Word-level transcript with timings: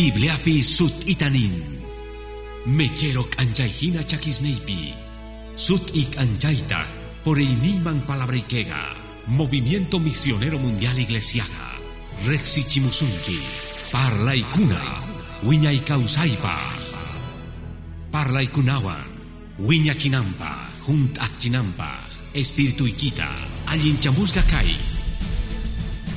Bibliapi 0.00 0.64
sut 0.64 1.04
itanin. 1.12 1.60
Mechero 2.64 3.28
anjaihina 3.36 4.00
chakisneipi. 4.00 4.96
Sut 5.56 5.92
ik 5.92 6.16
anjaita 6.16 6.80
por 7.20 7.36
iniman 7.36 8.00
palabrikega. 8.08 8.96
Movimiento 9.26 10.00
Misionero 10.00 10.56
Mundial 10.58 10.96
Iglesiaga. 10.96 11.76
Rexi 12.24 12.64
Chimusunki. 12.64 13.44
Parla 13.92 14.32
ikuna. 14.32 14.80
Wiña 15.44 15.68
ikausaipa. 15.68 16.56
Parla 18.10 18.40
ikunawan. 18.40 19.04
Wiña 19.58 19.92
chinampa. 19.92 20.72
Junt 20.86 21.20
chinampa. 21.38 22.08
Espíritu 22.32 22.88
ikita. 22.88 23.28
Allin 23.66 24.00
chamusga 24.00 24.40
kai. 24.48 24.80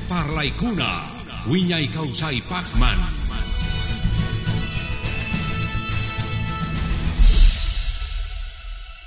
Parla 0.07 0.47
ikuna. 0.47 1.03
Wiña 1.52 1.84
pachman. 2.47 3.23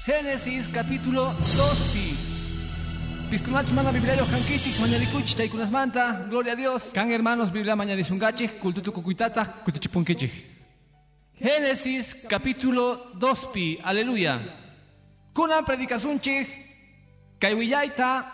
Génesis 0.06 0.68
capítulo 0.68 1.34
2pi. 1.34 2.14
Piscunach 3.28 3.68
mana 3.72 3.90
bibliario 3.90 4.24
canquichix 4.24 4.78
mañalicuchich 4.78 5.34
taikunasmanta, 5.34 6.28
gloria 6.30 6.52
a 6.52 6.54
Dios. 6.54 6.90
Can 6.94 7.10
hermanos 7.10 7.50
biblia 7.50 7.74
mañalizungachich, 7.74 8.52
cultutu 8.60 8.92
cucuitata, 8.92 9.44
cutichipunquichich. 9.64 10.44
Génesis 11.34 12.14
capítulo 12.28 13.18
2pi, 13.18 13.80
aleluya. 13.82 14.38
Kunan 15.34 15.64
predicasunchich, 15.64 16.46
kaiwillaita, 17.40 18.32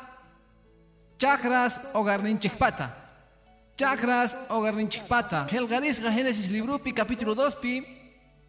chakras 1.16 1.80
ogarninchichpata. 1.94 2.94
Chakras 3.76 4.36
ogarninchichpata. 4.50 5.46
Helgarisga 5.50 6.12
Génesis 6.12 6.50
librupi 6.50 6.92
capítulo 6.92 7.34
2pi, 7.34 7.82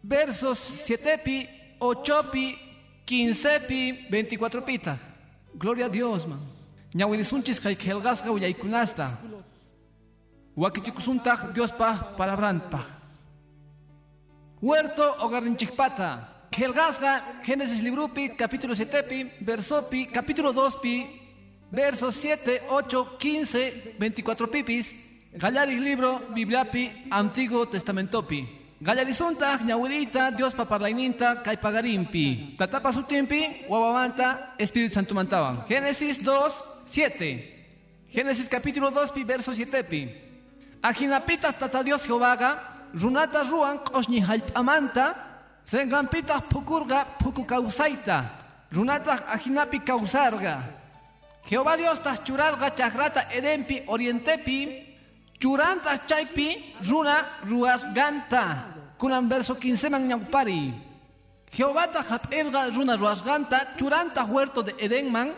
versos 0.02 0.58
7pi, 0.86 1.48
8pi, 1.80 2.63
Quincepi, 3.06 4.06
24 4.10 4.62
pita. 4.62 4.98
Gloria 5.54 5.86
a 5.86 5.88
Dios, 5.88 6.26
man. 6.26 6.40
Ñawinisunchis 6.94 7.60
kay 7.60 7.76
kelgasga 7.76 8.30
uyaykunasta. 8.30 9.18
Wakichikusuntag 10.56 11.52
Dios 11.52 11.72
pa 11.72 12.14
palabranpa. 12.16 12.84
Huerto 14.62 15.16
ogarrinchikpata. 15.20 16.30
Kelgasga, 16.50 17.42
Génesis 17.42 17.82
librupi, 17.82 18.28
capítulo 18.30 18.76
7 18.76 19.02
pi, 19.02 19.30
versopi, 19.40 20.06
capítulo 20.06 20.52
2 20.52 20.76
pi, 20.76 21.06
versos 21.68 22.14
7, 22.14 22.62
8, 22.70 23.18
15, 23.18 23.96
24 23.98 24.50
pipis. 24.50 24.94
Gallari 25.32 25.80
libro, 25.80 26.20
Bibliapi, 26.32 27.08
Antiguo 27.10 27.66
Testamentopi. 27.66 28.63
Gallarizunta, 28.84 29.56
ñawirita, 29.64 30.30
Dios 30.30 30.52
paparlaininta, 30.52 31.40
kay 31.40 31.56
pagarimpi. 31.56 32.52
Tatapa 32.52 32.92
su 32.92 33.02
timpi, 33.08 33.64
wawamanta, 33.66 34.52
Espíritu 34.58 34.92
Santo 34.92 35.14
mantaban. 35.14 35.64
Génesis 35.64 36.20
2, 36.22 36.84
7. 36.84 38.04
Génesis 38.12 38.46
capítulo 38.46 38.90
2, 38.90 39.10
pi, 39.10 39.24
verso 39.24 39.54
7 39.54 39.84
pi. 39.84 40.12
Ajinapita 40.82 41.50
tata 41.56 41.82
Dios 41.82 42.04
Jehová, 42.04 42.36
runata 42.92 43.42
ruan, 43.44 43.78
koshni 43.78 44.20
halpamanta, 44.20 45.16
sengampita 45.64 46.44
pukurga, 46.44 47.06
puku 47.16 47.46
kausaita. 47.46 48.36
Runata 48.70 49.24
ajinapi 49.32 49.80
kausarga. 49.80 50.60
Jehová 51.48 51.78
Dios 51.78 52.02
tas 52.02 52.20
churarga 52.22 52.74
chakrata 52.74 53.32
edempi 53.32 53.80
orientepi, 53.86 54.92
churanta 55.40 55.96
chaypi 56.04 56.76
runa 56.84 57.40
ruas 57.48 57.88
ganta 57.94 58.73
kunan 58.98 59.28
verso 59.28 59.54
15 59.54 59.90
man 59.90 60.08
ñawpari 60.08 60.74
Jehová 61.54 61.86
ta 61.86 62.02
hap'irga 62.02 62.66
runa 62.74 62.96
ruas 62.96 63.22
ganta 63.22 63.76
churanta 63.78 64.24
huerto 64.26 64.62
de 64.62 64.74
Edenman 64.78 65.30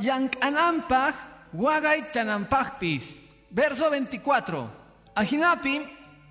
llank'anampaj 0.00 1.14
wagay 1.52 2.12
chanampajpis 2.12 3.18
verso 3.50 3.88
24 3.88 4.68
ajinapi 5.16 5.80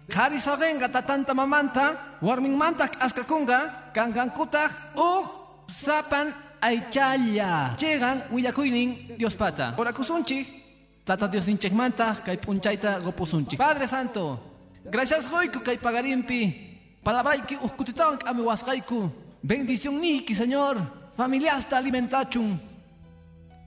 qharisagenga 0.10 0.90
tatanta 0.90 1.34
mamanta 1.34 2.18
warminmanta 2.22 2.90
askakunga 3.02 3.92
kangankutaj 3.94 4.72
uj 4.98 5.26
sapan 5.70 6.30
aychalla 6.62 7.74
chegan 7.78 8.22
willakuynin 8.30 9.18
Dios 9.18 9.36
pata. 9.36 9.74
Orakusunchik 9.78 10.62
Tata 11.02 11.28
Dios 11.28 11.48
inchekmanta, 11.50 12.14
kay 12.24 12.38
punchaita 12.38 13.00
gopusunchi. 13.02 13.58
Padre 13.58 13.88
Santo, 13.88 14.40
gracias 14.86 15.28
goiku 15.28 15.60
kay 15.60 15.78
pagarimpi. 15.82 16.71
Palabrayki 17.04 17.58
uskutitawan 17.58 18.18
kami 18.18 18.42
waskayku. 18.46 19.10
Bendición 19.42 19.98
niki, 19.98 20.36
Señor. 20.36 20.78
Familia 21.18 21.56
hasta 21.58 21.78
alimentachun. 21.78 22.60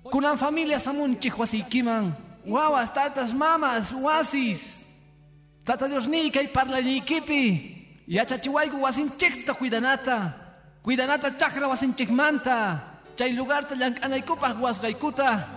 Kunan 0.07 0.39
familia 0.39 0.79
samunchi 0.79 1.29
huasikiman. 1.31 2.15
Guawas, 2.47 2.95
tatas, 2.95 3.35
mamas, 3.35 3.93
wasis. 3.93 4.77
Tata 5.65 5.89
Dios 5.89 6.07
ni 6.07 6.31
kay 6.31 6.47
parla 6.47 6.81
nikipi. 6.81 7.75
Yachachiwaiku 8.07 8.83
wasinchekta 8.83 9.55
cuidanata. 9.55 10.35
Cuidanata 10.83 11.31
chakra 11.35 11.67
wasinchekmanta. 11.67 12.81
Chay 13.17 13.33
lugar 13.33 13.65
ta 13.65 13.75
llankanaykupaj 13.75 14.61
waskaykuta. 14.61 15.49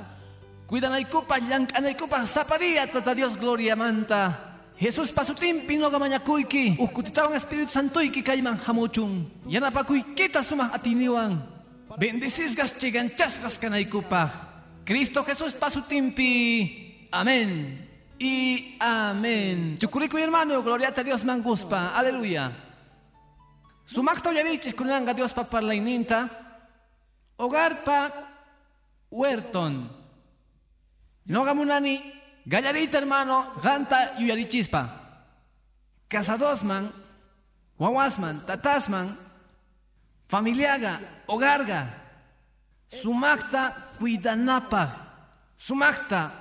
Cuidanaikupa, 0.67 1.39
llankanaikupa, 1.39 2.25
zapadía, 2.25 2.87
tata 2.91 3.13
Dios 3.15 3.37
gloria 3.37 3.75
manta. 3.75 4.46
Jesús 4.77 5.11
pasutimpi 5.11 5.77
no 5.77 5.89
gamañakuiki, 5.89 6.77
uskutitawan 6.77 7.33
Espíritu 7.33 7.73
Santoiki 7.73 8.21
kayman 8.21 8.61
hamuchun. 8.61 9.25
Yanapakuykita 9.49 10.43
sumah 10.43 10.69
atiniwan. 10.73 11.41
Bendecizgas 11.97 12.77
cheganchasgas 12.77 13.57
kanaikupa. 13.57 14.29
Cristo 14.85 15.23
Jesús 15.25 15.53
pasutimpi. 15.53 17.09
Amén. 17.11 17.87
Y 18.19 18.77
amén. 18.79 19.77
Chukuriku 19.79 20.17
hermano, 20.17 20.61
gloria 20.61 20.93
a 20.95 21.03
Dios 21.03 21.23
manguspa. 21.23 21.97
Aleluya. 21.97 22.51
Sumakta 23.85 24.31
yarichis 24.31 24.73
kunanga 24.73 25.13
Dios 25.13 25.33
pa 25.33 25.43
parlaininta. 25.43 26.29
Hogar 27.37 27.83
pa 27.83 28.29
huerton. 29.09 29.89
Nogamunani, 31.25 32.16
gallarita 32.47 32.97
hermano, 32.97 33.53
ganta 33.61 34.15
yuyarichispa. 34.19 34.87
Casadosman, 36.07 36.91
wawasman, 37.77 38.39
tatasman, 38.45 39.15
familiaga, 40.29 40.99
hogarga, 41.27 41.87
sumakta 42.87 43.75
cuidanapa, 43.99 44.87
sumakta, 45.57 46.31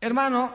hermano, 0.00 0.50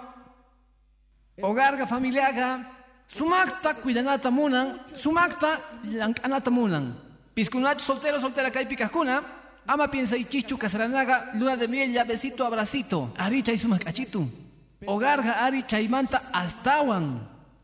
hogarga, 1.41 1.87
familiaga, 1.87 2.61
sumakta 3.07 3.73
cuidanata 3.81 4.29
munan, 4.29 4.79
sumakta 4.95 5.59
lankanata 5.83 6.51
munan. 6.51 6.93
Piscunach 7.33 7.79
soltero, 7.81 8.19
soltera, 8.21 8.51
caipicascuna, 8.51 9.41
Ama 9.65 9.87
piensa 9.87 10.17
y 10.17 10.25
chichu 10.25 10.57
casaranaga, 10.57 11.31
luna 11.35 11.55
de 11.55 11.69
miel, 11.69 11.93
ya 11.93 12.03
besito, 12.03 12.45
abracito. 12.45 13.13
Ari 13.17 13.41
chay 13.41 13.57
sumacachitu. 13.57 14.42
Ogarga 14.87 15.45
ari 15.45 15.63
chaymanta 15.63 16.21
astawan. 16.33 17.19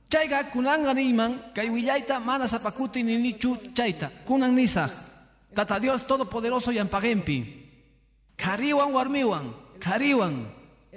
Chayga 0.09 0.43
kunanga 0.49 0.93
niman, 0.93 1.53
kaywillaita 1.53 2.19
mana 2.19 2.47
zapakuti 2.47 3.03
ni 3.03 3.17
nichu 3.17 3.55
chayta. 3.75 4.09
Kunan 4.25 4.55
nisa. 4.55 4.89
Tata 5.53 5.79
Dios 5.79 6.05
Todopoderoso 6.05 6.71
y 6.71 6.79
ampagempi. 6.79 7.45
Kariwan 8.35 8.93
warmiwan, 8.93 9.53
kariwan, 9.79 10.47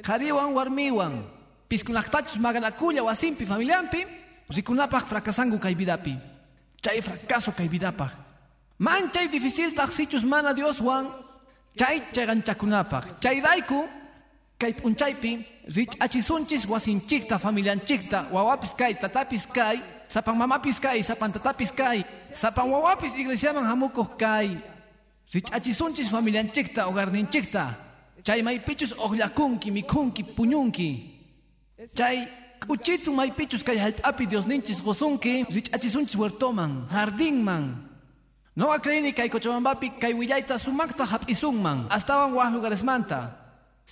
kariwan 0.03 0.55
warmiwan. 0.55 1.25
Piskunaktachus 1.69 2.39
maganakulla 2.39 3.03
wasimpi 3.03 3.45
familiampi, 3.45 4.07
rikunapaj 4.49 5.03
fracasangu 5.03 5.59
kay 5.59 5.75
vidapi. 5.75 6.17
Chay 6.83 7.01
fracaso 7.01 7.53
kay 7.53 7.69
vidapaj. 7.69 8.13
Manchay 8.79 9.29
difícil 9.29 9.75
taxichus 9.75 10.25
mana 10.25 10.53
Dios 10.55 10.81
Juan. 10.81 11.09
Chay 11.77 12.03
chaganchakunapaj. 12.13 13.21
Chay 13.21 13.41
raiku. 13.41 13.89
Kay 14.59 14.73
punchaypi. 14.75 15.52
Rich 15.69 15.95
achisunchis 16.01 16.67
wasinchikta 16.67 17.39
familianchikta. 17.39 18.27
Wawapis 18.33 18.75
kay 18.75 18.95
tatapis 18.95 19.47
kay. 19.47 19.79
Sapan 20.09 20.37
mamapis 20.37 20.81
kay. 20.81 21.03
Sapan 21.03 21.33
tatapis 21.33 21.71
kay. 21.71 22.05
Sapan 22.33 22.67
wawapis 22.71 23.15
iglesiaman 23.15 23.65
hamukoh 23.65 24.19
kay. 24.19 24.51
Rich 25.33 25.53
achisunchis 25.53 26.11
familianchikta 26.11 26.85
hogarninchikta. 26.91 27.75
Chay 28.25 28.43
maypichus 28.43 28.93
ollakunki 28.99 29.71
mikunki 29.71 30.25
puñunki. 30.25 30.91
Chay 31.95 32.27
Uchitu 32.69 33.11
maypichus 33.11 33.63
kay 33.63 33.79
halpapi 33.79 34.27
Dios 34.27 34.47
ninchis 34.47 34.83
gosunki. 34.83 35.47
Rich 35.47 35.71
achisunchis 35.73 36.17
huertoman. 36.17 36.87
Jardinman. 36.91 37.89
No 38.57 38.71
acredini 38.71 39.15
kay 39.15 39.29
Cochabambapi 39.29 39.99
kay 39.99 40.13
willaita 40.13 40.59
sumakta 40.59 41.07
hap'isunman 41.07 41.87
astawan 41.89 42.35
wah 42.35 42.51
lugares 42.51 42.83
manta. 42.83 43.42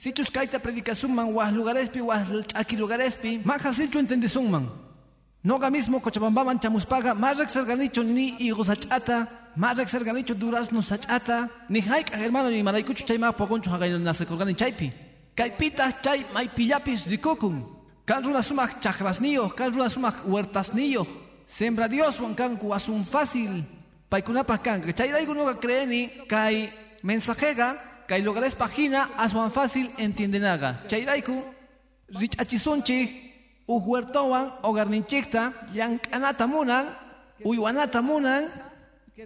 Sichus 0.01 0.33
kayta 0.33 0.57
predicasunman 0.57 1.29
wah 1.29 1.53
lugarespi 1.53 2.01
wah 2.01 2.25
ch'aki 2.25 2.73
lugarespi 2.73 3.45
maja 3.45 3.69
silchu 3.69 3.99
entendisunman. 4.01 4.65
Noga 5.45 5.69
mismo 5.69 6.01
Cochabambaman 6.01 6.59
chamuspaga, 6.59 7.13
más 7.15 7.37
ganicho 7.67 8.03
ni 8.03 8.35
higos 8.39 8.71
achata, 8.71 9.29
más 9.55 9.77
ganicho 10.03 10.35
durazno 10.35 10.81
sachata, 10.81 11.51
ni 11.69 11.81
haik 11.81 12.15
hermano 12.15 12.49
ni 12.49 12.63
maraicucho 12.63 13.05
chayma 13.05 13.31
pogoncho 13.37 13.69
hagay 13.69 13.91
nasekorgani 13.99 14.57
chaypi. 14.57 14.91
Kaipita 15.37 15.93
chay 16.01 16.25
maipillapis 16.33 17.07
rikokun. 17.11 17.61
Kan 18.07 18.25
runa 18.25 18.41
sumak 18.41 18.81
chakrasniyo, 18.81 19.55
kan 19.55 19.71
runa 19.71 19.91
sumak 19.91 20.25
huertasniyo. 20.25 21.07
Sembra 21.47 21.89
Dios 21.91 22.19
wan 22.21 22.35
kan 22.35 22.57
kuasun 22.57 23.05
fácil. 23.05 23.65
Paikunapa 24.09 24.57
kan, 24.65 24.81
chayraigo 24.81 25.35
noga 25.35 25.61
creeni, 25.61 26.09
kai 26.27 26.73
mensajega, 27.03 27.90
kai 28.11 28.27
lugares 28.27 28.59
página, 28.59 29.15
asuan 29.15 29.55
fácil 29.55 29.87
entiendenaga. 29.95 30.83
Chayraiku, 30.91 31.45
rich 32.19 32.35
achisunchi, 32.43 33.31
uhuertowan 33.71 34.67
ogarninchikta 34.67 35.71
llank'anata 35.71 36.47
munan 36.51 36.91
uywanata 37.47 38.03
munan 38.03 38.51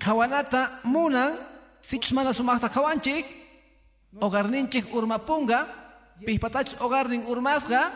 qhawanata 0.05 0.85
munan 0.85 1.33
sichus 1.81 2.13
mana 2.13 2.37
sumaqta 2.37 2.69
qhawanchik 2.69 3.25
ogarninchik 4.21 4.85
urmapunga 4.93 5.65
pihpatachus 6.27 6.77
ogarnin 6.85 7.25
urmasqa 7.25 7.89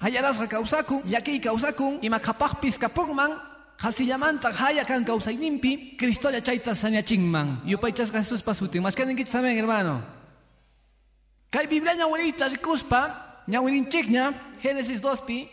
hayarasqa 0.00 0.48
kawsakun 0.48 1.04
llaki 1.04 1.36
kawsakun 1.40 2.00
ima 2.00 2.16
qhapaqpis 2.18 2.80
kapunman 2.80 3.36
qasillamanta 3.76 4.48
haya 4.56 4.88
kan 4.88 5.04
kawsayninpi 5.04 6.00
Cristolla 6.00 6.40
chayta 6.40 6.72
sañachinman 6.72 7.60
yupaychasqa 7.68 8.24
Jesús 8.24 8.40
pasutin 8.40 8.80
mashkaninkichus 8.80 9.32
saben 9.36 9.52
hermano 9.52 10.19
kay 11.50 11.66
Biblia 11.66 11.94
ñawirita 11.94 12.48
rikuspa 12.48 13.42
ñawirinchikña 13.48 14.32
Génesis 14.62 15.00
2 15.02 15.26
pi 15.26 15.48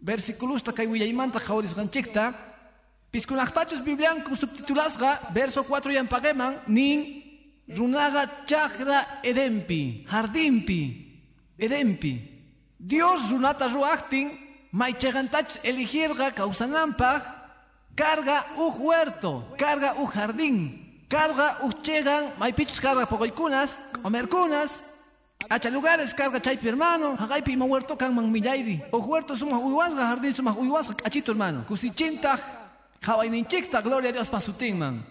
versículos 0.00 0.62
kay 0.62 0.86
willaymanta 0.86 1.40
qhawarisqanchikta 1.40 2.34
piskunaqtachus 3.12 3.80
biblianku 3.80 4.34
subtitulasqa 4.36 5.32
verso 5.32 5.62
4 5.62 5.92
yampaqiman 5.94 6.58
nin 6.66 7.22
runaga 7.68 8.26
chakra 8.46 9.20
edempi 9.22 10.06
jardinpi 10.10 10.80
edempi. 11.58 12.12
Dios 12.78 13.30
runata 13.30 13.66
ruaqtin 13.68 14.30
maychaqantachus 14.72 15.60
elegirqa 15.64 16.30
kawsananpaq 16.36 17.22
carga 17.96 18.44
uj 18.58 18.74
huerto 18.78 19.32
carga 19.56 19.94
uj 20.02 20.10
jardín 20.12 20.56
carga 21.08 21.58
uj 21.64 21.72
chegan 21.82 22.24
maypichus 22.38 22.80
carga 22.80 23.06
poqoykunas 23.06 23.78
comerkunas 24.02 24.95
Acha 25.48 25.70
lugares 25.70 26.12
carga 26.12 26.40
chaypi 26.40 26.66
hermano, 26.66 27.16
hagaypi 27.16 27.52
ima 27.52 27.64
huerto 27.64 27.96
kan 27.96 28.12
man 28.14 28.30
millayri. 28.32 28.82
O 28.92 29.00
huerto 29.00 29.36
suma 29.36 29.58
uyuasga, 29.58 30.02
jardín 30.02 30.34
suma 30.34 30.52
uyuasga, 30.52 30.96
achito 31.04 31.32
hermano. 31.32 31.64
Kusichinta, 31.68 32.36
ninchikta, 33.30 33.80
gloria 33.80 34.10
a 34.10 34.12
Dios 34.12 34.28
pasutin 34.28 34.76
man. 34.78 35.04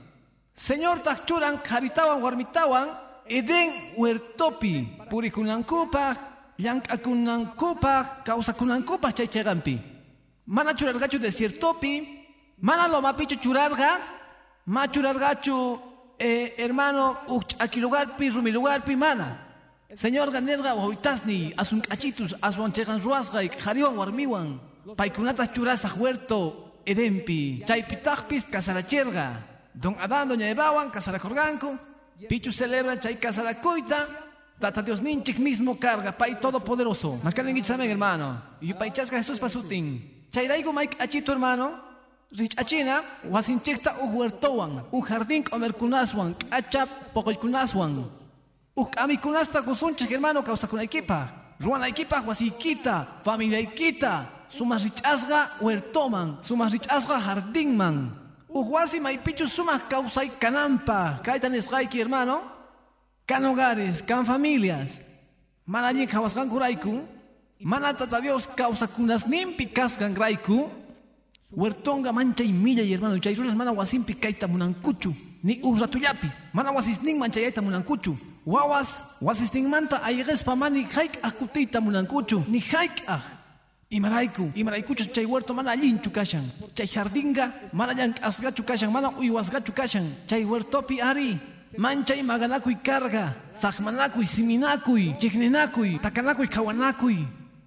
Señor 0.53 0.99
tak 1.03 1.25
churan, 1.25 1.57
karitawan, 1.57 2.21
warmitawan, 2.21 2.89
eden 3.27 3.71
huertopi. 3.95 4.87
Purikunankupa, 5.09 6.15
llank'akunankupa, 6.57 8.23
kawsakunankupa 8.25 9.13
chay 9.13 9.27
chegampi. 9.27 9.79
Mana 10.47 10.73
churargachu 10.73 11.17
desiertopi, 11.17 12.07
mana 12.61 12.87
lo 12.87 13.01
mapichu 13.01 13.35
churarga, 13.39 13.99
ma 14.65 14.87
churargachu, 14.87 15.79
eh, 16.19 16.53
hermano, 16.57 17.17
uch'aki 17.27 17.79
lugarpi, 17.79 18.29
rumi 18.29 18.51
lugarpi, 18.51 18.95
mana. 18.97 19.44
Señor 19.95 20.27
ganerga 20.31 20.75
hoitasni 20.75 21.53
asun 21.55 21.79
kachitus 21.79 22.35
asuan 22.41 22.73
chegan 22.75 22.99
ruasga 22.99 23.39
jariwan 23.47 23.95
warmiwan 23.95 24.59
paikunata 24.97 25.47
churasa 25.47 25.87
huerto 25.87 26.81
edempi 26.85 27.63
chaypitaqpis 27.63 28.51
kasaracherga 28.51 29.39
don 29.73 29.95
Adán 29.95 30.27
doña 30.27 30.51
Evawan 30.51 30.91
kasarakorganku 30.91 31.79
pichu 32.27 32.51
celebra 32.51 32.99
chay 32.99 33.15
kasarakoita 33.15 34.27
Tata 34.59 34.81
Dios 34.81 35.01
ninchik 35.01 35.37
mismo 35.37 35.77
carga, 35.77 36.13
Pai 36.15 36.39
Todopoderoso. 36.39 37.19
Que 37.35 37.63
saben, 37.63 37.89
hermano. 37.89 38.41
Y 38.61 38.73
Paichasca 38.73 39.17
Jesús 39.17 39.37
pasutin. 39.37 40.27
Chayraigo 40.31 40.71
Mike 40.71 40.95
Achito, 40.97 41.33
hermano. 41.33 41.83
Rich 42.31 42.57
Achina, 42.57 43.03
Wasinchekta 43.29 43.97
u 44.01 44.07
huertowan, 44.07 44.85
u 44.91 45.01
jardín 45.01 45.43
comerkunaswan, 48.75 48.83
achap 48.83 49.15
pokoykunaswan. 49.15 49.15
Ukami 49.15 49.17
kunasta 49.17 49.61
kusunchik 49.61 50.09
hermano 50.09 50.43
kawsakunaykipa. 50.43 51.29
Ruwanaykipa 51.59 52.21
wasiykita, 52.27 53.07
familiaykita, 53.23 54.25
sumas 54.49 54.83
rich'asqa 54.83 55.59
huertoman, 55.61 56.37
sumas 56.41 56.73
rich'asqa 56.73 57.19
jardinman. 57.19 58.11
Uj 58.49 58.69
wasi 58.69 58.99
maypichu 58.99 59.47
sumas 59.47 59.81
kawsaykananpa. 59.89 61.19
Kayta 61.23 61.49
nisqayki 61.49 61.97
hermano. 61.97 62.41
Kan 63.25 63.43
hogares, 63.43 64.01
kan 64.03 64.25
familias. 64.25 64.99
Mana 65.65 65.87
allin 65.87 66.07
kawasqankurayku. 66.07 67.03
Mana 67.63 67.93
tata 67.93 68.21
Dios 68.21 68.47
kawsakunasninpi 68.47 69.71
kasqanrayku. 69.71 70.69
Huertonga 71.51 72.11
mancha 72.11 72.43
y 72.43 72.51
milla 72.51 72.81
y 72.81 72.93
hermano, 72.93 73.17
chay 73.19 73.35
rulas 73.35 73.55
mana 73.55 73.71
wasimpi 73.71 74.15
kaita 74.15 74.47
munankuchu, 74.47 75.13
ni 75.43 75.59
urratuyapis, 75.61 76.33
mana 76.53 76.71
wasisnin 76.71 77.19
manchayayta 77.19 77.61
munankuchu. 77.61 78.17
Wawas 78.45 79.15
wasisninmanta 79.21 80.03
ayrespa 80.03 80.55
mani 80.55 80.83
haik 80.83 81.19
akutita 81.21 81.79
munankuchu, 81.79 82.43
ni 82.47 82.59
haik 82.59 83.03
ah. 83.07 83.21
Imaraiku, 83.91 84.51
imaraykuchu 84.55 85.05
chay 85.13 85.23
huerto 85.25 85.53
mana 85.53 85.71
allinchu 85.71 86.09
kashan, 86.09 86.43
chay 86.73 86.87
jardinga 86.87 87.51
mana 87.73 87.93
llank'asqachu 87.93 88.63
kashan, 88.65 88.91
mana 88.91 89.11
uywasqachu 89.11 89.71
kashan, 89.71 90.03
chay 90.27 90.43
huertopi 90.43 90.99
ari. 91.01 91.39
Manchay 91.77 92.23
maganakuy 92.23 92.75
carga, 92.83 93.35
saqmanakuy, 93.51 94.25
siminakuy, 94.25 95.13
chiqninakuy, 95.19 95.99
takanakuy, 96.01 96.47
kawanakuy, 96.47 97.17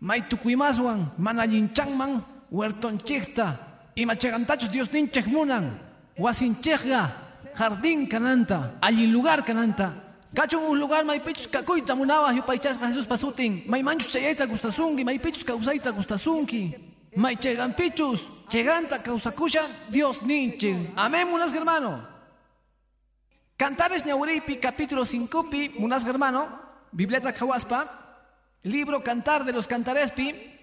maytukuymaswan, 0.01 1.13
mana 1.19 1.43
allinchanman, 1.43 2.23
huertonchikta, 2.51 3.68
ima 3.99 4.15
chegantachos 4.17 4.71
Dios 4.71 4.93
ninchek 4.93 5.27
munan, 5.27 5.79
wasinchekga, 6.17 7.11
jardín 7.55 8.07
cananta, 8.07 8.79
allí 8.81 9.07
lugar 9.07 9.45
cananta, 9.45 10.09
Kachun 10.35 10.63
un 10.63 10.79
lugar 10.79 11.05
may 11.07 11.21
pichus 11.21 11.49
kakuita 11.49 11.95
munawa 11.95 12.35
yupaychasqa 12.35 12.87
Jesús 12.89 13.07
pasutin. 13.07 13.65
May 13.67 13.83
manchus 13.83 14.13
chayayta 14.13 14.47
gustasunki, 14.47 15.03
may 15.03 15.19
pichus 15.19 15.43
kausayta 15.43 15.91
gustasunki. 15.91 16.75
May 17.17 17.37
chegan 17.37 17.75
pichus, 17.75 18.29
cheganta 18.49 19.03
causakusha 19.03 19.63
Dios 19.89 20.23
ninche. 20.23 20.93
Amén, 20.97 21.31
munas 21.31 21.55
hermano. 21.55 22.07
Cantares 23.57 24.05
Ñauripi, 24.05 24.59
capítulo 24.59 25.05
5 25.05 25.51
pi, 25.51 25.75
munas 25.79 26.07
hermano, 26.07 26.47
Bibleta 26.93 27.33
Kawaspa, 27.33 27.89
libro 28.63 29.03
Cantar 29.03 29.45
de 29.45 29.53
los 29.53 29.67
Cantarespi, 29.67 30.58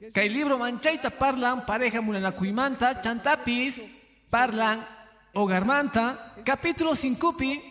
el 0.00 0.32
libro 0.32 0.58
Manchaita 0.58 1.10
parlan 1.10 1.66
pareja 1.66 2.00
munanakuimanta, 2.00 3.00
chantapis, 3.02 3.82
parlan 4.30 4.86
hogarmanta, 5.34 6.34
capítulo 6.44 6.94
5 6.94 7.36
pi, 7.36 7.62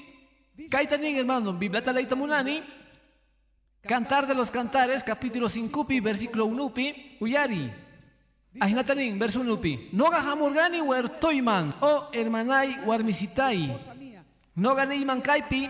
Kaitanin 0.69 1.15
hermano, 1.15 1.53
Biblata 1.53 1.93
Leita 1.93 2.15
Munani, 2.15 2.61
Cantar 3.87 4.27
de 4.27 4.35
los 4.35 4.51
Cantares, 4.51 5.03
capítulo 5.03 5.47
5, 5.47 5.85
versículo 6.01 6.45
1, 6.45 6.73
Uyari. 7.21 7.71
Ajinatanin, 8.59 9.17
verso 9.17 9.39
1. 9.41 9.89
Noga 9.93 10.19
hamurgani 10.19 10.81
huertoiman, 10.81 11.73
o 11.79 12.09
hermanai 12.11 12.79
warmisitai. 12.85 13.77
Noga 14.55 14.85
neiman 14.85 15.21
kaipi, 15.21 15.69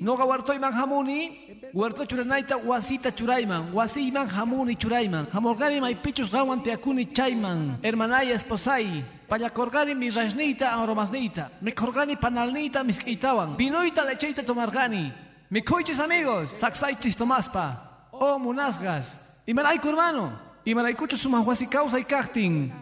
Noga 0.00 0.24
huertoiman 0.24 0.72
hamuni, 0.72 1.70
huerto 1.74 2.06
churanaita 2.06 2.56
wasita 2.56 3.12
churaiman, 3.12 3.72
wasiman 3.74 4.26
hamuni 4.26 4.74
churaiman. 4.74 5.26
Hamurgani 5.30 5.80
maipichus 5.80 6.30
gawan 6.30 6.62
teakuni 6.62 7.12
chaiman, 7.12 7.78
hermanai 7.82 8.30
esposai. 8.32 9.04
Pallakorgani 9.28 9.94
mi 9.94 10.08
rasnita 10.08 10.72
aromasnita. 10.72 11.50
Mi 11.60 11.72
korgani 11.72 12.16
panalnita 12.16 12.84
miskitawan. 12.84 13.56
Vinoita 13.58 14.04
lecheita 14.04 14.42
tomargani. 14.42 15.12
Mi 15.50 15.60
coiches 15.60 16.00
amigos. 16.00 16.50
Saxaichis 16.52 17.16
tomaspa. 17.16 18.08
Oh 18.12 18.38
munasgas. 18.38 19.20
Y 19.46 19.52
maraico 19.52 19.88
hermano. 19.90 20.32
Y 20.64 20.74
maraicucho 20.74 21.18
suma 21.18 21.40
huasi 21.40 21.66
causa 21.66 21.98
y 21.98 22.04
cactin. 22.04 22.72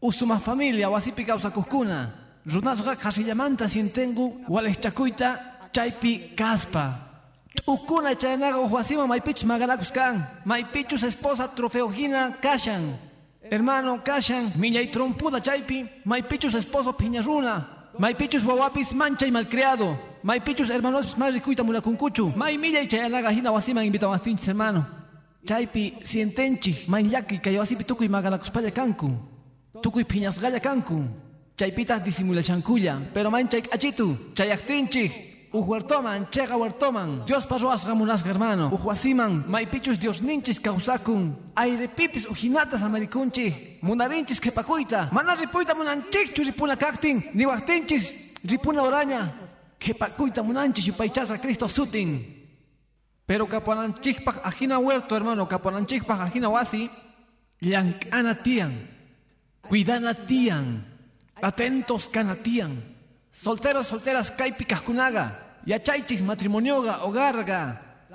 Usuma 0.00 0.38
familia 0.38 0.88
wasipi 0.88 1.24
causa 1.26 1.50
kuskuna. 1.50 2.14
Runasga 2.46 2.96
casillamanta 2.96 3.68
sientengu. 3.68 4.44
Wales 4.48 4.80
chakuita 4.80 5.57
chaipi 5.78 6.34
caspa. 6.34 6.94
Ukuna 7.66 8.14
chaynaga 8.14 8.58
uhuasima 8.58 9.06
maipich 9.06 9.44
maganakuskan. 9.44 10.24
Maipichus 10.44 11.02
esposa 11.04 11.48
trofeogina 11.48 12.34
kashan. 12.40 12.96
Hermano, 13.50 13.98
kashan, 14.04 14.50
miñay 14.58 14.90
trompuda 14.90 15.40
chaypi, 15.40 15.86
maipichus 16.04 16.54
esposo 16.54 16.92
piñaruna, 16.92 17.66
maipichus 17.98 18.44
wawapis 18.44 18.92
mancha 18.92 19.26
y 19.26 19.30
malcriado, 19.30 19.96
maipichus 20.22 20.68
hermanos 20.68 21.16
marricuita 21.16 21.62
mulakunkuchu, 21.62 22.32
may 22.36 22.58
milla 22.58 22.82
y 22.82 22.88
chayanaga 22.88 23.30
hina 23.30 23.52
wasiman 23.52 23.86
invitamastinchis 23.86 24.48
hermano. 24.48 24.86
Chaypi 25.46 25.94
sientenchi, 26.02 26.84
may 26.88 27.08
yaki 27.08 27.38
kayawasipi 27.38 27.84
tukuy 27.84 28.08
magalakuspalla 28.08 28.70
kanku. 28.70 29.10
tukuy 29.82 30.04
phiñasqalla 30.04 30.60
kanku 30.60 31.04
chaypitas 31.56 32.02
disimulachankulla 32.04 32.98
pero 33.14 33.30
manchay 33.30 33.62
achitu 33.70 34.16
chayaqtinchik 34.34 35.27
uj 35.52 35.64
huertoman 35.66 36.26
chega 36.30 36.54
huertoman 36.56 37.24
Dios 37.26 37.46
parroasqa 37.46 37.94
munasqa 37.94 38.28
hermano. 38.28 38.68
Uj 38.72 38.84
wasiman 38.84 39.44
maypichus 39.48 39.98
Dios 39.98 40.20
ninchis 40.20 40.60
kawsakun 40.60 41.34
ayrepipis 41.56 42.26
ujinatas 42.26 42.82
amarikunchik 42.82 43.82
munarinchis 43.82 44.40
qhepakuyta 44.40 45.08
mana 45.12 45.34
ripuyta 45.34 45.74
munanchikchu 45.74 46.42
ripuna 46.44 46.76
kaktin 46.76 47.22
niwaqtinchis 47.34 48.14
ripuna 48.44 48.82
oraña. 48.82 49.32
Qhepakuyta 49.78 50.42
munanchis 50.42 50.86
yupaychasqa 50.86 51.38
Cristo 51.38 51.68
sutin. 51.68 52.24
Pero 53.26 53.46
kapuananchikpaq 53.46 54.40
ajina 54.44 54.78
huerto 54.78 55.14
hermano. 55.14 55.46
Kapuananchikpaq 55.46 56.20
ajina 56.20 56.48
wasi 56.48 56.90
llank'ana 57.60 58.34
tiyan 58.34 58.72
cuidana 59.62 60.14
tiyan 60.14 60.84
atentos 61.42 62.08
kana 62.08 62.34
tiyan 62.34 62.97
solteros 63.38 63.86
solteras 63.86 64.30
kaypi 64.34 64.64
kaqkunaqa 64.66 65.30
yachaychik 65.66 66.20
matrimonioga 66.26 66.94
hogarga. 67.06 67.60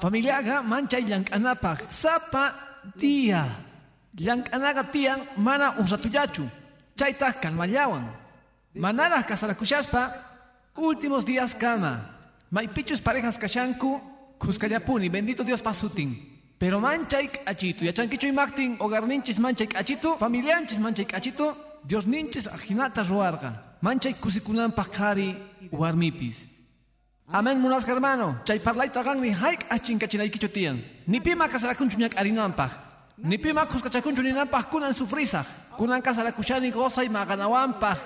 Familiaga 0.01 0.62
manchay 0.62 1.03
llank'anapaq 1.08 1.88
sapa 1.88 2.53
dia 3.00 3.46
llank'anaqa 4.18 4.84
tiyan 4.92 5.20
mana 5.38 5.75
usatullachu 5.80 6.44
chaytaq 6.98 7.39
kalmallawan 7.39 8.03
manaraq 8.75 9.27
kasarakushaspa 9.30 10.12
últimos 10.75 11.24
días 11.25 11.53
kama 11.53 12.01
maypichus 12.51 13.00
parejas 13.00 13.38
kashanku 13.38 14.01
kuskallapuni 14.39 15.10
bendito 15.10 15.44
Dios 15.44 15.62
pasutin. 15.62 16.34
Pero 16.60 16.80
manchaik 16.80 17.42
achitu, 17.46 17.84
yachankichu 17.86 18.27
imaktin, 18.27 18.77
hogarninchis 18.80 19.39
manchaik 19.39 19.75
achitu, 19.75 20.15
familianchis 20.18 20.80
manchaik 20.80 21.13
achitu, 21.13 21.53
Dios 21.84 22.08
ninchis 22.08 22.48
ajinata 22.48 23.03
ruarga, 23.03 23.51
manchaik 23.84 24.16
kusikunampaq 24.24 24.90
qhari 24.96 25.36
warmipis. 25.72 26.48
Amen 27.28 27.60
munasqa 27.60 27.92
hermano, 27.92 28.40
chay 28.48 28.60
parlayta 28.60 29.04
ganmi 29.04 29.32
haik 29.32 29.68
achinkachinaykichu 29.70 30.48
tiyan. 30.48 30.80
Nipima 31.08 31.50
kasarakunchu 31.50 32.00
ñak'arinampaq, 32.00 32.72
nipima 33.18 33.66
kuskachakunchu 33.66 34.24
ninampaq 34.24 34.70
kunan 34.72 34.94
sufrisaq, 34.94 35.46
kunan 35.78 36.02
kasarakushani 36.02 36.72
gozay 36.72 37.10
maqanawampaq, 37.10 38.00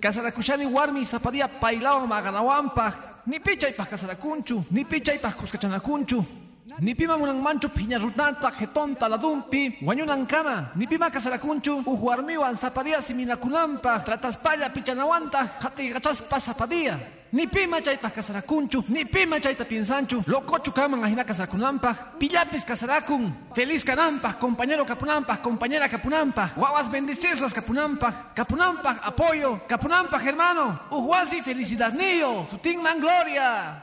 kasarakushani 0.00 0.66
warmi 0.66 1.04
zapadia 1.04 1.48
paylawan 1.48 2.06
maqanawampaq, 2.06 3.26
nipichaypaq 3.26 3.90
kasarakunchu, 3.90 4.64
nipichaypaq 4.70 5.34
kuskachanakunchu, 5.34 6.24
Nipima 6.64 7.20
munang 7.20 7.44
manchu 7.44 7.68
piña 7.68 8.00
rutanta 8.00 8.48
jetonta 8.50 9.04
la 9.06 9.18
dumpi 9.18 9.76
guanyunan 9.84 10.24
kama 10.24 10.72
nipima 10.76 11.10
kasarakunchu 11.10 11.84
uhuarmiwan 11.84 12.54
zapadia 12.54 13.02
siminakunampa 13.02 14.00
trataspalla 14.00 14.72
pichanawanta 14.72 15.60
hati 15.60 15.92
gachaspa 15.92 16.38
zapadia 16.40 16.98
Nipima 17.34 17.82
chaypa 17.82 18.08
kasarakunchu 18.10 18.84
nipima 18.88 19.40
chayta 19.40 19.64
piensanchu. 19.64 20.22
Locochu 20.26 20.72
kaman 20.72 21.04
ajina 21.04 21.24
kasarakunampa 21.24 22.16
pillapis 22.18 22.64
kasarakun 22.64 23.32
feliz 23.52 23.84
kanampa 23.84 24.32
compañero 24.40 24.86
kapunampa 24.86 25.36
compañera 25.42 25.88
kapunampa 25.88 26.54
guaguas 26.56 26.88
bendecidas 26.88 27.52
kapunampa 27.52 28.32
kapunampa 28.34 29.02
apoyo. 29.04 29.60
Kapunampa 29.68 30.18
hermano 30.18 30.78
uhuasi 30.90 31.42
felicidad 31.42 31.92
niyo 31.92 32.46
sutingman 32.48 33.00
gloria 33.00 33.82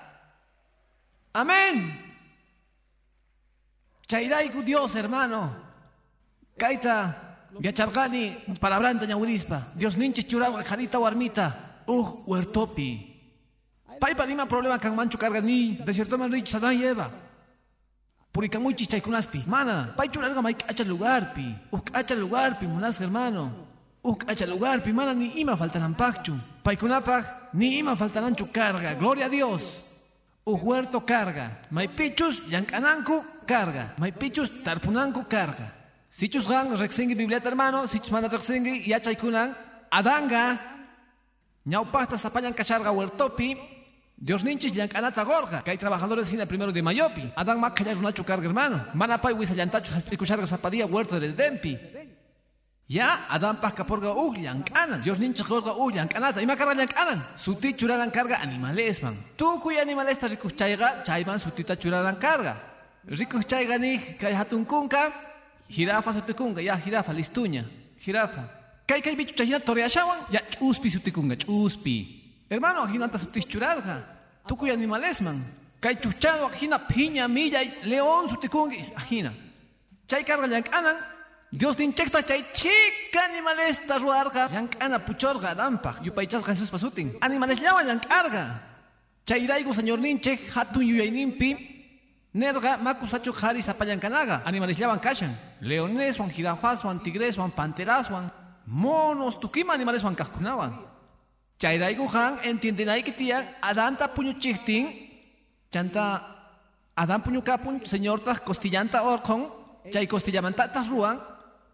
amén 1.33 2.10
Chairaiku 4.11 4.61
Dios, 4.61 4.93
hermano. 4.95 5.55
Kaita, 6.57 7.15
yachargani, 7.61 8.35
palabranta 8.59 9.05
ñawirispa. 9.05 9.71
Dios 9.73 9.95
ninchis 9.95 10.27
churaga, 10.27 10.61
jarita 10.63 10.99
warmita. 10.99 11.55
Uh, 11.87 12.03
huertopi. 12.27 13.07
Paipa 14.01 14.25
nima 14.25 14.45
problema 14.45 14.77
kan 14.77 14.93
manchu 14.93 15.17
carga 15.17 15.39
ni. 15.39 15.77
Desierto 15.85 16.17
man 16.17 16.29
rich 16.29 16.49
sadan 16.49 16.77
lleva. 16.77 17.09
Purikan 18.33 18.61
muy 18.61 18.73
chichaykunaspi. 18.75 19.45
Mana, 19.47 19.93
pai 19.95 20.09
churarga 20.09 20.41
mai 20.41 20.55
cacha 20.55 20.83
lugar 20.83 21.31
pi. 21.33 21.47
Uh, 21.71 21.79
cacha 21.79 22.13
lugar 22.13 22.59
pi, 22.59 22.67
monas 22.67 22.99
hermano. 22.99 23.49
Uh, 24.03 24.15
cacha 24.15 24.45
lugar 24.45 24.81
pi, 24.81 24.91
mana 24.91 25.13
ni 25.13 25.39
ima 25.39 25.55
faltanan 25.55 25.95
pachu. 25.95 26.35
Paikunapag, 26.63 27.53
ni 27.53 27.79
ima 27.79 27.95
faltananchu 27.95 28.51
carga. 28.51 28.93
Gloria 28.95 29.27
a 29.27 29.29
Dios. 29.29 29.79
Uh, 30.43 30.57
huerto 30.59 30.99
carga. 30.99 31.61
Mai 31.71 31.87
pichus, 31.87 32.41
yankananku, 32.49 33.30
carga. 33.45 33.93
Maypichus 33.97 34.63
tarpunanku 34.63 35.27
carga. 35.27 35.71
Sichus 36.09 36.47
gang 36.47 36.75
rexengi 36.75 37.15
bibliata 37.15 37.49
hermano, 37.49 37.87
sichus 37.87 38.11
manda 38.11 38.27
rexengi 38.27 38.89
yachaykunan 38.89 39.55
adanga 39.91 40.59
ñaupasta 41.65 42.17
sapayan 42.17 42.53
cacharga 42.53 42.91
huertopi 42.91 43.55
Dios 44.23 44.43
ninchis 44.43 44.71
yankanata 44.71 45.23
gorga, 45.23 45.63
que 45.63 45.71
hay 45.71 45.77
trabajadores 45.79 46.27
sin 46.27 46.39
el 46.39 46.47
primero 46.47 46.71
de 46.71 46.83
Mayopi. 46.83 47.33
Adán 47.35 47.59
mak 47.59 47.73
kaya 47.73 47.95
runachu 47.95 48.23
carga 48.23 48.45
hermano. 48.45 48.85
Manapay 48.93 49.33
wisayantachu 49.33 49.95
haspikucharga 49.95 50.45
zapadía 50.45 50.85
huerto 50.85 51.19
de 51.19 51.33
Dempi. 51.33 51.75
Ya, 52.87 53.25
Adán 53.29 53.59
pasca 53.59 53.83
porga 53.83 54.13
ug 54.13 54.37
yankana. 54.37 54.99
Dios 54.99 55.17
ninchis 55.17 55.43
gorga 55.47 55.73
ug 55.73 55.95
yankanata. 55.95 56.39
Ima 56.39 56.55
carga 56.55 56.75
yankanan. 56.75 57.25
Suti 57.35 57.73
churaran 57.73 58.11
carga 58.11 58.37
animales 58.43 59.01
man. 59.01 59.17
Tu 59.35 59.59
cuya 59.59 59.81
animales 59.81 60.19
ta 60.19 60.27
rikuchayga, 60.27 61.01
chayman 61.01 61.39
sutita 61.39 61.75
churaran 61.75 62.17
carga. 62.17 62.70
Rico 63.07 63.41
chaygani 63.41 63.99
kay 64.19 64.33
hatun 64.33 64.65
kunka, 64.65 65.11
jirafa 65.69 66.13
sutikunga, 66.13 66.61
ya 66.61 66.77
jirafa 66.77 67.13
listuña, 67.13 67.63
jirafa. 67.99 68.43
Kay 68.87 69.01
kay 69.01 69.15
bichu 69.15 69.33
chayina 69.33 69.59
toreashawan, 69.59 70.19
ya 70.31 70.39
chuspi 70.41 70.89
sutikunga, 70.89 71.35
chuspi. 71.35 72.21
Hermano, 72.49 72.83
ajinanta 72.83 73.17
sutichuralga. 73.17 74.03
Tukuy 74.47 74.71
animalesman. 74.71 75.41
Kay 75.79 75.95
chuchano 75.95 76.45
ajina 76.45 76.77
piña, 76.77 77.27
milla, 77.27 77.59
león 77.83 78.29
sutikungi, 78.29 78.93
ajina. 78.95 79.33
Chay 80.07 80.23
carga 80.23 80.47
yankanan, 80.47 80.97
Dios 81.51 81.77
ninchekta 81.79 82.21
chay 82.23 82.45
chica 82.53 83.23
animalesta 83.29 83.97
ruarga, 83.97 84.47
yankana 84.49 84.99
puchorga 84.99 85.55
dampa, 85.55 85.95
yupaychas 86.03 86.43
Jesús 86.43 86.69
pasutin. 86.69 87.17
Animales 87.21 87.59
llaman 87.59 87.87
yankarga. 87.87 88.61
Chay 89.25 89.43
iraigo 89.45 89.73
señor 89.73 89.99
ninchek, 89.99 90.51
hatun 90.53 90.83
yuyaynimpi, 90.83 91.70
Nerga 92.33 92.77
makusachu 92.77 93.31
qhari 93.33 93.61
sapallankanaqa 93.61 94.41
animalesllawan 94.45 94.99
kashan. 94.99 95.31
Leoneswan 95.61 96.29
jirafaswan 96.31 96.99
tigreswan 97.03 97.51
panteraswan 97.51 98.31
monos 98.67 99.35
tukima 99.39 99.73
animaleswan 99.73 100.15
kaqkunawan 100.15 100.71
chayrayku 101.59 102.07
han 102.07 102.39
entiendenayki 102.43 103.11
tiyan 103.11 103.43
adanta 103.61 104.07
puñuchiktin 104.07 104.87
chanta 105.69 106.23
adan 106.95 107.21
puñukapun 107.21 107.81
señortas 107.85 108.39
costillanta 108.39 109.03
orqon 109.03 109.51
chay 109.93 110.07
costillamantatas 110.07 110.87
ruan 110.89 111.19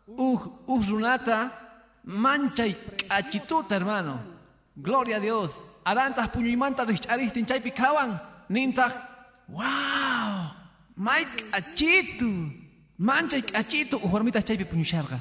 uj 0.08 0.42
uj 0.68 0.84
runata 0.90 1.52
manchay 2.04 2.74
k'achituta 2.74 3.76
hermano. 3.76 4.20
Gloria 4.76 5.18
a 5.18 5.20
dios. 5.20 5.62
Adantas 5.86 6.28
puñuymanta 6.30 6.84
rishch'aristin 6.86 7.46
chaypi 7.46 7.72
kawan 7.72 8.20
nintaq 8.50 8.94
¡Wow! 9.48 10.54
Mike 10.96 11.46
achitu. 11.51 12.51
Mancha 12.98 13.38
achitu. 13.54 13.98
Ujormita 13.98 14.42
chaypi 14.42 14.66
puñusharga. 14.66 15.20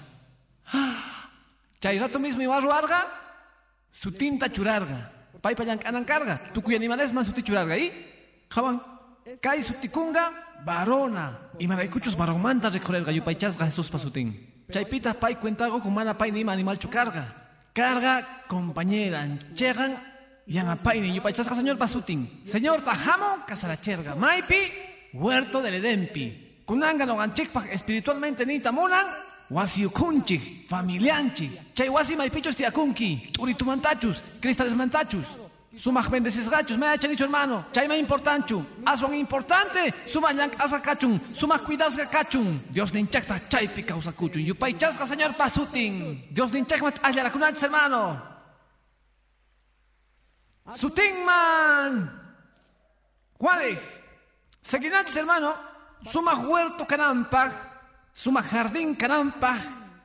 Chay 1.81 1.99
rato 1.99 2.19
mismo 2.19 2.43
iba 2.43 2.59
ruarga. 2.61 3.07
Su 3.91 4.11
tinta 4.13 4.51
churarga. 4.51 5.13
Paipa 5.41 5.65
yankanan 5.65 6.05
carga. 6.05 6.53
Tukuy 6.53 6.75
animales 6.75 7.13
man 7.13 7.25
suti 7.25 7.43
churarga. 7.43 7.77
¿Y? 7.79 7.93
Jaban. 8.51 8.83
Kai 9.41 9.63
sutikunga. 9.63 10.33
Varona. 10.65 11.39
Y 11.59 11.69
maraycuchos 11.69 12.17
varomanta 12.17 12.71
recorrerga. 12.71 13.13
Yupaychasga 13.13 13.67
Jesús 13.67 13.91
pasutin. 13.91 14.65
Chaypita 14.71 15.15
pai 15.15 15.37
cuentago 15.37 15.81
con 15.81 15.95
mana 15.95 16.17
nima 16.33 16.53
animal 16.53 16.79
chucarga. 16.79 17.53
Carga 17.73 18.45
compañera. 18.49 19.29
Chegan 19.55 20.16
Yanapayni, 20.47 21.13
yupachasca 21.15 21.55
señor 21.55 21.77
pasutin. 21.77 22.43
Señor 22.45 22.81
tajamo, 22.83 23.45
casaracherga. 23.47 24.15
Maipi, 24.15 24.55
huerto 25.13 25.61
del 25.61 25.75
Edempi. 25.75 26.63
Kunanga 26.65 27.05
no 27.05 27.17
espiritualmente 27.71 28.47
ni 28.47 28.61
tamunan. 28.61 29.07
Wasiukunchik, 29.51 30.69
familianchik. 30.69 31.75
Chay 31.75 31.89
wasi 31.89 32.17
maipichos 32.17 32.55
tiakunki. 32.55 33.33
Turitumantachus, 33.33 34.23
cristales 34.41 34.75
mantachus. 34.75 35.27
Sumak 35.77 36.09
bendecis 36.09 36.49
gachos, 36.49 36.79
me 36.79 36.87
ha 36.87 36.97
dicho 36.97 37.25
hermano. 37.25 37.67
Chay 37.73 37.87
me 37.87 37.99
importanchu. 37.99 38.65
Aswan 38.85 39.15
importante. 39.15 39.93
Sumak 40.07 40.35
yank 40.37 40.55
asa 40.59 40.81
kachun. 40.81 41.21
Sumak 41.33 41.65
cuidasga. 41.65 42.09
Dios 42.71 42.93
ninchakta 42.95 43.49
chaypi 43.49 43.83
causa 43.83 44.13
kuchun. 44.13 44.43
Yupaychasca 44.43 45.07
señor 45.07 45.35
pasutin. 45.35 46.25
Dios 46.31 46.53
ninchakmat 46.53 46.99
ayarakunach 47.03 47.61
hermano. 47.61 48.36
Sutingman. 50.75 52.11
¿Cuál 53.39 53.79
Seguinantes, 54.63 55.17
hermano. 55.17 55.55
Suma 56.05 56.35
huerto 56.35 56.87
canampa. 56.87 57.53
Suma 58.13 58.43
jardín 58.43 58.95
canampa. 58.95 59.57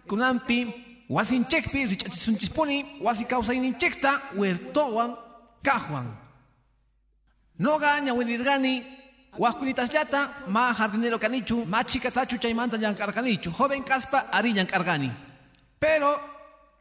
Kunampi. 0.08 0.92
wasinchikpi 1.12 1.86
rich'achisunchispuni 1.92 2.86
wasi 3.04 3.26
kawsayninchikta 3.26 4.12
huertowan 4.36 5.12
kajwan 5.62 6.08
noqa 7.60 8.00
ñawinirqani 8.00 8.74
waqkunitasllata 9.38 10.48
ma 10.48 10.74
jardinero 10.74 11.20
kanichu 11.20 11.66
ma 11.68 11.84
chikatachu 11.84 12.38
chaymanta 12.40 12.78
llamk'arqanichu 12.78 13.52
joven 13.52 13.84
kaspa 13.84 14.32
ari 14.32 14.54
llamk'arqani 14.54 15.12
pero 15.80 16.16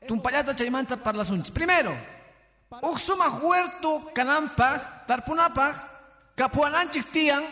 tumpallata 0.06 0.54
chaymanta 0.54 0.96
parlasunchis 0.96 1.50
primero 1.50 1.92
huk 2.79 2.99
sumaq 3.03 3.43
huerto 3.43 4.15
kananpaq 4.15 5.07
tarpunapaq 5.11 5.75
kapuananchik 6.39 7.11
tiyan 7.11 7.43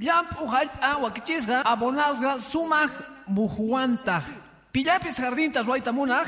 llamp'u 0.00 0.48
hallp'a 0.48 0.96
wakichisqa 1.04 1.60
abonasqa 1.68 2.40
sumaq 2.40 2.88
muhuwantaq 3.28 4.24
pillapis 4.72 5.20
jardinta 5.20 5.60
ruayta 5.60 5.92
munaq 5.92 6.24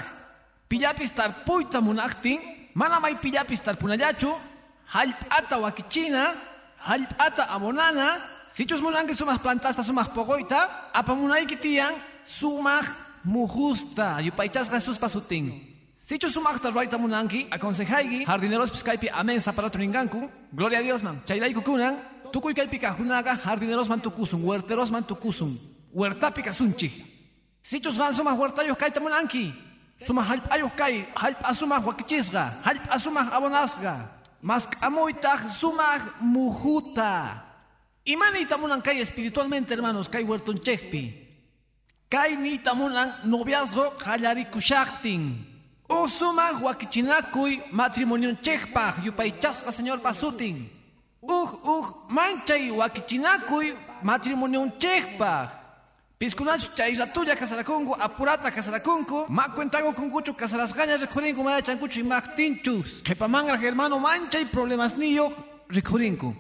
pillapis 0.69 1.17
tarpuyta 1.17 1.81
munaqtin 1.81 2.37
mana 2.77 3.01
may 3.01 3.17
pillapis 3.17 3.65
tarpunallachu 3.65 4.29
hallp'ata 4.93 5.57
wakichina 5.65 6.37
hallp'ata 6.85 7.49
abonana 7.49 8.21
sichus 8.53 8.85
munanki 8.85 9.17
sumaq 9.17 9.41
plantasta 9.41 9.81
sumaq 9.81 10.13
poqoyta 10.13 10.93
apamunayki 10.93 11.57
tiyan 11.57 11.97
sumaq 12.29 12.85
mujusta 13.25 14.21
yupaychasqa 14.21 14.77
Jesuspa 14.77 15.09
sutin 15.09 15.74
Sichus 16.05 16.35
sumaqta 16.37 16.69
ruayta 16.69 16.99
munanki 17.01 17.47
aconsejayki 17.49 18.27
jardinerospis 18.29 18.85
kaypi 18.85 19.09
amen 19.09 19.41
saparato 19.41 19.79
ninganku 19.79 20.29
gloria 20.53 20.81
a 20.81 20.83
Dios 20.83 21.03
man. 21.03 21.23
Chayrayku 21.25 21.65
kunan 21.65 21.97
tukuy 22.31 22.53
kaypi 22.53 22.77
kajunaqa 22.77 23.41
jardinerosman 23.41 24.05
tukusun 24.05 24.45
huerterosman 24.45 25.01
tukusun 25.09 25.57
huertapi 25.97 26.43
kasunchik 26.45 26.93
sichus 27.63 27.97
gan 27.97 28.13
sumaq 28.13 28.37
huertayuq 28.37 28.77
kayta 28.77 29.01
munanki 29.01 29.55
sumaq 29.97 30.29
hallp'ayuq 30.29 30.77
kay 30.77 31.09
hallp'a 31.17 31.55
sumaq 31.57 31.89
wakichisqa 31.89 32.61
hallp'a 32.61 32.99
sumaq 33.01 33.33
abonasqa 33.33 33.95
mas 34.43 34.69
k'amuytaq 34.69 35.49
sumaq 35.49 36.21
mujuta. 36.21 37.41
Imaniyta 38.05 38.61
munan 38.61 38.85
kay 38.85 39.01
espiritualmente 39.01 39.73
hermanos 39.73 40.13
kay 40.13 40.21
huertonchekpi 40.21 41.17
kay 42.13 42.37
niyta 42.37 42.77
munan 42.77 43.09
noviazgo 43.25 43.97
qallarikushaqtin 45.89 46.05
Usumaq 46.05 46.63
wakichinakuy 46.63 47.61
matrimoniunchikpaq 47.73 49.05
yupaychasqa 49.05 49.73
señor 49.73 50.01
pasutin. 50.01 50.71
Uj 51.23 51.51
uj 51.65 51.87
manchay 52.09 52.71
wakichinakuy 52.71 53.75
matrimoniunchikpaq. 54.03 55.49
Piskunachu 56.19 56.71
chay 56.77 56.95
ratulla 56.95 57.37
kasarakunku 57.37 57.95
apurata 58.01 58.51
kasarakunku 58.51 59.27
ma 59.29 59.49
cuentago 59.49 59.93
kunkuchu 59.93 60.33
kasarasqaña 60.35 60.97
rikhurinku 60.97 61.43
maya 61.43 61.63
chankuchu 61.63 62.01
imaqtinchus. 62.01 63.03
Qhipamanraq 63.03 63.61
hermano 63.61 63.99
manchay 63.99 64.45
problemas 64.47 64.97
niyo 64.97 65.33
rikhurinku. 65.69 66.35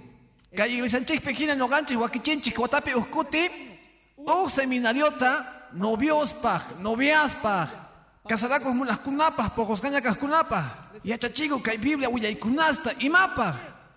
Kay 0.56 0.74
iglesianchikpi 0.74 1.34
hina 1.34 1.54
noqanchik 1.54 2.00
wakichinchik 2.00 2.58
watapi 2.58 2.94
ujkuti 2.94 3.50
uj 4.16 4.50
seminariota 4.50 5.44
noviospaq 5.74 6.80
noviaspaq 6.80 7.83
Casarakus 8.24 8.74
munas 8.74 8.98
kunapah, 9.00 9.52
pocos 9.52 9.80
cañacas 9.80 10.16
kunapah. 10.16 10.96
Yachachigo 11.04 11.60
kay 11.60 11.76
Biblia 11.76 12.08
willaikunasta 12.08 12.96
imapah. 13.00 13.52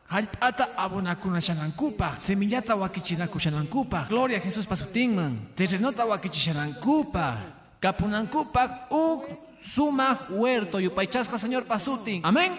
Hallp'ata 0.07 0.75
abonakuna 0.75 1.39
shanankupa, 1.39 2.15
semillata 2.17 2.75
wakichinaku 2.75 3.39
shanankupa, 3.39 4.07
gloria 4.07 4.38
a 4.38 4.39
Jesús 4.39 4.65
pasutinman, 4.65 5.51
terrenota 5.53 6.05
wakichishanankupa, 6.05 7.38
kapunankupa 7.79 8.88
uk 8.89 9.28
suma 9.60 10.15
huerto 10.32 10.80
yupaychasqa 10.80 11.38
señor 11.38 11.65
pasutin. 11.67 12.23
Amén. 12.23 12.56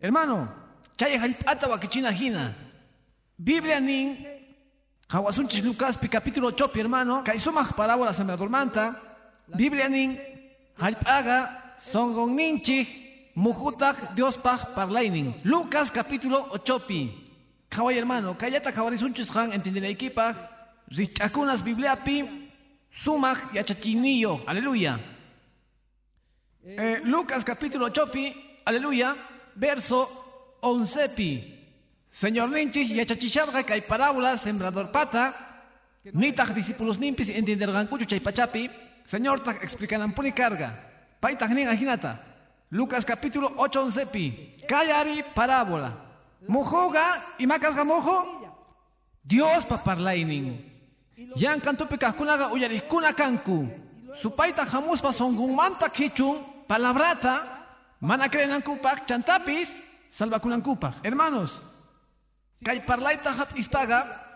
Hermano, 0.00 0.48
chay 0.96 1.16
hallp'ata 1.16 1.68
wakichina 1.68 2.10
hina. 2.10 2.54
Biblia 3.36 3.80
nin, 3.80 4.16
Hawasunchis 5.08 5.64
Lucas 5.64 5.96
capítulo 5.96 6.52
8, 6.52 6.76
hermano, 6.80 7.24
kay 7.24 7.38
sumaq 7.38 7.76
parábola 7.76 8.12
sembrador 8.12 8.48
manta, 8.48 8.96
Biblia 9.46 9.88
nin, 9.88 10.16
Halpaga 10.80 11.50
songon 11.76 12.34
ninchi 12.34 12.88
mujutak 13.36 14.14
Dios 14.16 14.36
paj 14.38 14.72
parlainin. 14.74 15.34
Lucas 15.44 15.90
capítulo 15.90 16.48
8 16.56 16.80
pi. 16.88 17.12
Kaway 17.68 17.96
hermano, 17.96 18.34
kayata 18.34 18.72
kawarisunchus 18.72 19.28
han 19.36 19.52
entendineikipaj, 19.52 20.34
richakunas 20.88 21.62
bibliapi, 21.62 22.24
sumak 22.90 23.52
yachachinillo. 23.52 24.40
Aleluya. 24.46 24.98
Eh, 26.64 27.00
Lucas 27.04 27.44
capítulo 27.44 27.86
8 27.86 28.06
pi, 28.10 28.32
aleluya, 28.64 29.14
verso 29.54 30.08
11 30.62 31.08
pi. 31.10 31.44
Señor 32.10 32.48
ninchi 32.48 32.88
yachachisharga 32.96 33.62
kay 33.64 33.82
parábola 33.82 34.36
sembrador 34.36 34.90
pata, 34.90 35.36
nitaj 36.04 36.54
discípulos 36.54 36.98
nimpis 36.98 37.28
entendergan 37.28 37.86
kuchu 37.86 38.06
chay 38.06 38.20
pachapi, 38.20 38.70
Señor, 39.04 39.42
explican 39.62 40.12
puni 40.12 40.32
carga. 40.32 40.74
Pai 41.20 41.36
tajninga 41.36 41.74
hinata. 41.74 42.20
Lucas 42.70 43.04
capítulo 43.04 43.52
8 43.56 43.82
11 43.82 44.06
pi. 44.06 44.56
Kayari 44.68 45.22
parábola. 45.34 45.92
Mojoga 46.46 47.20
y 47.38 47.46
macasga 47.46 47.84
mojo. 47.84 48.46
Dios 49.22 49.66
pa 49.66 49.82
parlainin. 49.82 50.64
Yan 51.36 51.60
kantupi 51.60 51.98
kahkunaga 51.98 52.54
uyariskuna 52.54 53.12
kanku. 53.12 53.68
Supaita 54.14 54.64
jamus 54.64 55.02
pa 55.02 55.12
songumanta 55.12 55.90
kichun. 55.90 56.38
Palabrata. 56.66 57.66
Mana 58.00 58.30
krenankupak 58.30 59.04
chantapis. 59.04 59.82
Salvakunankupak. 60.08 61.02
Hermanos. 61.02 61.60
Kay 62.62 62.86
parlaita 62.86 63.34
hat 63.34 63.50
istaga. 63.58 64.29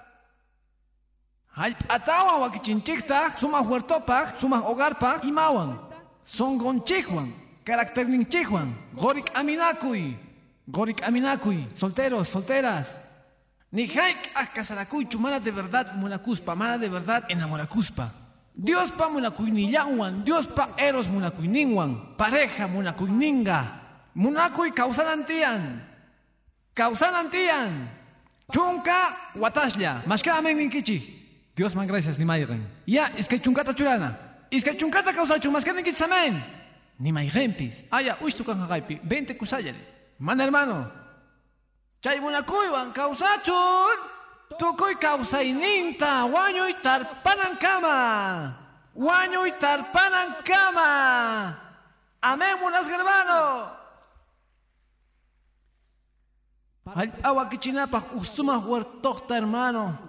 Hallp'atawa 1.54 2.38
wakichinchikta 2.38 3.38
suma 3.38 3.58
huertopak, 3.62 4.40
suma 4.40 4.58
hogarpak 4.58 5.22
imawan. 5.24 5.78
Songonchikwan, 6.24 7.30
karakterninchikwan, 7.64 8.74
gorik 8.96 9.30
aminakuy, 9.34 10.16
gorik 10.66 11.02
aminakuy, 11.06 11.62
solteros, 11.74 12.28
solteras. 12.28 12.98
Ni 13.70 13.86
haik 13.86 14.34
ah 14.34 14.46
kasarakuychu 14.46 15.18
mana 15.18 15.38
de 15.38 15.50
verdad 15.50 15.94
munakuspa, 15.94 16.54
mana 16.56 16.78
de 16.78 16.88
verdad 16.88 17.22
enamorakuspa. 17.28 18.10
Dios 18.54 18.90
pa 18.90 19.08
munakuynillawan, 19.08 20.24
Dios 20.24 20.46
pa 20.46 20.70
eros 20.78 21.08
munakuyninwan, 21.08 22.16
pareja 22.16 22.66
munakuyninga, 22.66 23.66
munakuy 24.14 24.70
kausanantian, 24.70 25.82
kausanantian, 26.74 27.90
chunka 28.50 29.14
watashlla, 29.38 30.02
mashka 30.06 30.34
amen 30.38 30.56
ninkichik. 30.58 31.13
Dios 31.54 31.74
man 31.76 31.86
gracias 31.86 32.18
ni 32.18 32.24
mayren. 32.24 32.66
Ya, 32.86 33.12
es 33.16 33.28
que 33.28 33.38
chunkata 33.38 33.74
churana. 33.74 34.18
Es 34.50 34.64
que 34.64 34.76
chunkata 34.76 35.12
causa 35.12 35.38
chumas 35.38 35.64
que 35.64 35.72
ni 35.72 35.82
kitsamen. 35.82 36.42
Ni 36.98 37.12
mayrempis. 37.12 37.84
Aya, 37.90 38.18
uy 38.20 38.32
tu 38.32 38.44
kan 38.44 38.60
hagaipi. 38.60 39.00
20 39.02 39.36
kusayale. 39.36 39.78
Man 40.18 40.40
hermano. 40.40 40.90
Chay 42.02 42.20
munakuywan 42.20 42.92
causachun. 42.92 43.98
Tukuy 44.58 44.96
causaininta. 44.96 46.24
Wañuy 46.26 46.74
tarpanan 46.82 47.56
kama. 47.58 48.58
Wañuy 48.94 49.52
tarpanan 49.58 50.36
kama. 50.44 51.60
Amén, 52.20 52.56
munas 52.60 52.88
hermano. 52.88 53.70
Awa 57.22 57.48
kichinapaj 57.48 58.12
usuma 58.14 58.56
huertohta 58.58 59.36
hermano. 59.36 60.03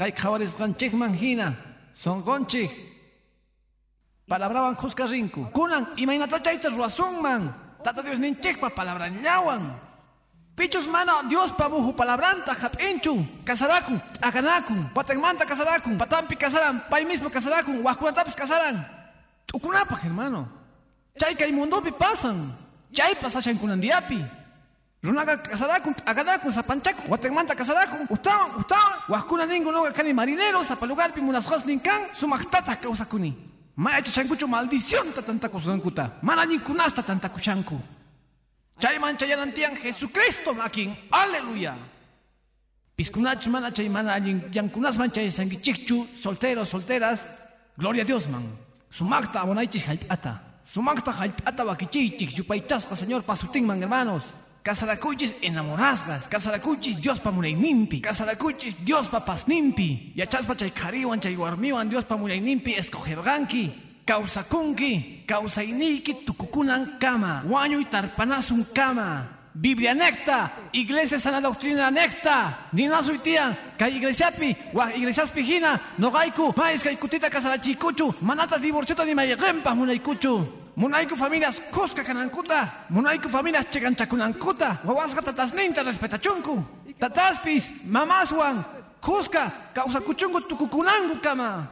Kay 0.00 0.16
kawarisqanchik 0.16 0.96
manhina, 0.96 1.52
sonqonchik. 1.92 2.72
Palabrawan 4.24 4.72
qusqarrinku. 4.72 5.52
Kunan 5.52 5.92
imaynata 6.00 6.40
chayta 6.40 6.72
ruasunman. 6.72 7.52
Tata 7.84 8.00
Dios 8.00 8.16
ninchikpa 8.16 8.72
palabrañawan. 8.72 9.60
Pichus 10.56 10.88
mana 10.88 11.28
Dios 11.28 11.52
pa 11.52 11.68
muhu 11.68 11.92
palabranta 11.92 12.56
hap'inchu. 12.56 13.44
Kasarakun, 13.44 14.00
t'akanakun, 14.16 14.88
patanmanta 14.96 15.44
kasarakun, 15.44 16.00
patampi 16.00 16.32
kasaran, 16.32 16.80
pay 16.88 17.04
mismo 17.04 17.28
kasarakun, 17.28 17.84
wajkunatapis 17.84 18.32
kasaran. 18.32 18.80
T'ukunapaq 19.52 20.00
hermano. 20.00 20.48
Chay 21.20 21.36
kay 21.36 21.52
mundopi 21.52 21.92
pasan. 21.92 22.56
Chay 22.96 23.20
pasashan 23.20 23.60
kunandiapi. 23.60 24.39
Runaga 25.02 25.36
kasarakun, 25.38 25.94
agadakun, 26.04 26.52
sapanchakun, 26.52 27.08
watemanta 27.08 27.54
kasarakun, 27.54 28.04
ustawan, 28.10 28.60
ustawan, 28.60 29.00
wahkuna 29.08 29.46
ningu 29.46 29.72
noga 29.72 29.92
kani 29.92 30.12
marinero, 30.12 30.62
zapalugarpi 30.62 31.20
munasjas 31.22 31.64
ninkan, 31.64 32.12
sumaktata 32.12 32.76
kausakuni. 32.76 33.32
Maya 33.76 34.02
chachankuchu 34.02 34.46
maldición 34.46 35.08
tatantakusgankuta, 35.14 36.20
mana 36.20 36.44
ninkunasta 36.44 37.02
tantakushanku. 37.02 37.80
Chayman 38.78 39.16
chayanantian 39.16 39.74
Jesucristo 39.76 40.52
makin, 40.52 40.92
aleluya. 41.10 41.74
Piskunach 42.94 43.46
mana 43.48 43.70
chay 43.72 43.88
mana 43.88 44.18
yankunasman 44.52 45.10
chay 45.10 45.30
sangichikchu, 45.30 46.06
solteros, 46.22 46.68
solteras, 46.68 47.30
gloria 47.78 48.02
a 48.02 48.04
Dios 48.04 48.28
man. 48.28 48.44
Sumakta 48.90 49.40
abonaichis 49.40 49.84
halpata, 49.88 50.42
Sumakta 50.66 51.10
jalpata 51.12 51.64
wakichichik, 51.64 52.36
yupaychasqa 52.36 52.94
señor 52.94 53.22
pasutinman 53.22 53.80
hermanos. 53.80 54.36
Casaracuchis 54.62 55.34
enamorasgas, 55.40 56.28
casaracuchis 56.28 57.00
Dios 57.00 57.18
pa 57.18 57.30
nimpi, 57.30 58.00
casaracuchis 58.00 58.76
Dios 58.84 59.08
pa 59.08 59.20
pasnimpi, 59.20 60.12
yachaspa 60.14 60.54
chay 60.54 60.70
kariwan 60.70 61.18
chay 61.18 61.34
warmiwan 61.34 61.88
Dios 61.88 62.04
pa 62.04 62.16
nimpi 62.16 62.74
escogerganki, 62.74 63.72
causakunki, 64.06 65.24
causainiki 65.26 66.26
tukukunan 66.26 66.98
kama, 66.98 67.42
wañuy 67.48 67.86
tarpanasun 67.88 68.66
kama. 68.74 69.38
Biblia 69.54 69.94
necta, 69.94 70.50
iglesia 70.72 71.18
sana 71.18 71.40
doctrina 71.40 71.90
necta, 71.90 72.68
ninasu 72.72 73.18
tian, 73.18 73.56
kay 73.78 73.96
iglesiapi, 73.96 74.56
wa 74.74 74.92
iglesiaspi 74.94 75.42
hina, 75.42 75.80
nogaiku, 75.98 76.54
mais 76.56 76.82
kay 76.82 76.96
kutita 76.96 77.30
kasarachikuchu, 77.30 78.14
manata 78.22 78.58
divorciota 78.58 79.04
ni 79.04 79.14
maygempa 79.14 79.74
munaykuchu. 79.74 80.59
Munaiku 80.80 81.14
familias 81.14 81.60
kuska 81.70 82.02
kanankuta, 82.02 82.88
munaiku 82.88 83.28
familias 83.28 83.66
cheganchakunankuta, 83.68 84.78
wawasqa 84.84 85.20
tatasninta 85.20 85.82
respetachunku. 85.82 86.64
Tataspis, 86.98 87.84
mamaswan, 87.84 88.64
kuska, 89.00 89.52
causakuchunku 89.74 90.40
tukukunanku 90.48 91.20
kama. 91.20 91.68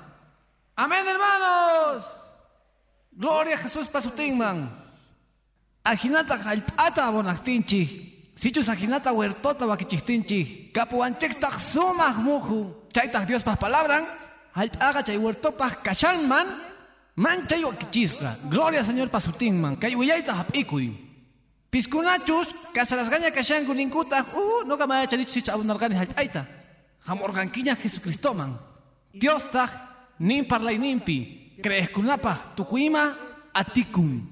Amén, 0.77 1.07
hermanos. 1.07 2.05
Gloria 3.17 3.57
a 3.57 3.59
Jesús 3.59 3.89
pasutingman. 3.89 4.69
Ajinata 5.85 6.37
jalpata 6.37 7.07
abonaktinchi. 7.09 7.83
Sichus 8.35 8.69
ajinata 8.69 9.11
huertota 9.11 9.67
wakichiktinchi. 9.67 10.71
Kapuanchektak 10.75 11.59
sumak 11.59 12.17
muju. 12.21 12.75
Chaitak 12.93 13.27
Dios 13.27 13.43
pas 13.43 13.57
palabran. 13.57 14.05
Jalpaga 14.55 15.03
chay 15.03 15.17
huertopas 15.17 15.77
kachanman. 15.83 16.68
Manchay 17.19 17.65
wakichisqa. 17.65 18.39
Gloria 18.45 18.85
Señor 18.85 19.11
pasutinman. 19.11 19.75
Kay 19.77 19.97
willaita 19.97 20.39
hap'ikuy. 20.39 20.95
Piskunachus 21.69 22.55
kasarasgaña 22.73 23.35
kashanku 23.35 23.75
ninkuta. 23.75 24.23
Uh, 24.35 24.63
no 24.65 24.77
gamaya 24.77 25.09
chalichu 25.09 25.33
sicha 25.33 25.53
abunargani 25.55 25.97
jalp'ayta. 25.99 26.47
Hamorgankiña 27.07 27.75
Jesucristoman. 27.75 28.55
Dios 29.13 29.51
taj 29.51 29.71
nin 30.21 30.47
parlay 30.47 30.79
nimpi. 30.79 31.59
Creeskunapaj 31.61 32.55
tukuyma 32.55 33.19
atikun. 33.53 34.23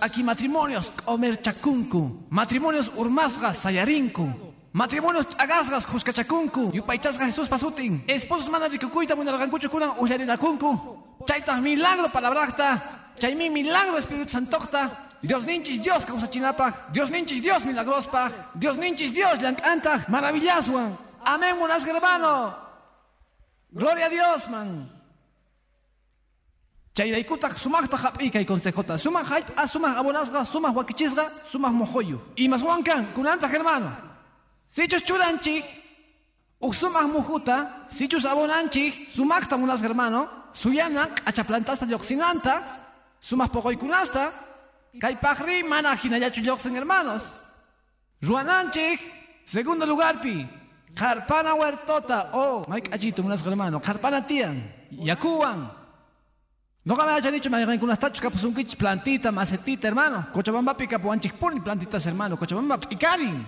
Aquí 0.00 0.24
matrimonios 0.24 0.90
comerchacunku. 0.90 2.26
Matrimonios 2.30 2.90
urmasgas 2.96 3.58
sayarinku. 3.58 4.26
Matrimonios 4.72 5.28
agasgas 5.38 5.86
juskachacunku. 5.86 6.72
Yupaychasga 6.74 7.26
Jesús 7.26 7.48
pasutin. 7.48 8.02
Esposos 8.08 8.50
manarikukuyta 8.50 9.14
munargankuchu 9.14 9.70
kunan 9.70 9.94
ujarinakunku. 10.00 11.03
Chayta 11.26 11.60
milagro 11.60 12.08
palabracta. 12.08 12.82
Chaymi 13.18 13.50
milagro 13.50 13.98
Espíritu 13.98 14.30
Santocta. 14.30 14.90
Dios 15.22 15.44
ninchis 15.46 15.80
Dios 15.80 16.04
causa 16.04 16.28
chinapaj. 16.28 16.74
Dios 16.92 17.10
ninchis 17.10 17.42
Dios 17.42 17.64
milagrospaj. 17.64 18.32
Dios 18.54 18.76
ninchis 18.76 19.12
Dios 19.12 19.38
llank'antaj. 19.38 20.08
Maravillazwan. 20.08 20.98
Amén, 21.24 21.58
buenas 21.58 21.86
hermano. 21.86 22.54
Gloria 23.70 24.06
a 24.06 24.08
Dios, 24.08 24.48
man. 24.50 24.90
Chaydaikutak 26.94 27.58
sumakta 27.58 27.96
hap'ika 27.96 28.40
y 28.40 28.44
consejota. 28.44 28.96
Sumak 28.98 29.26
hayp 29.26 29.50
a 29.56 29.66
sumak 29.66 29.96
abonasga, 29.96 30.44
sumak 30.44 30.76
wakichisga, 30.76 31.28
sumak 31.50 31.72
mojoyu. 31.72 32.20
Y 32.36 32.48
más 32.48 32.62
wankan, 32.62 33.12
kunanta 33.12 33.48
hermano. 33.48 33.90
Sichus 34.68 35.02
churanchi, 35.02 35.64
uksumak 36.60 37.06
mujuta, 37.08 37.84
sichus 37.88 38.24
abonanchi, 38.24 39.08
sumakta 39.10 39.56
munas 39.56 39.82
hermano, 39.82 40.28
suyanak 40.54 41.20
achaplantasta 41.26 41.86
yoxinanta, 41.86 42.62
sumak 43.20 43.50
pogoykunasta, 43.52 44.32
kay 45.00 45.16
pajri 45.16 45.62
mana 45.66 45.94
hinayachu 45.96 46.40
yoxen 46.40 46.74
hermanos. 46.76 47.34
Ruananchi, 48.22 48.98
segundo 49.44 49.84
lugar 49.84 50.22
pi, 50.22 50.48
Carpana 50.94 51.54
huertota, 51.54 52.30
oh, 52.32 52.64
Mike 52.68 52.88
achito 52.94 53.22
munas 53.22 53.44
hermano, 53.44 53.80
Carpana 53.80 54.24
tian, 54.26 54.62
yakuan. 54.90 55.84
No 56.86 56.94
me 56.96 57.02
haya 57.02 57.30
dicho, 57.30 57.48
me 57.50 57.64
con 57.78 57.88
unas 57.88 57.98
capusunquich, 57.98 58.76
plantita, 58.76 59.32
macetita, 59.32 59.88
hermano. 59.88 60.26
Cochabamba 60.34 60.76
pica 60.76 60.98
puanchikpuni, 60.98 61.60
plantitas, 61.60 62.04
hermano. 62.04 62.36
Cochabamba 62.36 62.78
picarin. 62.78 63.42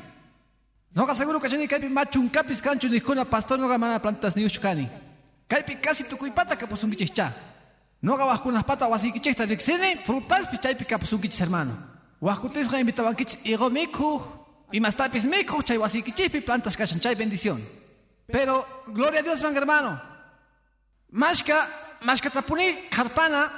No 0.95 1.14
seguro 1.14 1.38
que 1.38 1.59
ni 1.59 1.69
caipi 1.69 1.90
machun 1.90 2.31
capis 2.31 2.62
cancho 2.62 2.88
ni 2.88 2.99
pastor 3.27 3.59
no 3.59 3.69
gamana 3.69 4.01
plantas 4.01 4.35
ni 4.35 4.47
ushkani. 4.47 4.88
Caipi 5.49 5.77
casi 5.77 6.05
tu 6.05 6.17
cuipata 6.17 6.57
capusunquich 6.57 7.13
cha. 7.13 7.33
No 8.03 8.17
gabas 8.17 8.41
con 8.41 8.53
unas 8.53 8.65
patas 8.65 8.89
o 8.89 8.95
así 8.95 9.13
que 9.13 9.21
chesta 9.21 9.47
rixene, 9.47 9.97
frutas 9.97 10.49
pichaipi 10.49 10.85
capusunquich, 10.85 11.41
hermano. 11.41 11.73
Huascutis 12.21 12.71
ga 12.71 12.81
invitabanquich 12.81 13.39
igo 13.45 13.71
miku. 13.71 14.23
Y 14.73 14.81
más 14.81 14.97
tapis 14.97 15.25
miku, 15.25 15.63
chay 15.63 15.79
chipi 16.15 16.41
plantas 16.41 16.77
cachan 16.77 17.01
chay 17.01 17.15
bendición. 17.15 17.63
Pero, 18.27 18.67
gloria 18.89 19.21
a 19.21 19.23
Dios, 19.23 19.41
man 19.43 19.57
hermano. 19.57 20.01
Mashka, 21.13 21.69
mashka 22.03 22.31
tapuni 22.31 22.89
karpana 22.91 23.51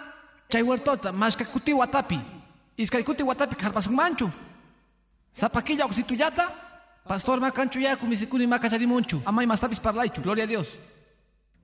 chay 0.48 0.62
huertota 0.62 1.12
mashka 1.12 1.44
kuti 1.44 1.72
watapi 1.72 2.18
iskay 2.77 3.05
kuti 3.05 3.22
watapi 3.22 3.57
karpasun 3.57 3.94
manchu 3.94 4.31
zapakilla 5.35 5.85
oxituyata 5.85 6.48
pastor 7.07 7.40
makanchu 7.40 7.81
yaku 7.81 8.07
misikuni 8.07 8.46
makacharimunchu 8.46 9.22
amay 9.27 9.46
mastapis 9.46 9.81
parlaychu 9.81 10.22
gloria 10.22 10.44
a 10.44 10.46
Dios 10.46 10.68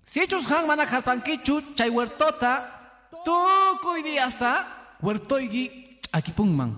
sichus 0.05 0.47
han 0.51 0.67
mana 0.67 0.87
karpankichu 0.87 1.75
chay 1.77 1.91
huertota 1.91 2.53
tukuy 3.25 4.03
diyasta 4.03 4.51
huertoygi 5.03 5.65
akipunman 6.13 6.77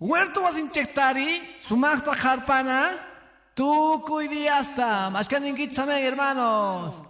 huerto 0.00 0.42
wasinchektari 0.46 1.58
sumakta 1.60 2.14
karpana 2.14 2.78
tukuy 3.54 4.28
diyasta 4.28 5.10
mashkaninkichamen 5.10 6.02
hermanos 6.02 7.08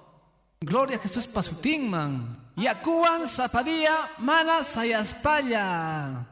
Gloria 0.61 0.97
a 0.97 0.99
Jesús 0.99 1.27
pasutingman. 1.29 2.37
Yakuan 2.57 3.29
zapadía 3.29 3.95
mana 4.19 4.64
sayaspalla. 4.64 6.27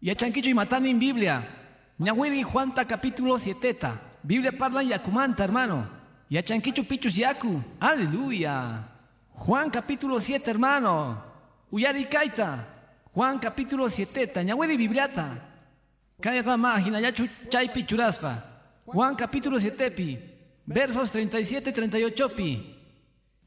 Yachanquicho 0.00 0.50
y 0.50 0.54
matani 0.54 0.90
en 0.90 1.00
Biblia. 1.00 1.42
Ñahuiri 1.98 2.44
Juanta 2.44 2.84
capítulo 2.84 3.38
7. 3.38 3.76
Biblia 4.22 4.52
parla 4.56 4.84
Yakumanta, 4.84 5.42
hermano. 5.42 5.95
Yachanquicho 6.30 6.82
pichus 6.82 7.16
yaku. 7.16 7.62
Aleluya. 7.80 8.82
Juan 9.34 9.70
capítulo 9.70 10.20
7, 10.20 10.50
hermano. 10.50 11.22
Uyari 11.70 12.06
kaita. 12.06 12.64
Juan 13.14 13.38
capítulo 13.38 13.88
7. 13.88 14.44
Ñahuiri 14.44 14.76
Bibliata. 14.76 15.38
Kaya 16.20 16.42
ma 16.56 16.78
hinayachu 16.78 17.28
chay 17.48 17.68
pichurasca. 17.68 18.42
Juan 18.86 19.14
capítulo 19.14 19.60
7 19.60 19.90
pi. 19.90 20.18
Versos 20.66 21.10
37 21.10 21.72
38 21.72 22.28
pi. 22.30 22.74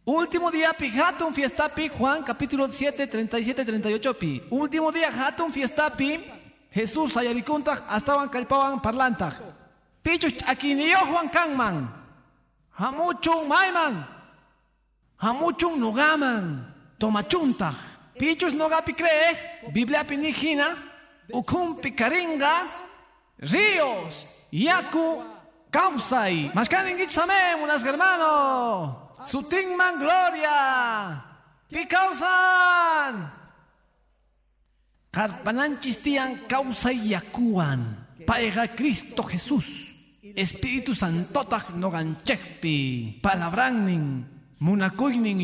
Último 0.05 0.49
día 0.49 0.73
pi 0.73 0.89
hatun 0.89 1.33
fiesta 1.33 1.69
pi 1.69 1.89
Juan 1.89 2.23
capítulo 2.23 2.71
7 2.71 3.07
37 3.07 3.65
38 3.65 4.13
pi. 4.17 4.41
Último 4.49 4.91
día 4.91 5.11
hatun 5.11 5.51
fiesta 5.51 5.89
pi 5.89 6.23
Jesús 6.71 7.17
ayarikunta 7.17 7.85
estaban 7.95 8.29
calpaban 8.29 8.81
parlanta. 8.81 9.33
Pichus 10.01 10.33
akiniyo 10.47 10.97
Juan 11.11 11.29
Kangman. 11.29 11.98
Hamuchung 12.79 13.51
maiman. 13.51 14.07
Hamuchung 15.19 15.75
nogaman. 15.83 16.63
Tomachunta. 16.95 17.75
Pichus 18.15 18.55
nogapi 18.55 18.95
cree. 18.95 19.35
Biblia 19.75 20.07
pinijina. 20.07 20.79
Ukum 21.33 21.75
picaringa. 21.83 22.71
Ríos. 23.43 24.23
Yaku. 24.51 25.19
Kausai. 25.69 26.51
Mascanin 26.55 26.97
gitsame, 26.97 27.61
unas 27.61 27.83
hermano. 27.83 28.31
Sutingman 29.27 29.99
Gloria. 29.99 31.19
Pikausan. 31.67 33.27
Karpananchis 35.11 35.99
tian 35.99 36.47
causa 36.47 36.95
yakuan. 36.95 38.07
Paega 38.25 38.71
Cristo 38.71 39.21
Jesús. 39.23 39.88
Espíritu 40.35 40.93
Santotag 40.95 41.75
noganchekpi. 41.75 43.19
Palabrannin. 43.21 44.25
Munakuinin 44.59 45.39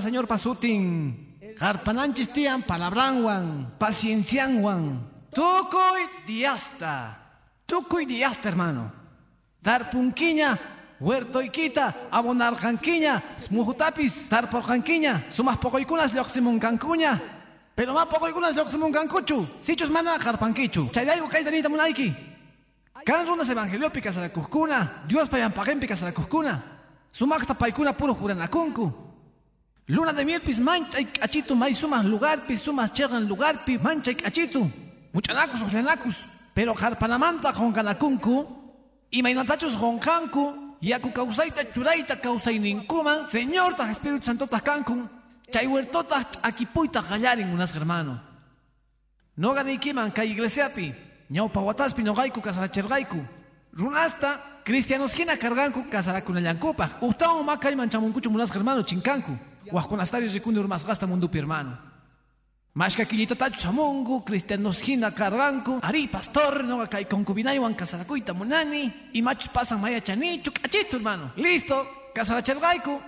Señor 0.00 0.26
pasutin. 0.26 1.38
Karpananchis 1.56 2.28
tian 2.30 2.62
palabranwan. 2.62 3.78
Paciencianwan. 3.78 5.08
Tukuy 5.32 6.02
diasta. 6.26 7.18
Tukuy 7.66 8.06
diasta, 8.06 8.48
hermano. 8.48 8.92
Darpunquiña 9.62 10.58
Huertoykita, 11.00 12.12
abonarjanquiña, 12.12 13.22
mujutapis, 13.48 14.28
tarporjanquiña, 14.28 15.32
sumas 15.32 15.56
pocoykunas 15.56 16.12
lyoximuncancuña. 16.12 17.18
Pero 17.74 17.94
más 17.94 18.04
pocoykunas 18.04 18.54
lyoximuncancuchu, 18.54 19.48
sichus 19.62 19.88
mana 19.88 20.18
jarpanquichu. 20.18 20.90
Chaydaigo 20.92 21.26
kaitanita 21.26 21.70
munaiki. 21.70 22.29
Kan 23.04 23.26
runas 23.26 23.48
evangeliopi 23.48 24.00
kasarakuskuna, 24.00 25.04
Dios 25.08 25.28
payampaqempi 25.28 25.86
kasarakuskuna. 25.86 26.62
Sumakta 27.12 27.54
paykuna 27.54 27.92
puro 27.92 28.14
juranacunku. 28.14 28.92
Luna 29.86 30.12
de 30.12 30.24
miel 30.24 30.40
pis 30.40 30.60
mancha 30.60 31.00
y 31.00 31.06
cachitu 31.06 31.56
may 31.56 31.74
sumas 31.74 32.04
lugar 32.04 32.46
pis 32.46 32.60
sumas 32.60 32.92
chegan 32.92 33.26
lugar 33.26 33.64
pis 33.64 33.82
mancha 33.82 34.12
y 34.12 34.14
cachitu. 34.14 34.70
Muchanacus 35.12 35.62
ojlenacus. 35.62 36.26
Pero 36.54 36.74
harpanamanta 36.78 37.52
jonkanacunku. 37.52 38.46
Y 39.10 39.22
mainatachus 39.22 39.76
jonkanku. 39.76 40.76
Yaku 40.80 41.12
causaita 41.12 41.64
churaita 41.72 42.20
causaininkuman. 42.20 43.28
Señor 43.28 43.74
tas 43.74 43.90
Espíritu 43.90 44.26
Santo 44.26 44.46
tas 44.46 44.62
cancun. 44.62 45.10
Chay 45.50 45.66
huertotas 45.66 46.26
akipuita 46.42 47.02
gallarin 47.02 47.48
unas 47.48 47.74
hermano. 47.74 48.22
No 49.34 49.52
ganikiman 49.52 50.12
kay 50.12 50.30
iglesiapi. 50.30 50.94
Ñaupa 50.94 51.09
wataspi 51.30 52.02
nogaiku 52.02 52.40
kasarachergaiku. 52.40 53.24
Runasta 53.72 54.40
cristianos 54.64 55.14
hina 55.14 55.36
carganku 55.36 55.84
kasarakunallankupaj. 55.90 56.90
Ustawan 57.00 57.44
makay 57.44 57.74
manchamunkuchu 57.76 58.30
munas 58.30 58.52
hermano 58.52 58.82
chinkanku. 58.82 59.38
Wajkunastari 59.72 60.28
rikundi 60.28 60.58
urmasgasta 60.58 61.06
mundupi 61.06 61.38
hermano. 61.38 61.76
Mashka 62.74 63.04
killitatachu 63.04 63.58
chamungu, 63.58 64.24
cristianos 64.24 64.80
hina 64.82 65.10
carganku, 65.10 65.80
ari 65.82 66.06
pastor, 66.06 66.62
no 66.62 66.86
kay 66.86 67.04
concubinaywan 67.04 67.74
kasarakuita 67.74 68.32
munani, 68.32 68.92
y 69.12 69.22
machos 69.22 69.48
pasan 69.48 69.80
maya 69.80 70.00
chanichu, 70.00 70.52
cachito 70.52 70.96
hermano. 70.96 71.32
Listo, 71.36 71.86
kasarachelgaiku. 72.14 73.00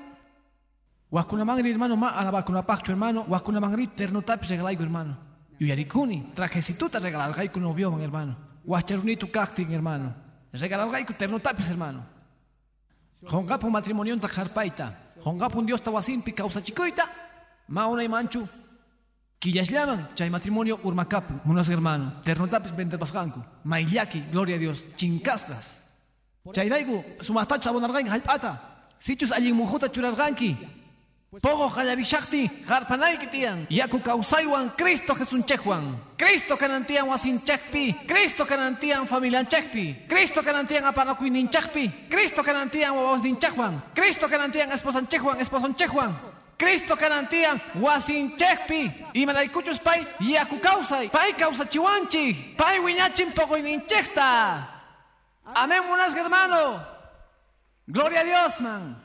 Wajkunamangri 1.12 1.70
hermano 1.70 1.96
ma 1.96 2.08
alabakunapakchu 2.08 2.90
hermano, 2.90 3.24
wajkunamangri 3.28 3.86
ternotapis 3.86 4.50
regalaiku 4.50 4.82
hermano. 4.82 5.31
Yuyarikuni, 5.62 6.34
trajecituta 6.34 6.98
regalargaiku 6.98 7.60
novioman 7.60 8.00
hermano. 8.00 8.34
Wajcharunitu 8.66 9.26
kaktin 9.30 9.68
hermano. 9.70 10.12
Regalargaiku 10.52 11.12
ternotapis 11.12 11.68
hermano. 11.68 12.02
Hongapu 13.30 13.70
matrimonio 13.70 14.18
ta 14.18 14.28
harpaita. 14.28 14.92
Hongapu 15.24 15.62
Dios 15.62 15.80
tawasimpi 15.80 16.32
causachikoita. 16.32 17.04
Mauna 17.68 18.02
y 18.02 18.08
manchu. 18.08 18.48
Quillasllaman, 19.40 20.08
chay 20.16 20.30
matrimonio 20.30 20.80
urmacapu, 20.82 21.34
munas 21.44 21.68
hermano. 21.68 22.12
Ternotapis 22.24 22.72
benderbasganku. 22.72 23.40
Maillaki, 23.64 24.20
gloria 24.32 24.56
a 24.56 24.58
Dios. 24.58 24.84
Chincastas. 24.96 25.80
Chayraigu, 26.52 27.04
sumastachu 27.20 27.68
abonargain 27.68 28.08
halpata. 28.08 28.58
Sichus 28.98 29.30
allin 29.30 29.54
mujuta 29.54 29.88
churarganki. 29.88 30.56
Pogo 31.40 31.70
qallarishakti, 31.70 32.50
harpanaiki 32.68 33.26
tiyan. 33.26 33.66
Yaku 33.70 34.00
kausaywan, 34.00 34.76
Cristo 34.76 35.14
Jesunchekwan. 35.14 35.96
Cristo 36.18 36.56
kanantiyan 36.58 37.08
wasinchekpi. 37.08 38.04
Cristo 38.06 38.44
kanantiyan 38.44 39.06
familianchekpi. 39.06 40.04
Cristo 40.08 40.42
kanantiyan 40.42 40.84
apanakuininchekpi. 40.84 42.08
Cristo 42.10 42.42
kanantiyan 42.42 42.92
wawasninchekwan. 42.94 43.82
Cristo 43.94 44.28
kanantiyan 44.28 44.72
esposanchekwan, 44.72 45.40
esposonchekwan. 45.40 46.12
Cristo 46.58 46.96
kanantiyan 46.96 47.62
wasinchekpi. 47.80 48.92
Imanaykuchus 49.14 49.80
pay, 49.80 50.04
yaku 50.20 50.58
kausay. 50.58 51.08
Pay 51.08 51.32
kausachiwanchi. 51.32 52.54
Pay 52.58 52.78
wiñachin 52.78 53.32
pogoininchekta. 53.32 54.68
Amén, 55.54 55.82
buenas 55.88 56.14
hermano. 56.14 56.84
Gloria 57.86 58.20
a 58.20 58.24
Dios, 58.24 58.60
man. 58.60 59.01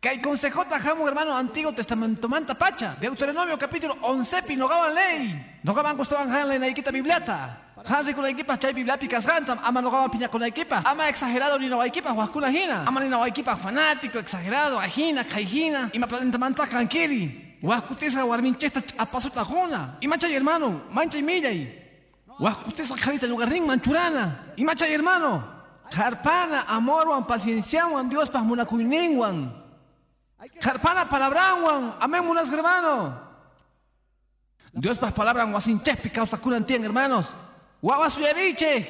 Que 0.00 0.08
hay 0.08 0.18
consejota 0.22 0.80
jamo 0.80 1.06
hermano 1.06 1.36
Antiguo 1.36 1.74
Testamento 1.74 2.26
manta 2.26 2.54
pacha. 2.54 2.96
Deuteronomio 2.98 3.58
capítulo 3.58 3.98
11 4.00 4.42
pi 4.44 4.56
no 4.56 4.66
gaban 4.66 4.94
ley. 4.94 5.58
No 5.62 5.74
gaban 5.74 5.94
gustaban 5.94 6.32
han 6.32 6.48
ley 6.48 6.58
naikita 6.58 6.90
bibliata. 6.90 7.74
Han 7.86 8.14
con 8.14 8.22
la 8.22 8.30
equipa 8.30 8.58
chay 8.58 8.72
bibliapi 8.72 9.06
kasgantam. 9.06 9.58
Ama 9.62 9.82
no 9.82 9.90
gaban 9.90 10.10
piña 10.10 10.30
con 10.30 10.40
la 10.40 10.46
equipa. 10.46 10.82
Ama 10.86 11.06
exagerado 11.10 11.58
ni 11.58 11.68
no 11.68 11.84
equipa 11.84 12.12
huascuna 12.12 12.50
hina. 12.50 12.84
Ama 12.86 13.00
ni 13.00 13.10
no 13.10 13.26
equipa 13.26 13.56
fanático, 13.56 14.18
exagerado, 14.18 14.80
ajina, 14.80 15.22
kaijina. 15.22 15.90
Ima 15.92 16.06
planeta 16.06 16.38
manta 16.38 16.66
kankiri. 16.66 17.58
Huascutesa 17.60 18.24
warminchesta 18.24 18.82
apasuta 18.96 19.44
jona. 19.44 19.98
Y 20.00 20.08
mancha 20.08 20.28
y 20.28 20.34
hermano, 20.34 20.84
mancha 20.90 21.18
y 21.18 21.22
millay. 21.22 21.78
Huascutesa 22.38 22.96
jarita 22.96 23.26
lugarín 23.26 23.66
manchurana. 23.66 24.54
Y 24.56 24.64
mancha 24.64 24.88
y 24.88 24.94
hermano. 24.94 25.44
Jarpana, 25.90 26.64
amor, 26.68 27.26
paciencia, 27.26 27.84
Dios 28.08 28.30
pas 28.30 28.42
munakuinenguan. 28.42 29.59
Jarpana 30.60 31.08
palabranguan, 31.08 31.96
amén 32.00 32.24
unas 32.24 32.48
hermano. 32.50 33.12
Dios 34.72 34.96
pas 34.96 35.12
palabran 35.12 35.52
wasin 35.52 35.82
chespi 35.82 36.08
causa 36.08 36.38
kunantian 36.38 36.82
hermanos. 36.84 37.28
Guawa 37.82 38.08
suyariche. 38.08 38.86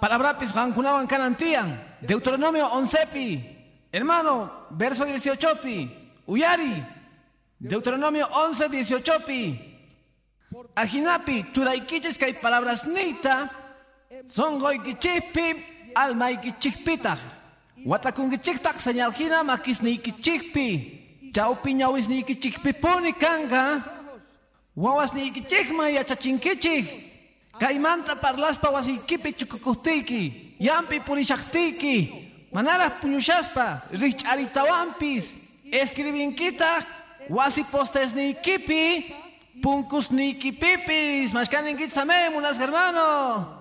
Palabrapis 0.00 0.52
gankunawan 0.52 1.06
kanantian. 1.06 1.78
Deuteronomio 2.00 2.66
11 2.72 3.06
pi. 3.12 3.26
Hermano, 3.92 4.66
verso 4.70 5.04
18 5.04 5.60
pi. 5.62 5.90
Uyari. 6.26 6.82
Deuteronomio 7.58 8.26
11, 8.26 8.68
18 8.68 9.20
pi. 9.26 9.60
Ajinapi, 10.74 11.52
churaikiches 11.52 12.18
que 12.18 12.24
hay 12.24 12.32
palabras 12.34 12.86
nita. 12.86 13.50
Son 14.26 14.58
goikichipi, 14.58 15.92
almaikichipita. 17.84 17.88
Watakungichiktak 17.88 18.80
señalkina 18.80 19.44
makisnikichikpi. 19.44 21.00
Chaupi 21.34 21.74
ñawisnikichikpi 21.74 22.72
puni 22.72 23.12
kanga. 23.12 23.82
Wawasnikichikma 24.76 25.88
yachachinkichik. 25.90 26.86
Kaimanta 27.58 28.16
parlaspa 28.16 28.70
wasikipi 28.70 29.32
chukukustiki. 29.32 30.56
Yampi 30.58 31.00
purishaktiki. 31.00 32.12
Manaras 32.52 32.92
puñushaspa. 33.00 33.82
Richaritawampis. 33.92 35.36
Escribinkita. 35.72 36.84
Wasi 37.28 37.64
postesnikipi. 37.64 39.14
Punkusnikipipis. 39.62 41.32
Mashkaninkitsamem 41.32 42.34
unas 42.36 42.58
hermano. 42.58 43.60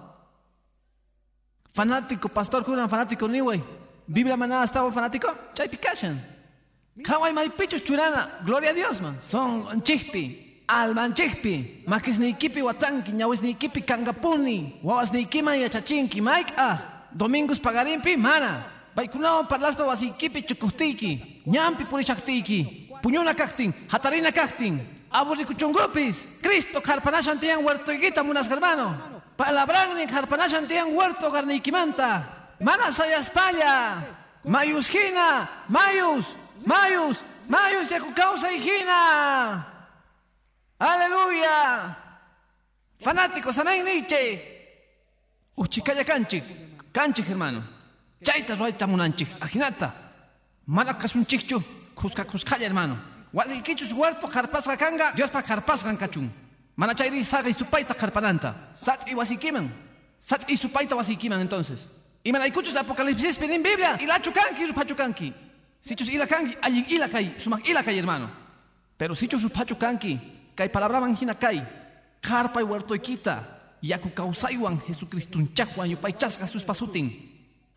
Fanático, 1.76 2.30
pastor 2.30 2.64
Juran, 2.64 2.88
fanático 2.90 3.28
niwe. 3.28 3.83
Biblia 4.08 4.38
manada 4.38 4.66
estaba 4.66 4.92
fanático. 4.92 5.28
Chay 5.54 5.68
picachan. 5.68 6.18
Kawai 7.04 7.34
mai 7.34 7.50
pichus 7.50 7.82
churana. 7.82 8.30
Gloria 8.46 8.72
a 8.72 8.74
Dios, 8.74 9.00
man. 9.02 9.18
Son 9.22 9.82
chihpi. 9.82 10.64
Alman 10.68 11.14
chihpi. 11.14 11.84
Makis 11.88 12.20
ni 12.20 12.34
kipi 12.34 12.62
watanki. 12.62 13.12
Nyawis 13.12 13.42
ni 13.42 13.54
kipi 13.56 13.82
kangapuni. 13.82 14.80
Wawas 14.84 15.12
ni 15.14 15.26
kima 15.26 15.56
yachachinki. 15.56 16.22
Mike 16.22 16.54
ah. 16.58 16.78
Domingos 17.12 17.60
pagarimpi 17.60 18.18
mana. 18.18 18.64
Baikunao 18.96 19.48
parlaspa 19.48 19.84
wasi 19.86 20.12
kipi 20.12 20.42
chukustiki. 20.44 21.42
Nyampi 21.48 21.86
purishaktiki. 21.86 22.90
Puñuna 23.02 23.34
kaktin. 23.34 23.74
Hatarina 23.88 24.32
kaktin. 24.32 24.80
Aburi 25.12 25.46
kuchungupis. 25.46 26.28
Cristo 26.42 26.82
karpanashan 26.82 27.40
tiyan 27.40 27.62
huertoiguita 27.64 28.24
munas 28.24 28.48
hermano. 28.50 28.98
Palabran 29.38 29.98
ni 29.98 30.06
karpanashan 30.08 30.68
tiyan 30.68 30.94
huerto 30.94 31.32
garnikimanta. 31.32 32.43
Mana 32.60 32.92
saya 32.92 33.20
España. 33.20 34.02
Mayus. 34.44 34.92
Mayus. 35.68 36.36
Mayus. 36.66 37.24
Mayus 37.48 37.90
ya 37.90 38.00
causa 38.16 38.52
hina. 38.52 39.66
Aleluya. 40.80 41.98
Fanáticos, 43.00 43.58
amén, 43.60 43.84
Nietzsche. 43.84 44.42
Uchikaya 45.58 46.04
canchik. 46.04 46.44
Canchik, 46.94 47.28
hermano. 47.28 47.64
Chaita 48.24 48.56
roita 48.56 48.88
munanchik. 48.88 49.28
Ajinata. 49.42 49.94
Malakas 50.68 51.16
un 51.16 51.26
chichu. 51.26 51.62
Kuska 51.96 52.24
kuskaya, 52.26 52.66
hermano. 52.66 52.98
Wasikichus 53.34 53.92
huerto 53.92 54.28
karpasga 54.28 54.78
kanga. 54.78 55.12
Dios 55.14 55.30
pa 55.30 55.42
karpasgan 55.42 55.98
kachun. 55.98 56.30
Mana 56.76 56.94
chayri 56.96 57.24
saga 57.24 57.50
y 57.50 57.54
supaita 57.54 57.94
karpananta. 57.94 58.72
Sat 58.74 59.08
y 59.08 59.14
wasikiman. 59.14 59.72
Sat 60.20 60.50
y 60.50 60.56
supaita 60.56 60.96
wasikiman 60.96 61.42
entonces. 61.42 61.88
Y 62.24 62.32
manaykuchus 62.32 62.76
apocalipsis 62.76 63.38
pedin 63.38 63.62
Biblia. 63.62 63.98
Y 64.00 64.06
la 64.06 64.20
chukanki, 64.20 64.66
rupachukanki. 64.66 65.34
Sichus 65.82 66.10
ila 66.10 66.26
kanki, 66.26 66.56
allin 66.62 66.86
ila 66.90 67.10
kai. 67.10 67.36
Sumak 67.38 67.68
ila 67.68 67.84
kai, 67.84 67.98
hermano. 67.98 68.30
Pero 68.98 69.16
sichus 69.16 69.44
rupachukanki. 69.44 70.20
Kai 70.56 70.70
palabra 70.70 71.02
manjina 71.02 71.36
kai. 71.36 71.62
Karpa 72.22 72.62
y 72.62 72.64
huerto 72.64 72.96
y 72.96 73.00
quita. 73.00 73.76
Yaku 73.82 74.14
kausaiwan 74.14 74.80
Jesucristo 74.88 75.38
unchajuan 75.38 75.90
yupaychasga 75.90 76.48
sus 76.48 76.64
pasutin. 76.64 77.12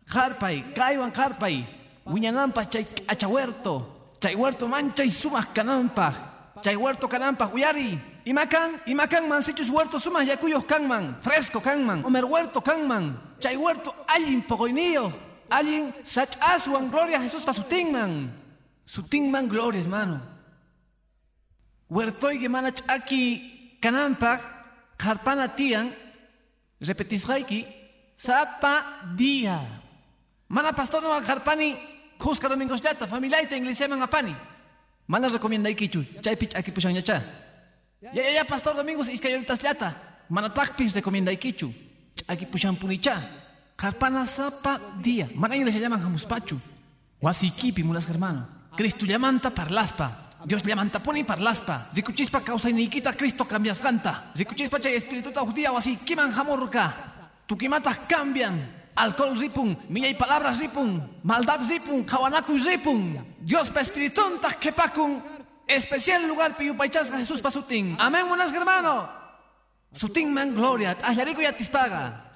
Harpay, 0.07 0.73
kaiwan 0.73 1.11
harpay. 1.11 1.67
Wiñanampa 2.05 2.69
chay 2.69 2.87
achahuerto. 3.07 4.13
Chay 4.21 4.35
huerto 4.35 4.69
mancha 4.69 5.03
y 5.03 5.11
sumas 5.11 5.47
canampa. 5.47 6.53
Chay 6.61 6.75
huerto 6.77 7.09
canampa 7.09 7.47
huyari. 7.47 7.99
Imakan, 8.23 8.83
imakan 8.85 9.27
man 9.27 9.43
sichus 9.43 9.69
huerto 9.69 9.99
sumas 9.99 10.25
yakuyos 10.25 10.63
kanman. 10.63 11.17
Fresco 11.21 11.59
kanman. 11.59 12.05
Omer 12.05 12.23
huerto 12.23 12.61
kanman. 12.61 13.26
Chay 13.39 13.55
huerto 13.55 13.93
allin 14.07 14.41
pogoinillo. 14.41 15.11
Allin 15.49 15.93
sachasuan 16.03 16.89
gloria 16.89 17.17
a 17.17 17.21
Jesús 17.21 17.43
pa 17.43 17.53
sutingman. 17.53 18.31
Sutingman 18.85 19.47
gloria, 19.47 19.81
hermano. 19.81 20.21
Huertoy 21.89 22.39
que 22.39 22.49
manach 22.49 22.83
aquí 22.87 23.77
canampa. 23.81 24.41
Harpana 24.99 25.55
tian. 25.55 25.93
Repetisraiki. 26.79 27.65
Sapa 28.15 29.13
dia. 29.15 29.61
Mana 30.47 30.73
pastor 30.73 31.01
no 31.01 31.13
harpani. 31.13 31.77
Kuska 32.17 32.49
domingos 32.49 32.81
llata, 32.81 33.05
familiaita 33.07 33.55
iglesia 33.55 33.87
man 33.87 34.01
apani. 34.01 34.35
Mana 35.07 35.29
recomienda 35.29 35.69
ikichu, 35.69 36.03
chaypi 36.21 36.47
ch'aki 36.47 36.71
pushanñacha. 36.71 37.21
Ya 38.01 38.11
ya 38.13 38.31
ya 38.31 38.43
pastor 38.43 38.75
Domingos 38.75 39.09
iskay 39.09 39.33
horitas 39.33 39.61
llata. 39.61 39.95
Mana 40.29 40.53
takpis 40.53 40.93
recomienda 40.93 41.31
ikichu. 41.31 41.71
Ch'aki 42.17 42.45
pushanpunicha. 42.45 43.21
Karpana 43.77 44.25
sapa 44.25 44.81
día. 44.97 45.29
Mana 45.35 45.55
inglés 45.55 45.75
se 45.75 45.79
llaman 45.79 46.01
hamuspachu. 46.01 46.59
Wasikipi 47.21 47.83
mulas 47.83 48.09
hermano. 48.09 48.47
Cristo 48.75 49.05
llamanta 49.05 49.51
parlaspa. 49.51 50.29
Dios 50.45 50.63
llamanta 50.63 51.01
poni 51.01 51.23
parlaspa. 51.23 51.89
Rikuchispa 51.93 52.41
causa 52.41 52.69
iniquita 52.69 53.13
Cristo 53.13 53.45
cambias 53.45 53.79
canta. 53.79 54.31
Rikuchispa 54.35 54.79
chay 54.79 54.95
espíritu 54.95 55.31
ta 55.31 55.41
judía 55.41 55.71
wasi 55.71 55.97
kiman 55.97 56.33
hamurka. 56.33 56.93
Tukimatas 57.45 57.99
cambian. 58.09 58.77
Alcohol 58.97 59.37
ripun, 59.37 59.77
miñay 59.89 60.17
palabras 60.17 60.57
ripun, 60.57 60.97
maldad 61.21 61.61
ripun, 61.69 62.01
kawanaku 62.03 62.57
ripun. 62.57 63.13
Dios 63.45 63.69
pa 63.69 63.81
espiritun 63.85 64.41
ta 64.41 64.49
kepakun. 64.49 65.21
Especial 65.67 66.25
lugar 66.25 66.57
piyupaychasga 66.57 67.19
Jesús 67.19 67.37
pasutin. 67.37 67.93
Amén, 67.99 68.25
buenas 68.27 68.51
hermano. 68.51 69.16
Sutin 69.93 70.33
man 70.33 70.53
gloria, 70.53 70.95
tahlarico 70.95 71.41
ya 71.41 71.53
tispaga. 71.53 72.27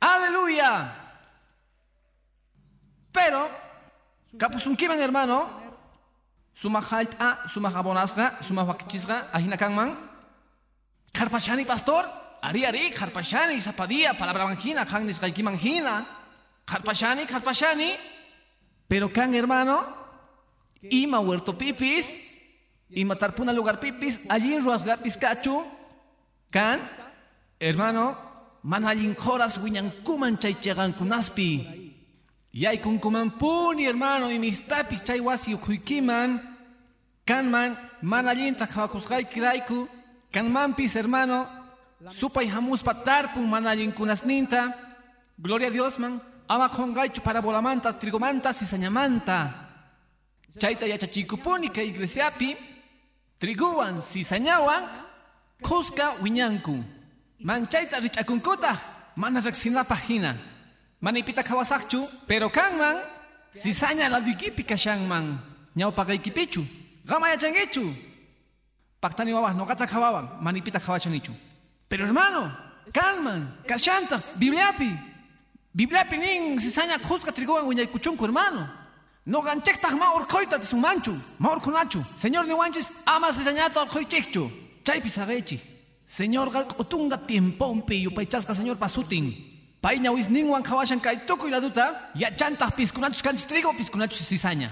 Aleluya. 0.00 0.94
Pero, 3.12 3.50
kapusunkiman 4.38 4.98
hermano, 4.98 5.50
suma 6.54 6.80
halta, 6.80 7.42
suma 7.48 7.70
jabonasga, 7.70 8.38
suma 8.42 8.62
wakichisga, 8.64 9.28
ahina 9.32 9.56
kangman. 9.56 9.96
Karpachani 11.12 11.66
pastor, 11.66 12.06
ari 12.42 12.64
ari, 12.64 12.90
karpachani, 12.90 13.60
zapadía, 13.60 14.14
palabra 14.14 14.46
manjina, 14.46 14.86
kangnis 14.86 15.18
kaiki 15.18 15.42
manjina. 15.42 16.06
Karpachani, 16.64 17.26
karpachani. 17.26 17.96
Pero 18.86 19.10
kan 19.12 19.34
hermano, 19.34 19.97
ima 20.82 21.18
huerto 21.18 21.56
pipis, 21.56 22.14
ima 22.90 23.16
tarpuna 23.16 23.52
lugar 23.52 23.80
pipis, 23.80 24.20
allí 24.28 24.58
ruasga 24.58 24.96
piscachu, 24.96 25.64
kan, 26.50 26.80
hermano, 27.60 28.16
manallin 28.62 29.16
winyan 29.62 29.90
kuman 30.04 30.38
chay 30.38 30.54
chegan 30.54 30.92
kunaspi. 30.92 31.84
Yay 32.52 32.78
kun 32.80 32.98
kuman 32.98 33.30
puni 33.38 33.84
hermano, 33.84 34.30
y 34.30 34.38
mis 34.38 34.60
tapis 34.66 35.04
chay 35.04 35.20
wasi 35.20 35.54
ukuykiman, 35.54 36.40
kanman, 37.26 37.76
manallin 38.02 38.54
takawakusgay 38.54 39.28
kiraiku, 39.28 39.88
kanmanpis 40.32 40.94
hermano, 40.94 41.46
supay 42.10 42.48
hamuspa 42.48 42.94
tarpun 42.94 43.48
manallin 43.48 43.92
kunasninta, 43.92 44.74
gloria 45.36 45.68
a 45.68 45.70
Dios 45.70 45.98
man, 45.98 46.20
ama 46.48 46.70
para 47.22 47.42
bolamanta, 47.42 47.92
trigomanta, 47.98 48.52
cizañamanta. 48.52 49.67
Chaita 50.56 50.86
yachachikupuni 50.86 51.66
iglesiapi, 51.66 52.56
triguan, 53.38 54.00
cizañawan, 54.00 54.88
kuska 55.60 56.14
wiñanku. 56.22 56.82
Manchaita 57.40 58.00
richakunkuta, 58.00 58.78
mana 59.16 59.40
reaccionapa 59.40 59.94
hina. 59.96 60.36
Manipita 61.00 61.42
kawasakchu, 61.42 62.08
pero 62.26 62.50
kanman, 62.50 62.96
cizaña 63.52 64.08
la 64.08 64.20
duikipi 64.20 64.64
kashangman, 64.64 65.38
ñau 65.76 65.92
pagaikipichu, 65.92 66.66
gama 67.04 67.28
yachangichu. 67.28 67.94
Paktani 69.00 69.32
wawas, 69.32 69.54
no 69.54 69.64
kata 69.64 69.86
kawawan, 69.86 70.40
manipita 70.42 70.80
kawachangichu. 70.80 71.32
Pero 71.88 72.04
hermano, 72.04 72.50
kanman, 72.92 73.62
kashanta, 73.64 74.20
bibliapi, 74.34 74.90
bibliapi 75.72 76.16
nin 76.18 76.58
cizaña 76.58 76.98
kuska 76.98 77.30
triguan 77.30 77.66
wiñaykuchunku 77.66 78.24
hermano. 78.24 78.77
No 79.26 79.42
ganchekta 79.42 79.90
ma 79.90 80.14
orkoita 80.14 80.58
de 80.58 80.64
su 80.64 80.76
manchu, 80.76 81.14
ma 81.38 81.50
orkunachu. 81.50 82.04
Señor 82.16 82.46
ni 82.46 82.54
ama 83.06 83.32
cizañata 83.32 83.82
orkoichekchu. 83.82 84.50
Chaypi 84.84 85.10
sagechi. 85.10 85.60
Señor 86.06 86.50
gal 86.50 86.66
otunga 86.78 87.18
tiempompi 87.18 88.02
yupaychasqa 88.02 88.54
señor 88.54 88.78
pasutin. 88.78 89.34
Payña 89.82 90.10
wisninwan 90.10 90.62
kawashan 90.62 91.00
kay 91.00 91.26
tukuy 91.26 91.50
laduta, 91.50 92.10
yachantaq 92.14 92.74
piskunachus 92.74 93.22
kanchis 93.22 93.46
trigo 93.46 93.72
piskunachus 93.74 94.26
cizaña. 94.26 94.70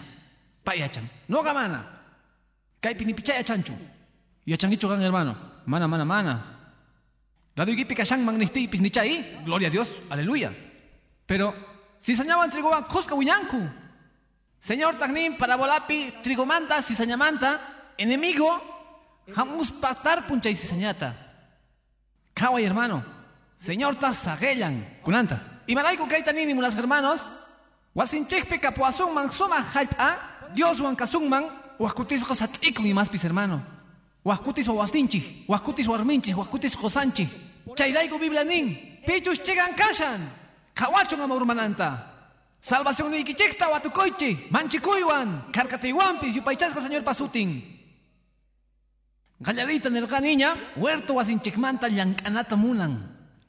Pay 0.65 0.81
yachan. 0.81 1.05
No 1.29 1.43
gamana. 1.43 1.85
Kaypi 2.81 3.05
ni 3.05 3.15
picha 3.15 3.35
yachanchu. 3.35 3.73
Yachangichu 4.47 4.89
gan 4.89 5.01
hermano. 5.01 5.37
Mana, 5.67 5.87
mana, 5.87 6.05
mana. 6.05 6.43
Laduygipi 7.57 7.95
kashan 7.95 8.25
magnistipis 8.25 8.81
ni 8.81 8.91
chay, 8.91 9.25
gloria 9.45 9.69
a 9.69 9.71
Dios, 9.71 9.89
aleluya. 10.11 10.53
Pero, 11.27 11.55
cizañawan 11.99 12.51
trigowan 12.51 12.85
kuska 12.85 13.15
wiñanku. 13.15 13.86
Señor 14.67 14.99
Tagnin, 14.99 15.37
parabolapi, 15.39 16.13
trigomanta, 16.25 16.83
cizañamanta, 16.83 17.61
enemigo, 17.97 18.51
hamus 19.37 19.71
patar 19.71 20.27
punchay 20.27 20.57
cizañata. 20.57 21.15
Kawai 22.35 22.65
hermano, 22.65 23.05
Señor 23.57 23.95
tazagellan, 23.95 24.99
kunanta. 25.05 25.63
Y 25.69 25.77
malaiku 25.77 26.09
kaitanini 26.09 26.53
mulas 26.53 26.75
hermanos, 26.75 27.29
wasinchekpe 27.95 28.59
kapuasun 28.59 29.15
man 29.15 29.31
suma 29.31 29.63
hype 29.63 29.95
Dios 30.53 30.81
wan 30.81 30.97
kasungman, 30.97 31.47
waskutis 31.79 32.27
satikun 32.27 32.87
y 32.87 32.93
maspis 32.93 33.23
hermano. 33.23 33.63
Waskutis 34.25 34.67
wasninchi, 34.67 35.45
waskutis 35.47 35.87
warminchi, 35.87 36.35
waskutis 36.35 36.77
kosanchi. 36.77 37.29
Chayraiku 37.77 38.19
Biblia 38.19 38.43
nin, 38.43 38.99
pichus 39.07 39.39
chegan 39.45 39.77
kashan, 39.77 40.19
kawachun 40.75 41.21
amormananta. 41.21 42.16
Salvación 42.67 43.13
ni 43.13 43.23
kichekta 43.23 43.69
watukoichi, 43.69 44.49
manchikuywan, 44.51 45.53
karkatiwanpis, 45.53 46.35
yupaychasqa 46.35 46.81
señor 46.81 47.05
pasutin. 47.05 47.63
Gallarita 49.39 49.89
nerqa 49.89 50.19
niña, 50.19 50.57
huerto 50.75 51.15
wasinchikmanta 51.15 51.89
llankanata 51.89 52.57
munan. 52.57 52.93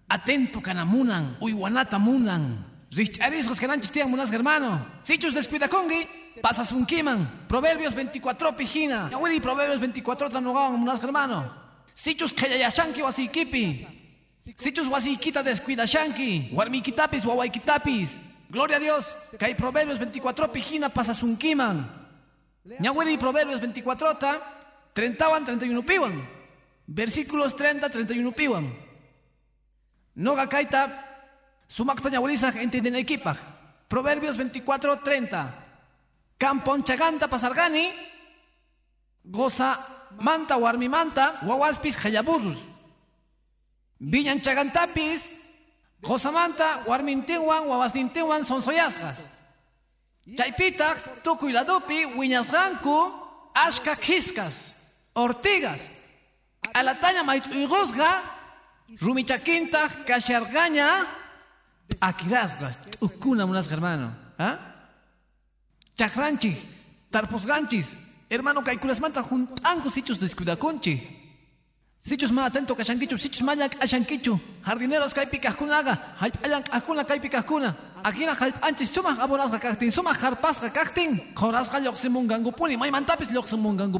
Atento 0.07 0.61
canamunan, 0.61 1.35
uywanata 1.41 1.97
munan. 1.97 2.63
Richariscos 2.91 3.59
cananchis 3.59 3.91
tian 3.91 4.07
munas 4.11 4.31
hermano. 4.31 4.85
Sichus 5.01 5.33
descuida 5.33 5.67
congi, 5.67 6.05
pasas 6.39 6.71
un 6.71 6.85
kiman. 6.85 7.47
Proverbios 7.47 7.95
24 7.95 8.55
pijina. 8.55 9.09
Yawiri 9.11 9.39
Proverbios 9.39 9.79
24 9.79 10.29
tanogawan 10.29 10.77
munas 10.77 11.01
hermano. 11.01 11.51
Sichus 11.95 12.33
kayayashanki 12.33 13.01
wasikipi. 13.01 13.87
Sichus 14.55 14.87
wasikita 14.87 15.41
descuida 15.41 15.87
shanki. 15.87 16.51
Warmikitapis 16.53 17.25
wawaikitapis. 17.25 18.26
Gloria 18.49 18.77
a 18.77 18.79
Dios. 18.79 19.15
Que 19.37 19.45
hay 19.45 19.55
Proverbios 19.55 19.99
24 19.99 20.51
pijina 20.51 20.89
pasas 20.89 21.21
un 21.23 21.37
kiman. 21.37 21.87
Ñawiri 22.79 23.17
Proverbios 23.17 23.59
24 23.61 24.17
ta. 24.17 24.53
30 24.93 25.45
31 25.45 25.85
piwan. 25.85 26.27
Versículos 26.87 27.55
30 27.55 27.89
31 27.89 28.31
piwan. 28.31 28.73
Noga 30.15 30.47
kaita 30.49 30.89
sumakta 31.67 32.09
ñawurizaj 32.09 32.57
entienden 32.57 32.95
equipa. 32.95 33.35
Proverbios 33.87 34.37
24 34.37 34.99
30. 34.99 35.53
Campon 36.37 36.83
chaganta 36.83 37.27
pasargani. 37.27 37.91
Goza 39.23 39.77
manta 40.19 40.57
warmi 40.57 40.89
manta. 40.89 41.39
Wawaspis 41.43 41.97
hayaburus. 42.05 42.57
Viñan 43.99 44.41
chagantapis. 44.41 45.36
Goza 46.01 46.31
manta 46.31 46.83
warmintiwan 46.85 47.67
wawasnintiwan 47.67 48.45
son 48.45 48.63
soyasgas. 48.63 49.27
Chaypita 50.37 50.95
tukuy 51.23 51.51
ladupi 51.51 52.05
wiñasganku 52.05 53.11
ashka 53.53 53.95
kiskas. 53.95 54.73
Ortigas. 55.13 55.91
Alataña 56.73 57.23
maituygusga. 57.23 58.37
Rumichaquinta, 59.01 59.89
Cachargaña, 60.07 61.05
Aquirasgas, 61.99 62.79
Ukuna 63.01 63.45
munas 63.45 63.69
hermano. 63.69 64.15
¿Ah? 64.39 64.59
Tarposganchis, 67.09 67.97
hermano 68.29 68.63
Caikulas 68.63 69.01
manta 69.01 69.23
juntango 69.23 69.89
sichos 69.89 70.19
descuidaconchi. 70.19 71.26
Sichos 72.07 72.31
más 72.31 72.47
atento 72.47 72.73
cachanquichu, 72.73 73.17
sichos 73.17 73.43
mayak 73.43 73.75
ashanquichu, 73.83 74.39
jardineros 74.63 75.13
caipicascunaga, 75.13 76.15
halpayank 76.17 76.71
akuna 76.71 77.03
caipicascuna. 77.03 77.75
Aquí 78.01 78.23
na 78.23 78.31
halpanchis 78.31 78.87
suma 78.87 79.11
abonasga 79.19 79.59
cactin, 79.59 79.91
suma 79.91 80.13
harpasga 80.15 80.71
cactin, 80.71 81.33
corasga 81.35 81.81
loximungangu 81.81 82.53
may 82.79 82.91
mantapis 82.91 83.27
loximungangu 83.29 83.99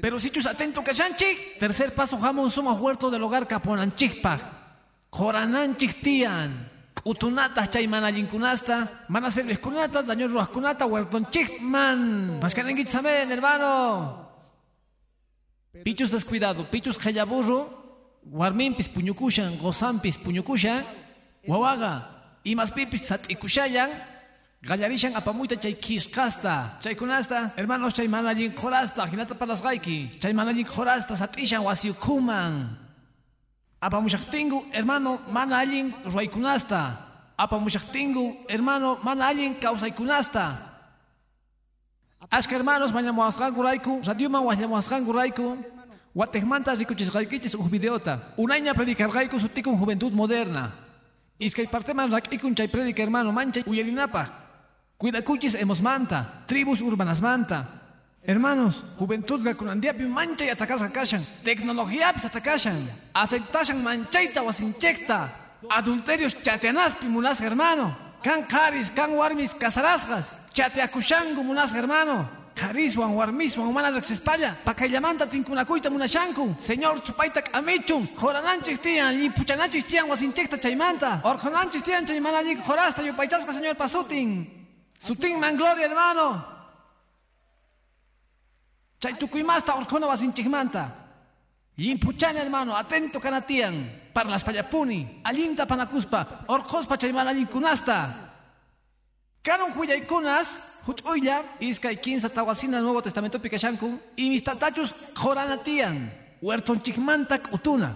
pero 0.00 0.20
si 0.20 0.30
chus 0.30 0.46
atento 0.46 0.84
kashanchi, 0.84 1.58
tercer 1.58 1.92
paso 1.92 2.16
jamón 2.16 2.48
suma 2.48 2.72
huerto 2.72 3.10
del 3.10 3.24
hogar 3.24 3.48
caponanchikpa. 3.48 4.38
Jorananchik 5.10 6.00
tian. 6.00 6.70
Utunata 7.04 7.68
chay 7.68 7.88
manallinkunasta, 7.88 9.08
mana 9.08 9.28
kunata, 9.60 10.02
daño 10.02 10.28
ruaskunata, 10.28 10.86
huertonchik 10.86 11.60
man. 11.60 12.38
Maskanengit 12.40 12.88
samen, 12.88 13.28
hermano. 13.32 14.21
Pichus 15.80 16.10
descuidado, 16.10 16.68
pichus 16.70 16.98
hayaburro, 17.00 18.20
warmimpis 18.26 18.88
puñukushan, 18.88 19.56
gozampis 19.56 20.18
puñukushan, 20.18 20.84
wawaga, 21.48 22.12
Imas 22.44 22.72
pipis 22.74 23.06
sat'ikushayan, 23.06 23.88
gallarishan 24.60 25.14
apamuita 25.14 25.56
chay 25.56 25.74
kiskasta. 25.74 26.76
Chay 26.82 26.96
kunasta, 26.96 27.54
hermanos 27.56 27.94
chay 27.94 28.08
manallin 28.08 28.52
khorasta, 28.52 29.06
hinata 29.06 29.34
palasgaiki. 29.38 30.10
Chay 30.20 30.34
manallin 30.34 30.66
khorasta 30.66 31.14
sat'ishan 31.14 31.62
wasiukuman. 31.62 32.66
Apamushaktingu, 33.80 34.74
hermano, 34.74 35.20
manallin 35.30 35.94
ruaykunasta. 36.04 36.98
Apamushaktingu, 37.38 38.46
hermano, 38.50 38.98
manallin 39.02 39.54
kausaykunasta. 39.54 40.71
Ashka 42.30 42.56
hermanos, 42.56 42.92
mañamuasgan 42.92 43.54
guraiku, 43.54 44.00
radioman 44.04 44.44
wañamuasgan 44.44 45.04
guraiku, 45.04 45.58
Guatemanta 46.14 46.74
rikuchisqaykichis 46.74 47.54
uj 47.54 47.70
videota. 47.70 48.34
Unayña 48.36 48.74
predicarqayku 48.74 49.40
sutikun 49.40 49.78
juventud 49.78 50.12
moderna. 50.12 50.70
Iskay 51.38 51.66
parteman 51.66 52.12
rak'ikun 52.12 52.54
chay 52.54 52.68
predica 52.68 53.02
hermano 53.02 53.32
manchay 53.32 53.64
uyarinapaq. 53.66 54.28
Cuidakuchis 55.00 55.56
manta, 55.80 56.44
tribus 56.46 56.82
urbanas 56.82 57.22
manta. 57.22 57.64
Hermanos, 58.22 58.84
juventud 58.98 59.42
gakunandiapi 59.42 60.04
manchay 60.04 60.50
atakasqa 60.50 60.92
kashan. 60.92 61.24
Tecnologiapis 61.42 62.26
atakashan. 62.26 62.76
Afectashan 63.14 63.82
manchayta 63.82 64.42
wasinchekta. 64.44 65.32
Adulterios 65.70 66.36
chateanaspi 66.42 67.08
munasqa 67.08 67.48
hermano. 67.48 67.96
Kan 68.22 68.44
qaris, 68.46 68.90
kan 68.92 69.10
warmis 69.16 69.54
casarasqas. 69.54 70.41
Chateakushangu 70.52 71.42
munasqa 71.42 71.78
hermano. 71.78 72.28
Cariswan, 72.54 73.14
warmiswan, 73.16 73.72
mana 73.72 73.90
rexespalla, 73.90 74.54
pakaylamanta 74.64 75.26
tinkunakuyta 75.26 75.88
munashanku. 75.90 76.54
Señor 76.60 77.00
chupayta 77.00 77.40
k'amichun, 77.40 78.06
jorananchik 78.14 78.78
tiyan, 78.82 79.16
lipuchananchik 79.18 79.86
tiyan 79.88 80.08
wasinchikta 80.08 80.58
chaymanta. 80.58 81.20
Orjonanchik 81.24 81.82
tiyan 81.82 82.06
chay 82.06 82.20
mana 82.20 82.42
llik 82.42 82.60
jorasta 82.62 83.02
yupaychasqa 83.02 83.52
señor 83.54 83.74
pasutin. 83.74 84.46
Sutin 85.00 85.40
man 85.40 85.56
gloria 85.56 85.88
hermano. 85.88 86.44
Chay 89.00 89.14
tukuymasta 89.14 89.74
orjona 89.74 90.06
wasinchikmanta. 90.06 90.90
Limpuchani 91.78 92.38
hermano, 92.38 92.76
atento 92.76 93.18
kanatian. 93.18 94.00
Parlas 94.12 94.44
payapuni, 94.44 95.22
alinta 95.24 95.64
panakuspa, 95.64 96.44
orjospa 96.48 96.98
chay 96.98 97.12
mana 97.12 97.32
llinkunasta. 97.32 98.31
Karon 99.42 99.72
huyaykunas, 99.74 100.60
huch'uylla, 100.86 101.42
iskay 101.58 101.96
kinsa 101.96 102.28
tawasina 102.28 102.80
Nuevo 102.80 103.02
Testamento 103.02 103.40
pikashanku, 103.42 103.98
y 104.16 104.28
mis 104.30 104.44
tatachus 104.44 104.94
joranatian, 105.14 106.12
huertonchikmanta 106.40 107.38
k'utuna. 107.42 107.90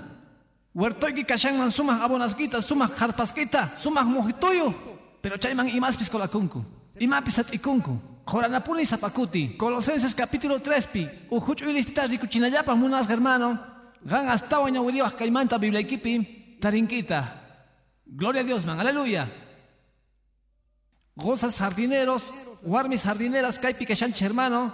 Huertoyki 0.74 1.24
kashanman 1.24 1.70
sumaq 1.70 2.02
abonasquita, 2.02 2.60
sumaq 2.60 2.98
harpasquita, 2.98 3.70
sumaq 3.78 4.06
mojitoyo, 4.06 4.74
pero 5.22 5.38
chayman 5.38 5.68
imaspis 5.68 6.10
kolakunku, 6.10 6.64
imapis 6.98 7.38
at'ikunku. 7.38 7.96
Joranapuni 8.26 8.84
zapakuti, 8.84 9.56
Colosenses 9.56 10.14
capítulo 10.16 10.58
3 10.58 10.88
pi, 10.92 11.08
ujuch'uy 11.30 11.72
listita 11.72 12.06
rikuchinallapa 12.06 12.74
munas 12.74 13.08
hermano, 13.08 13.56
gan 14.04 14.26
ñawiriwaj 14.26 15.14
kaymanta 15.14 15.58
biblaykipi, 15.58 16.58
tarinquita. 16.60 17.22
Gloria 18.04 18.40
a 18.40 18.44
Dios, 18.44 18.66
man, 18.66 18.80
aleluya. 18.80 19.45
Gozas 21.16 21.58
jardineros, 21.58 22.34
warmis 22.62 23.02
jardineras, 23.02 23.58
kaipi 23.58 23.86
kashanchi 23.86 24.24
hermano. 24.24 24.72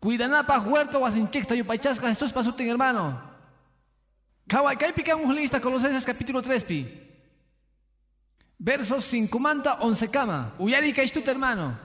Cuidanapa 0.00 0.58
huerto 0.58 1.00
wasinchikta 1.00 1.54
yupaychasca 1.54 2.08
Jesús 2.08 2.32
pasutin 2.32 2.68
hermano. 2.68 3.20
Kawai 4.48 4.76
kaipi 4.76 5.02
kan 5.02 5.18
lista 5.34 5.60
Colosenses 5.60 6.04
capítulo 6.04 6.42
3 6.42 6.64
pi. 6.64 6.86
Versos 8.58 9.04
5 9.04 9.38
manta 9.38 9.78
11 9.80 10.08
kama. 10.08 10.52
Uyari 10.58 10.92
kaistut 10.92 11.26
hermano. 11.26 11.76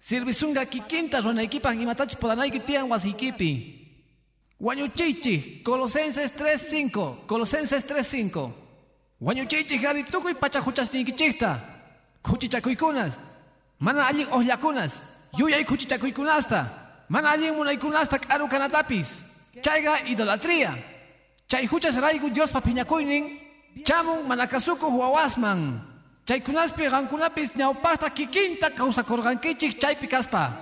Sirvisunga 0.00 0.64
kikinta 0.64 1.20
ronaikipa 1.20 1.74
imatachi 1.74 2.16
podanaiki 2.16 2.60
tian 2.60 2.88
wasikipi. 2.90 3.78
Wañuchichi, 4.60 5.62
Colosenses 5.64 6.32
3.5, 6.36 7.26
Colosenses 7.26 7.84
3.5. 7.84 8.52
Wañuchichi 9.20 9.78
garitukuy 9.78 10.34
pachajuchas 10.34 10.92
nikichikta. 10.92 11.58
Kuchichakuikunas. 12.22 13.18
Mana 13.82 14.06
allin 14.06 14.28
ollakunas. 14.30 15.02
Yuyay 15.38 15.64
kuchichakuykunasta. 15.64 16.66
Mana 17.08 17.30
allin 17.34 17.54
munaykunasta 17.54 18.18
k'aru 18.18 18.46
kanatapis. 18.48 19.24
Chayga 19.60 20.06
idolatría. 20.06 20.70
Chay 21.50 21.66
huchas 21.66 21.96
raygu 21.98 22.30
Dios 22.30 22.52
papiñakuynin. 22.52 23.24
Chamun 23.84 24.22
manakasuku 24.28 24.86
huawasman. 24.86 25.82
Chaykunaspi 26.24 26.86
qankunapis 26.94 27.56
ñawpaqta 27.58 28.10
kikinta 28.10 28.70
kawsakurqankichik 28.70 29.80
chaypi 29.80 30.06
kaspa. 30.06 30.52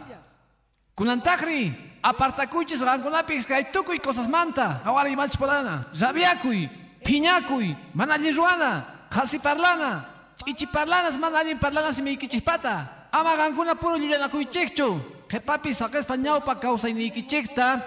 Kunantakri 0.97 1.73
apartakuychis 2.03 2.81
qankunapis 2.81 3.45
kay 3.45 3.65
tukuy 3.71 3.99
cosasmanta. 4.01 4.81
Awari 4.85 5.13
imachis 5.13 5.37
podana. 5.37 5.85
Rabiakuy, 5.93 6.69
piñakuy, 7.05 7.77
mana 7.95 8.15
allin 8.15 8.35
ruana, 8.35 8.87
qasiparlana, 9.11 10.09
ch'ichiparlanas 10.41 11.19
mana 11.19 11.39
allin 11.41 11.59
parlanas 11.59 11.99
imiykichikpata. 11.99 13.00
Ama 13.13 13.37
gankuna 13.37 13.75
puro 13.75 13.97
llullanakuykchikchu. 13.99 15.01
Qhipapi 15.29 15.75
saqespa 15.75 16.17
ñawpa 16.17 16.55
kawsayniykichisqta 16.57 17.81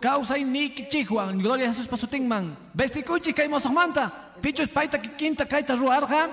kawsayniykichiswan 0.00 1.38
gloria 1.38 1.66
a 1.66 1.72
Jesús 1.72 1.88
pasutinman. 1.88 2.56
Vestikuychik 2.74 3.36
kay 3.36 3.48
mosoqmanta. 3.48 4.10
Pichus 4.40 4.68
payta 4.68 4.98
kikinta 4.98 5.44
kayta 5.44 5.74
ruwarqa. 5.76 6.28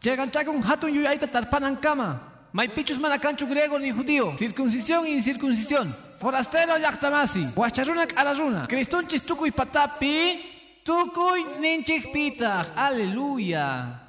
Cheganchakun 0.00 0.62
hatun 0.62 0.94
yuyayta 0.94 1.26
tarpanan 1.26 1.76
kama. 1.76 2.20
May 2.52 2.68
pichus 2.68 2.98
mana 2.98 3.18
kanchu 3.18 3.46
griego 3.46 3.78
ni 3.78 3.90
judío. 3.90 4.36
Circuncisión 4.36 5.06
y 5.06 5.14
incircuncisión. 5.14 5.94
Forastero 6.18 6.78
llaqtamasi. 6.78 7.48
Huacharuna 7.56 8.06
k'araruna. 8.06 8.66
Cristunchis 8.68 9.22
tukuy 9.22 9.50
patapi. 9.50 10.52
Tukuy 10.84 11.44
ninchikpitaq. 11.60 12.70
Aleluya. 12.76 14.03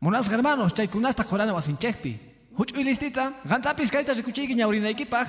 Munas 0.00 0.30
hermanos, 0.30 0.74
chaykunasta 0.74 1.24
jorana 1.24 1.52
wasinchekpi. 1.54 2.18
Huch'uy 2.56 2.84
listita, 2.84 3.32
gantapis 3.44 3.90
kayta 3.90 4.14
rikuchiyki 4.14 4.54
ñawrinaykipaq. 4.54 5.28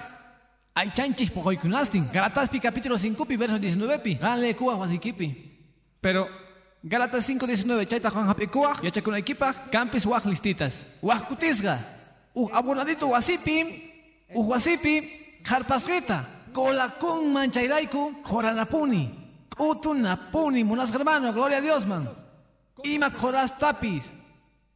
Ay 0.76 0.92
chanchik 0.94 1.34
poqoykunastin. 1.34 2.10
Galataspi 2.14 2.60
capítulo 2.60 2.98
5 2.98 3.26
pi 3.26 3.36
verso 3.36 3.58
19 3.58 4.00
pi. 4.00 4.16
Ganle 4.16 4.54
kuwaq 4.54 4.80
wasikipi. 4.80 5.28
Pero 6.02 6.28
Galatas 6.84 7.26
5:19 7.28 7.86
chayta 7.88 8.10
Juan 8.12 8.28
hapikuwaq 8.28 8.84
yachakunaykipaq 8.84 9.72
campis 9.72 10.06
waq 10.06 10.26
listitas. 10.26 10.86
Waq 11.02 11.28
kutisqa. 11.28 11.80
Uj 12.36 12.52
abonadito 12.54 13.10
wasipi, 13.10 13.66
uj 14.36 14.48
wasipi 14.48 15.02
qarpasqita. 15.44 16.26
Kolakun 16.54 17.34
manchayrayku 17.34 18.22
joranapuni. 18.24 19.10
K'utunapuni 19.50 20.64
munas 20.64 20.94
hermano, 20.94 21.34
gloria 21.34 21.58
a 21.58 21.62
Dios 21.62 21.86
man. 21.86 22.08
Ima 22.84 23.10
jorastapis. 23.10 24.19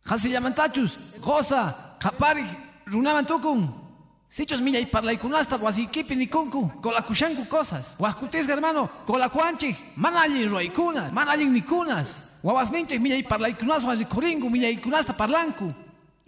Hasillamantachus, 0.06 0.97
goza, 1.22 1.76
kapari, 1.99 2.45
runaman 2.86 3.26
tukun. 3.26 3.84
Sichos 4.28 4.62
miña 4.62 4.80
y 4.80 4.86
parlaykunasta 4.86 5.58
wasikipi 5.58 6.16
nikunku, 6.16 6.82
kolakushanku 6.82 7.45
cosas. 7.45 7.95
Huaskutisga 7.99 8.54
hermano, 8.54 8.89
kolakuanchik, 9.06 9.78
manallin 9.95 10.49
ruaykunas, 10.49 11.14
manallin 11.14 11.54
nikunas. 11.54 12.24
Wawasninchik 12.43 12.99
miña 12.99 13.16
y 13.16 13.24
parlaykunas 13.24 13.84
wasikuringu, 13.86 14.49
miña 14.49 14.70
y 14.70 14.78
kunasta 14.78 15.14
parlanku. 15.14 15.74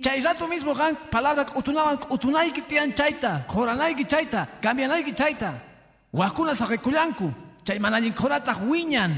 Chay 0.01 0.21
mismo 0.49 0.73
gan 0.76 0.95
palabra 1.09 1.45
utunawan 1.55 1.97
utunayki 2.09 2.61
tian 2.61 2.93
chaita, 2.93 3.45
koranayki 3.47 4.05
chaita, 4.05 4.47
cambianayki 4.61 5.13
chaita. 5.13 5.53
Huaskunas 6.13 6.61
arekullanku, 6.61 7.34
chay 7.63 7.80
manallin 7.80 8.13
korata 8.13 8.53
wiñan, 8.53 9.13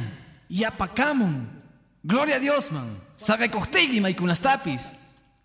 yapakamun. 0.49 1.45
Gloria 2.03 2.37
a 2.37 2.39
Dios 2.39 2.71
man. 2.71 3.06
Sabe 3.17 3.49
costigi 3.49 3.99
maikunastapis. 3.99 4.81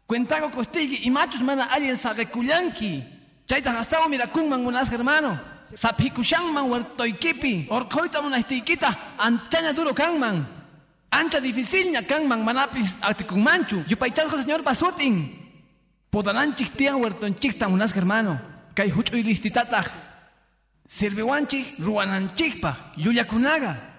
Cuentago 0.07 0.51
costigi 0.51 1.01
y 1.05 1.11
machos 1.11 1.41
mana 1.41 1.65
alien 1.73 1.97
sabe 1.97 2.27
kuyanki. 2.27 3.03
Chaita 3.47 3.73
gastavo 3.73 4.09
mira 4.09 4.27
kunman 4.27 4.63
munas 4.63 4.91
hermano. 4.93 5.39
Sapikushan 5.75 6.53
man 6.53 6.69
huertoikipi. 6.69 7.67
Orkoita 7.71 8.21
monastiquita. 8.21 8.97
Antaña 9.19 9.73
duro 9.73 9.95
kanman. 9.95 10.47
Ancha 11.11 11.41
difícil 11.41 11.93
ña 11.93 12.07
kanman 12.07 12.45
manapis 12.45 12.99
atikunmanchu. 13.01 13.85
Yupaychasco 13.89 14.37
señor 14.37 14.63
pasutin. 14.63 15.33
Podananchik 16.11 16.77
tian 16.77 16.97
huertonchikta 16.97 17.69
munas 17.69 17.97
hermano. 17.97 18.39
Kay 18.75 18.91
huchuy 18.91 19.23
listitataj. 19.23 19.87
Sirviwanchik 20.87 21.79
ruananchikpa. 21.79 22.77
Yuyakunaga. 22.97 23.92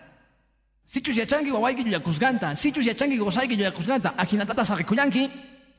Sichus 0.86 1.18
yachangi 1.18 1.52
wawayki 1.52 1.82
yuyakusganta, 1.82 2.56
sichus 2.56 2.86
yachangi 2.86 3.18
gozayki 3.18 3.56
yuyakusganta, 3.56 4.14
akinatata 4.18 4.66
saqikullanki, 4.66 5.32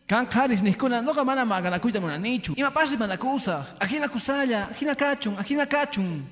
kan 0.08 0.26
qaris 0.26 0.62
niskuna 0.62 1.02
noqa 1.02 1.24
mana 1.24 1.44
maganakuyta 1.44 2.00
munanichu. 2.00 2.54
Ima 2.56 2.70
pasi 2.70 2.96
manakusaq, 2.96 3.80
akina 3.80 4.08
kusalla, 4.08 4.68
akina 4.70 4.94
kachun, 4.94 5.36
akina 5.38 5.66
kachun. 5.66 6.22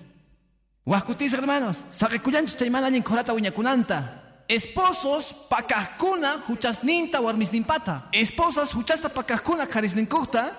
Wahkutis 0.87 1.33
hermanos, 1.35 1.77
saqikullanchik 1.91 2.59
chay 2.59 2.71
mana 2.71 2.87
allin 2.87 3.03
korata 3.03 3.35
wiñakunanta. 3.35 4.03
Esposos 4.49 5.35
pakajkuna 5.49 6.43
huchasninta 6.49 7.21
warmisninpata. 7.21 8.03
Esposas 8.13 8.75
huchasta 8.75 9.09
pakajkuna 9.09 9.67
karisninkukta. 9.67 10.51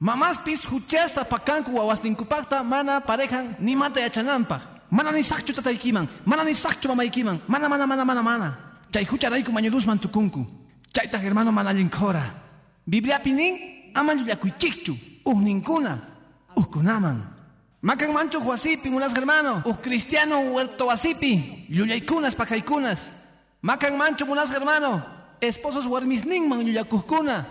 Mamaspis 0.00 0.66
huchasta 0.66 1.24
pakanku 1.24 1.76
wawasninkupakta 1.76 2.62
mana 2.64 3.00
parejan 3.00 3.54
ni 3.60 3.76
mata 3.76 4.00
yachanampa. 4.00 4.60
Mana 4.96 5.12
ni 5.12 5.22
sakchu 5.22 5.52
tataykiman, 5.52 6.08
mana 6.24 6.42
ni 6.42 6.54
sakchu 6.54 6.88
mamaykiman, 6.88 7.38
mana 7.46 7.68
mana 7.68 7.86
mana 7.86 8.04
mana 8.04 8.22
mana. 8.22 8.56
Chay 8.90 9.04
hucharayku 9.04 9.52
mañudusman 9.52 9.98
tukunku. 9.98 10.46
Chayta 10.90 11.18
hermano 11.18 11.52
mana 11.52 11.70
linkora. 11.74 12.24
Biblia 12.86 13.18
pinin 13.18 13.92
aman 13.94 14.18
yullakuychikchu. 14.20 14.96
Uh 15.26 15.38
ninkuna. 15.38 15.98
Uh 16.56 16.64
kunaman. 16.64 17.22
Makan 17.82 18.12
mancho 18.12 18.40
huasipi 18.40 18.88
munas 18.88 19.12
hermano. 19.14 19.62
Uh 19.66 19.76
cristiano 19.82 20.40
huerto 20.40 20.86
wasipi. 20.86 21.66
Llullaicunas 21.68 22.34
pakaikunas. 22.34 23.10
Makan 23.60 23.98
mancho 23.98 24.24
munas 24.24 24.50
hermano. 24.50 25.02
Esposos 25.42 25.86
warmisninman 25.86 26.64
llullakuskuna. 26.64 27.44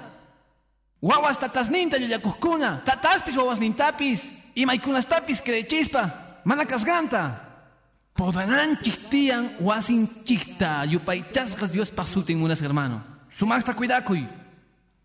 Wawas 0.99 1.37
tatasninta 1.37 1.97
llullakuskuna. 1.99 2.81
Tataspis 2.83 3.37
wawas 3.37 3.59
nintapis. 3.59 4.31
Imaykunastapis 4.55 5.41
crechispa. 5.43 6.24
Mana 6.45 6.65
kasganta. 6.65 7.41
Podananchik 8.15 9.09
tiyan 9.09 9.49
wasinchikta 9.59 10.85
yupaychasqas 10.85 11.71
Dios 11.73 11.91
pasutin 11.91 12.37
munas 12.37 12.61
hermano. 12.61 13.01
Sumaqta 13.29 13.73
cuidakuy. 13.73 14.23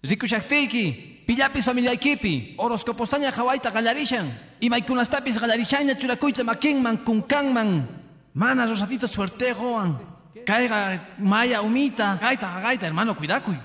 Rikushaqtiyki, 0.02 1.24
pillapis 1.26 1.64
familiaykipi, 1.64 2.54
horoscopostaña 2.56 3.32
hawaita 3.32 3.70
qallarishan, 3.70 4.24
imaykunastapis 4.60 5.36
qallarishaña 5.38 5.98
churakuyta 5.98 6.44
makinman, 6.44 6.98
kunkanman, 7.04 7.88
mana 8.32 8.66
rosadito 8.66 9.08
suertegoan, 9.08 9.98
kayqa 10.46 11.00
maya 11.18 11.60
umita, 11.60 12.16
gaita 12.20 12.60
gaita 12.62 12.86
hermano 12.86 13.14
cuidakuy. 13.14 13.56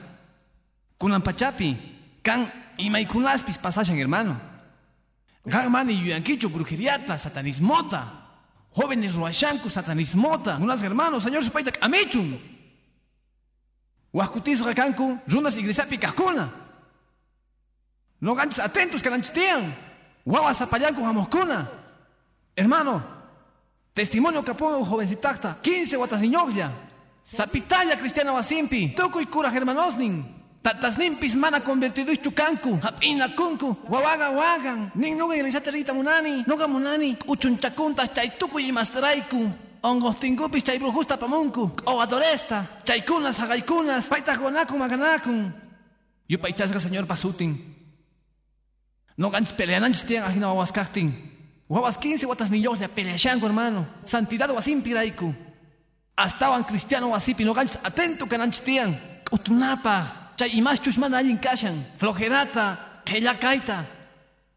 Kunan 0.98 1.22
pachapi, 1.22 1.78
kan 2.24 2.52
imaykunaspis 2.78 3.58
pasashan 3.58 3.96
hermano. 3.96 4.36
Gan 5.46 5.70
mani 5.70 5.93
yuyankichu 5.93 6.50
brujeriata, 6.50 7.18
satanismota, 7.18 8.04
jóvenes 8.76 9.16
ruashanku 9.16 9.70
satanismota, 9.70 10.58
unas 10.58 10.82
hermanos, 10.82 11.24
señor 11.24 11.43
supaita 11.43 11.72
amichun. 11.82 12.39
Huascutisra 14.12 14.74
cancu, 14.74 15.20
runas 15.28 15.58
iglesapi 15.58 15.98
cascuna. 15.98 16.50
No 18.22 18.34
ganches 18.34 18.60
atentos 18.60 19.04
que. 19.04 19.10
Guaguas 20.26 20.58
zapallanco 20.58 21.04
jamoscuna. 21.04 21.70
Hermano, 22.56 23.04
testimonio 23.93 24.43
que 24.43 24.56
pongo 24.56 24.84
jovencitacta, 24.84 25.60
15 25.62 25.98
guatas 25.98 26.22
niñoglia. 26.22 26.72
Zapitalla 27.24 27.98
cristiana 27.98 28.32
wasimpi, 28.32 28.96
toco 28.96 29.22
y 29.22 29.28
cura 29.28 29.52
germanosnin. 29.52 30.35
Tatasnimpis 30.66 31.36
mana 31.36 31.61
convertido 31.61 32.11
chucancu, 32.16 32.80
hapina 32.82 33.30
kunku, 33.30 33.78
wawaga 33.88 34.32
wagan, 34.32 34.91
nin 34.95 35.16
nuga 35.16 35.36
iglesia 35.36 35.59
rita 35.59 35.93
munani, 35.93 36.43
nuga 36.47 36.68
munani, 36.68 37.16
uchunchacunta 37.28 38.07
chay 38.07 38.32
tuku 38.39 38.59
y 38.59 38.72
masraiku. 38.72 39.47
Ongos 39.84 40.20
tingupis 40.20 40.63
chay 40.63 40.80
brujusta 40.80 41.18
pamunku, 41.18 41.72
o 41.86 42.01
adoresta, 42.01 42.66
chaykunas, 42.84 43.38
hagaykunas, 43.38 44.09
paitas 44.09 44.39
gonakun, 44.39 44.80
maganakun. 44.80 45.53
Yo 46.28 46.39
paichasga 46.39 46.80
señor 46.80 47.05
pasutin. 47.05 47.61
No 49.18 49.30
ganches 49.30 49.53
peleananches 49.53 50.03
tian 50.03 50.24
ajina 50.24 50.47
wawaskaktin. 50.47 51.13
Wawas 51.70 51.99
15 51.99 52.26
watas 52.26 52.49
niños 52.49 52.80
peleashango 52.89 53.45
hermano. 53.45 53.86
Santidad 54.03 54.49
wasimpiraiku. 54.49 55.32
Astawan 56.18 56.63
cristiano 56.63 57.09
wasipi 57.09 57.45
no 57.45 57.53
ganches 57.53 57.78
atento 57.84 58.26
cananches 58.26 58.63
tian. 58.63 58.97
Utunapa, 59.32 60.25
chay 60.38 60.50
imas 60.60 60.80
chusmana 60.80 61.18
allin 61.18 61.38
kashan. 61.38 61.76
Flojerata, 61.98 62.78
kaita. 63.06 63.86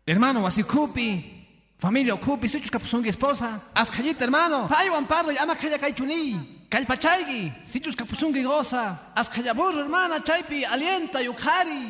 Hermano 0.07 0.43
wasikupi. 0.43 1.37
Familia 1.79 2.14
okupi, 2.14 2.49
suchus 2.49 2.70
kapusungi 2.70 3.09
esposa. 3.09 3.61
Ascayita, 3.74 4.24
hermano. 4.24 4.66
Payuan 4.66 5.07
parla, 5.07 5.33
ama 5.41 5.55
kaya 5.55 5.79
kaichuni. 5.79 6.66
Kalpachaygi, 6.68 7.53
sichus 7.64 7.95
kapusungi 7.95 8.43
goza. 8.43 8.99
Ascayaburro, 9.14 9.83
hermana, 9.85 10.18
chaypi, 10.20 10.64
alienta, 10.64 11.20
yukhari. 11.20 11.87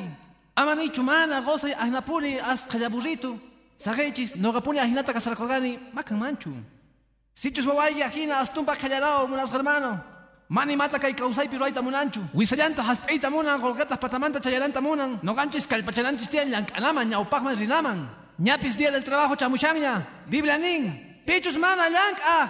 Ama 0.56 0.74
nichu 0.74 1.02
mana, 1.02 1.40
goza, 1.40 1.68
ahnapuri, 1.78 2.38
ascayaburrito. 2.38 3.38
Sagechis, 3.78 4.36
nogapuni 4.36 4.78
ahinata 4.78 5.12
kasarakorgani, 5.12 5.78
makan 5.94 6.18
manchu. 6.18 6.52
Sichus 7.34 7.66
wawaygi 7.66 8.02
ajina, 8.02 8.40
astumpa 8.40 8.76
kallarao, 8.76 9.26
munas 9.26 9.50
hermano. 9.50 10.00
Mani 10.50 10.76
mata 10.76 10.98
kay 10.98 11.12
kausaypi 11.12 11.58
ruayta 11.58 11.82
munanchu. 11.82 12.20
Wisallanta 12.32 12.82
haspeita 12.82 13.28
munan, 13.30 13.60
golgatas 13.60 13.98
patamanta 13.98 14.40
chayaranta 14.40 14.80
munan. 14.80 15.18
No 15.22 15.34
ganchis 15.34 15.66
kalpacharanchis 15.66 16.30
tiyan 16.30 16.48
llankanaman, 16.48 17.10
ñaupakman 17.10 17.56
rinaman. 17.56 18.08
Ñapis 18.38 18.78
día 18.78 18.90
del 18.90 19.04
trabajo 19.04 19.36
chamuchamña. 19.36 20.06
Biblia 20.26 20.56
nin. 20.56 21.22
Pichus 21.26 21.58
mana 21.58 21.90
llank 21.90 22.18
ah. 22.24 22.48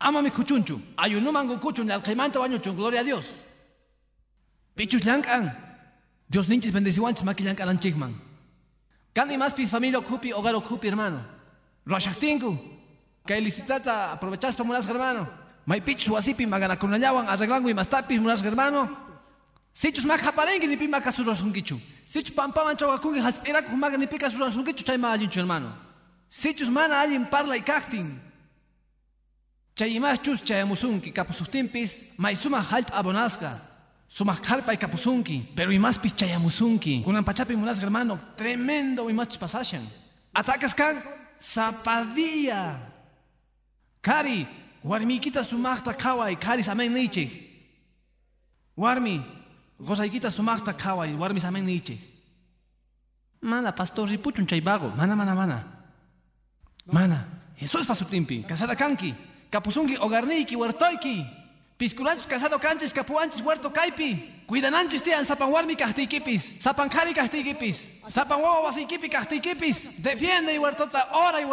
Ama 0.00 0.22
mi 0.22 0.30
kuchunchu. 0.30 0.80
Ayunuman 0.96 1.46
kuchun 1.60 1.90
al 1.90 2.00
jaimanta 2.00 2.38
bañuchun. 2.38 2.74
Gloria 2.74 3.00
a 3.00 3.04
Dios. 3.04 3.26
Pichus 4.74 5.04
llank 5.04 5.28
an. 5.28 5.52
Dios 6.26 6.48
ninchis 6.48 6.72
bendeciwanchis 6.72 7.22
maki 7.22 7.44
llank 7.44 7.60
alanchikman. 7.60 8.14
Kandi 9.12 9.36
más 9.36 9.52
pis 9.52 9.68
familia 9.68 9.98
ocupi, 9.98 10.32
hogar 10.32 10.54
ocupi, 10.54 10.88
hermano. 10.88 11.20
Roshachtingu. 11.84 12.58
Que 13.26 13.40
licitata 13.42 14.12
aprovechas 14.12 14.56
para 14.56 14.78
hermano. 14.80 15.43
May 15.66 15.80
pichus 15.80 16.08
wasipi 16.08 16.46
maganakunallawan 16.46 17.28
arreglangu 17.28 17.68
y 17.68 17.74
mastapis 17.74 18.20
munas 18.20 18.42
hermano. 18.42 18.88
Sichus 19.72 20.04
mak 20.04 20.20
haparengi 20.20 20.66
ni 20.66 20.76
pima 20.76 21.00
kasuros 21.00 21.40
hungichu. 21.40 21.80
Sichus 22.06 22.34
pampaman 22.34 22.76
chawakungi 22.76 23.20
haspiraku 23.20 23.70
humaga 23.70 23.96
ni 23.96 24.06
pika 24.06 24.30
suros 24.30 24.54
hungichu 24.54 24.84
chay 24.84 24.96
ma 24.96 25.12
alinchu 25.12 25.40
hermano. 25.40 25.72
Sichus 26.28 26.68
mana 26.68 27.00
alin 27.00 27.24
parla 27.26 27.56
y 27.56 27.60
kaktin. 27.60 28.18
Chay 29.74 29.96
imas 29.96 30.22
chus 30.22 30.42
chayamusunki 30.42 31.12
kapusustimpis 31.12 32.04
may 32.18 32.34
suma 32.34 32.60
halp 32.60 32.90
abonasca. 32.92 33.58
Suma 34.06 34.36
kalpa 34.36 34.72
y 34.72 34.76
kapusunki. 34.76 35.48
Pero 35.56 35.72
imas 35.72 35.98
pis 35.98 36.12
chayamusunki. 36.14 37.02
Kunan 37.02 37.24
pachapi 37.24 37.56
munas 37.56 37.80
hermano. 37.82 38.18
Tremendo 38.36 39.10
imas 39.10 39.36
pasashan. 39.36 39.82
Atacas 40.32 40.74
kan 40.74 41.02
zapadilla. 41.40 42.78
Kari, 44.00 44.46
warmikita 44.84 45.44
sumachta 45.44 45.94
kawai, 45.94 46.36
kari 46.36 46.62
samen 46.62 46.92
nichik. 46.92 47.30
Warmi, 48.76 49.22
gozaykita 49.80 50.30
sumaqta 50.30 50.72
qhaway 50.74 51.14
warmi 51.16 51.40
samen 51.40 51.64
nichik. 51.64 51.98
Mana 53.40 53.72
pastor 53.72 54.06
ripuchun 54.08 54.48
chay 54.48 54.60
vago. 54.60 54.90
Mana 54.96 55.14
mana 55.16 55.34
mana. 55.34 55.64
Mana. 56.86 57.24
Jesús 57.60 57.86
pasutimpi. 57.86 58.44
Casada 58.48 58.74
kanki. 58.74 59.14
Kapusunki 59.50 59.96
hogarniki 59.96 60.56
huertoyki. 60.56 61.26
Pisculanchis 61.78 62.26
casado 62.26 62.58
canchis 62.58 62.92
kapuanchis 62.94 63.42
huerto 63.42 63.70
kaypi. 63.70 64.46
Cuidananchis 64.46 65.02
tiyan 65.02 65.24
sapan 65.24 65.50
warmi 65.52 65.76
kahtiykipis. 65.76 66.60
Sapan 66.60 66.88
kari 66.88 67.12
kahtiykipis. 67.12 67.90
Sapan 68.08 68.40
wawa 68.40 68.70
wasiykipi 68.70 69.08
kahtiykipis. 69.08 70.02
Defiende 70.02 70.54
y 70.54 70.58
huertota 70.58 71.08
ora 71.12 71.40
y 71.40 71.44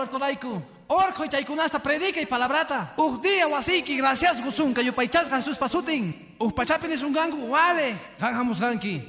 huertorayku. 0.92 1.22
Orko 1.22 1.28
chaykunasta 1.28 1.80
predica 1.80 2.22
y 2.22 2.26
palabrata. 2.26 2.94
Uj 2.98 3.22
día 3.22 3.48
wasiki 3.48 3.98
gracias 3.98 4.44
gusunka 4.44 4.82
yupaychasqa 4.82 5.38
Jesús 5.38 5.58
pasutin. 5.58 6.36
Uj 6.40 6.54
pachapin 6.54 6.92
es 6.92 7.02
un 7.02 7.14
gangu 7.14 7.50
wale. 7.50 7.98
Ganjamos 8.20 8.60
ganki. 8.60 9.02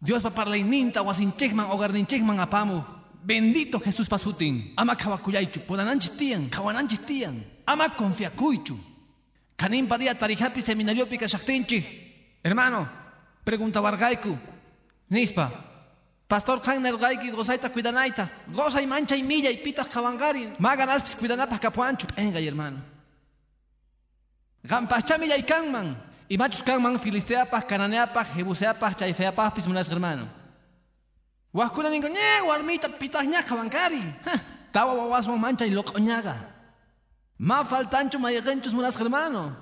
Dios 0.00 0.22
pa 0.22 0.30
parlayninta 0.30 1.02
wasinchikman 1.02 1.70
hogarninchikman 1.70 2.40
apamu. 2.40 2.84
Bendito 3.22 3.78
Jesús 3.78 4.08
pasutin. 4.08 4.72
Ama 4.76 4.96
kawakuyaychu 4.96 5.60
podananchis 5.60 6.16
tiyan, 6.16 6.50
kawananchis 6.50 7.00
tiyan. 7.06 7.44
Ama 7.66 7.90
confiakuychu. 7.90 8.76
Kanimpa 9.56 9.98
día 9.98 10.14
tarijapi 10.14 10.60
seminariopi 10.60 11.18
kashaktinchik. 11.18 11.84
Hermano, 12.42 12.88
pregunta 13.44 13.80
wargaiku. 13.80 14.36
Nispa, 15.08 15.50
Pastor 16.32 16.62
Khan 16.62 16.80
gaiki 16.80 17.30
gozaita 17.30 17.68
cuidanaita. 17.68 18.26
Goza 18.48 18.80
y 18.80 18.86
mancha 18.86 19.14
y 19.14 19.22
milla 19.22 19.50
y 19.50 19.58
pitas 19.58 19.86
kawangari. 19.86 20.54
Magan 20.58 20.88
aspis 20.88 21.14
cuidanapas 21.14 21.60
capuancho. 21.60 22.06
Venga, 22.16 22.40
hermano. 22.40 22.78
Gampacha 24.62 25.18
milla 25.18 25.36
y 25.36 25.42
kanman. 25.42 25.94
Y 26.30 26.38
machos 26.38 26.62
kanman 26.62 26.98
filisteapas, 26.98 27.66
cananeapas, 27.66 28.30
jebuseapas, 28.32 28.96
chaifeapas, 28.96 29.52
pismunas 29.52 29.90
hermano. 29.90 30.26
Huascuna 31.52 31.90
ningo, 31.90 32.08
ñe, 32.08 32.40
guarmita, 32.46 32.88
pitas 32.88 33.26
ña 33.26 33.44
kawangari. 33.44 34.02
Tawa 34.72 34.94
wawaso 34.94 35.36
mancha 35.36 35.66
y 35.66 35.70
loco 35.70 35.98
ñaga. 35.98 36.48
Ma 37.36 37.62
faltancho 37.62 38.18
mayegenchos 38.18 38.72
munas 38.72 38.98
hermano. 38.98 39.54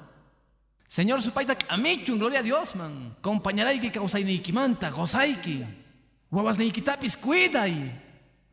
Señor 0.86 1.20
supaita 1.20 1.56
amichun, 1.68 2.16
gloria 2.16 2.38
a 2.38 2.42
Dios, 2.44 2.76
man. 2.76 3.16
Compañeraiki 3.20 3.90
causainiiki 3.90 4.52
manta, 4.52 4.92
gozaiki. 6.30 6.36
Wawas 6.36 6.58
niikitapis 6.58 7.16
cuiday. 7.16 7.74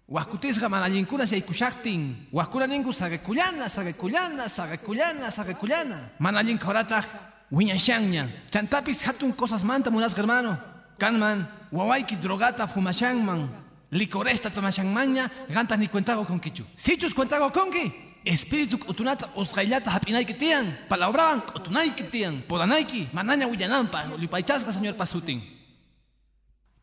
Huascutisga 0.09 0.69
manallinkuna 0.69 1.27
saykushaktin. 1.27 2.15
Huascura 2.31 2.67
ningu 2.67 2.93
sagecullana, 2.93 3.69
sagecullana, 3.69 4.49
sagecullana, 4.49 5.31
sagecullana. 5.31 6.09
Manallin 6.19 6.57
korata 6.57 7.03
wiñashanya. 7.51 8.27
Chantapis 8.49 9.03
hatun 9.03 9.33
cosas 9.33 9.63
manta 9.63 9.89
munas 9.89 10.15
hermano. 10.17 10.57
Kanman, 10.97 11.45
wawaiki 11.71 12.15
drogata 12.15 12.67
fumashangman. 12.67 13.49
Licoresta 13.91 14.49
tomashangmaña, 14.49 15.29
gantas 15.49 15.79
ni 15.79 15.87
cuentago 15.87 16.25
con 16.25 16.39
kichu. 16.39 16.65
Sichus 16.75 17.13
cuentago 17.13 17.51
conki. 17.51 17.93
Espíritu 18.25 18.77
utunata 18.87 19.29
osgailata 19.35 19.91
hapinaiki 19.91 20.33
tian. 20.33 20.77
Palabraban 20.89 21.41
utunaiki 21.55 22.03
tian. 22.03 22.41
Podanaiki, 22.47 23.07
manaña. 23.13 23.47
Lipaichasga 24.17 24.73
señor 24.73 24.95
pasutin. 24.95 25.56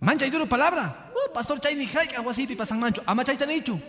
Mancha 0.00 0.26
y 0.26 0.30
duro 0.30 0.46
palabra. 0.46 1.12
Pastor 1.34 1.60
chay 1.60 1.74
ni 1.74 1.86
haika 1.86 2.22
wasipi 2.22 2.54
pasan 2.54 2.78
mancho. 2.78 3.02
Ama 3.06 3.24
chay 3.24 3.36
tanichu. 3.36 3.80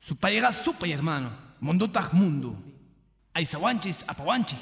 Su 0.00 0.16
payega 0.16 0.50
hermano. 0.86 1.30
Mundutak 1.60 2.12
mundo. 2.12 2.56
Aizawanchis 3.34 4.04
apawanchi. 4.08 4.56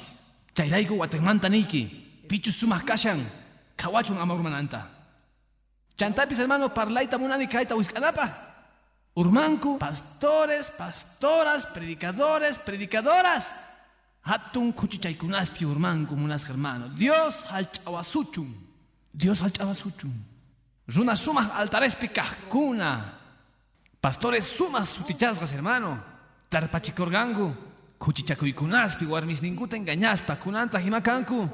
Chayraigo 0.53 0.97
watemanta 0.97 1.47
niki. 1.49 1.85
Pichu 2.27 2.51
sumas 2.51 2.83
kashan. 2.83 3.23
Kawachun 3.77 4.17
amormananta. 4.17 4.87
Chantapis 5.95 6.39
hermano 6.39 6.69
parlaita 6.69 7.17
munani 7.17 7.47
kaita 7.47 7.75
wiskanapa. 7.75 8.29
Urmanku, 9.15 9.77
pastores, 9.79 10.69
pastoras, 10.71 11.65
predicadores, 11.67 12.57
predicadoras. 12.57 13.55
Hatun 14.23 14.73
kuchichaykunaspi 14.73 15.63
urmanku 15.65 16.15
munas 16.17 16.43
hermano. 16.49 16.89
Dios 16.89 17.45
al. 17.49 17.69
Dios 19.13 19.41
al. 19.41 19.51
Runa 20.87 21.15
sumas 21.15 21.49
altarespi 21.51 22.07
kahkuna. 22.09 23.13
Pastores 24.01 24.45
sumas 24.45 24.89
sutichasgas, 24.89 25.51
hermano. 25.51 25.97
Tarpachikorgangu. 26.49 27.55
Kuchichakuykunaspi 27.97 29.05
warmis 29.05 29.41
ninguta 29.41 29.75
engañaspa 29.77 30.35
kunanta 30.35 30.79
himakanku. 30.79 31.49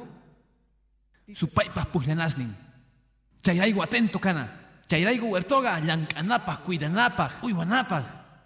Supaypas 1.33 1.85
puhlanasnin. 1.85 2.53
Chayraigo 3.41 3.81
atento 3.83 4.19
kana. 4.19 4.47
Chayraigo 4.87 5.27
huertoga 5.27 5.79
llankanapaj, 5.79 6.57
cuidanapaj, 6.65 7.31
uywanapaj. 7.43 8.03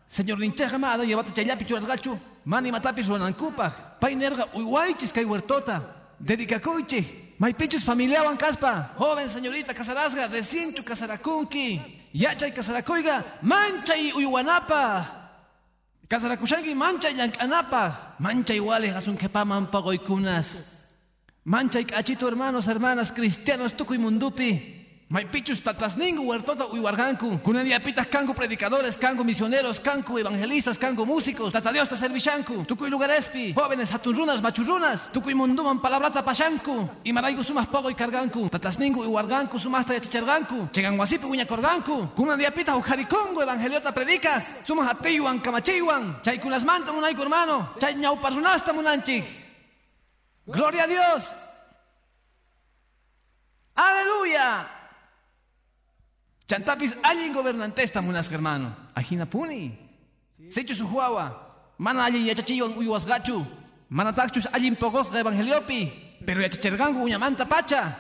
Señor 0.08 0.38
nincheja 0.38 0.78
ma 0.78 0.94
ada 0.94 1.04
llevata 1.04 1.32
chayllapi 1.32 1.66
churasgachu. 1.66 2.20
Mani 2.46 2.72
matapis 2.72 3.08
ronankupaj. 3.08 4.00
Pay 4.00 4.16
nerga 4.16 4.46
uywaychis 4.54 5.12
kay 5.12 5.24
huertota. 5.24 5.82
Dedicakuychi. 6.20 7.25
Maypichus 7.38 7.84
familiaban 7.84 8.38
caspa. 8.38 8.94
Joven 8.98 9.30
señorita 9.30 9.74
casarasga, 9.74 10.28
recién 10.28 10.74
tu 10.74 10.84
casarakunki. 10.84 12.10
Yachay 12.14 12.54
casarakoiga, 12.54 13.26
mancha 13.42 13.98
y 13.98 14.14
uywanapa. 14.14 15.32
Casarakushanki 16.08 16.74
mancha 16.76 17.10
y 17.10 17.16
llankanapa. 17.16 18.16
Mancha 18.20 18.54
iguales 18.54 18.96
asun 18.96 19.18
kepaman 19.18 19.70
pagoykunas. 19.70 20.62
Mancha 21.44 21.80
y 21.80 21.86
cachito 21.86 22.28
hermanos, 22.28 22.68
hermanas, 22.68 23.12
cristianos 23.12 23.76
tukuy 23.76 23.98
mundupi. 23.98 24.75
Maipichus 25.08 25.62
tatasningu 25.62 26.24
huertota 26.26 26.66
uywarganku. 26.66 27.38
Kunadiapitas 27.43 28.08
kangu 28.08 28.34
predicadores, 28.34 28.97
kangu 28.97 29.24
misioneros, 29.24 29.80
kangu 29.80 30.18
evangelistas, 30.18 30.80
kangu 30.80 31.06
músicos. 31.06 31.53
Tata 31.53 31.72
Dios 31.72 31.88
ta 31.88 31.95
servishanku. 31.95 32.66
Tukuy 32.66 32.89
lugarespi. 32.89 33.53
Jóvenes 33.53 33.91
hatunrunas, 33.93 34.41
machurrunas. 34.41 35.12
Tukuy 35.14 35.36
munduman 35.36 35.80
palabrata 35.80 36.26
pashanku. 36.26 36.89
Y 37.03 37.14
maraigu 37.14 37.43
sumas 37.43 37.68
pogo 37.68 37.91
y 37.91 37.93
carganku. 37.93 38.49
Tatasningu 38.49 39.01
uywarganku 39.01 39.60
sumasta 39.60 39.93
yachicharganku. 39.93 40.70
Chegan 40.72 40.97
wasipi 40.99 41.26
uñakorganku. 41.28 42.16
Kunadiapitas 42.16 42.76
ujarikongu 42.76 43.43
evangeliota 43.43 43.91
predica. 43.93 44.43
Sumas 44.66 44.89
ateyuan 44.89 45.39
kamacheyuan. 45.39 46.20
Chay 46.24 46.39
kunas 46.39 46.66
manta 46.66 46.91
munaiku 46.91 47.22
hermano. 47.22 47.70
Chay 47.80 47.93
ñauparrunasta 47.93 48.74
munanchik. 48.74 49.24
Gloria 50.47 50.86
a 50.86 50.88
Dios. 50.88 51.32
Aleluya. 53.76 54.75
Chantapis 56.48 56.96
alguien 57.02 57.34
gobernantesta 57.34 58.02
munas 58.02 58.32
hermano. 58.32 58.76
Ajina 58.93 59.26
puni. 59.26 59.78
Sechu 60.50 60.76
su 60.76 60.86
huawa. 60.86 61.74
Mana 61.78 62.06
allin 62.06 62.26
yachachillon 62.26 62.78
uywas 62.78 63.06
gachu. 63.06 63.46
Mana 63.89 64.14
tachus 64.14 64.48
allin 64.54 64.76
pogos 64.76 65.12
de 65.12 65.20
evangeliopi. 65.20 65.91
Pero 66.26 66.41
yachachergangu 66.41 67.04
uñamanta 67.04 67.46
pacha. 67.46 67.98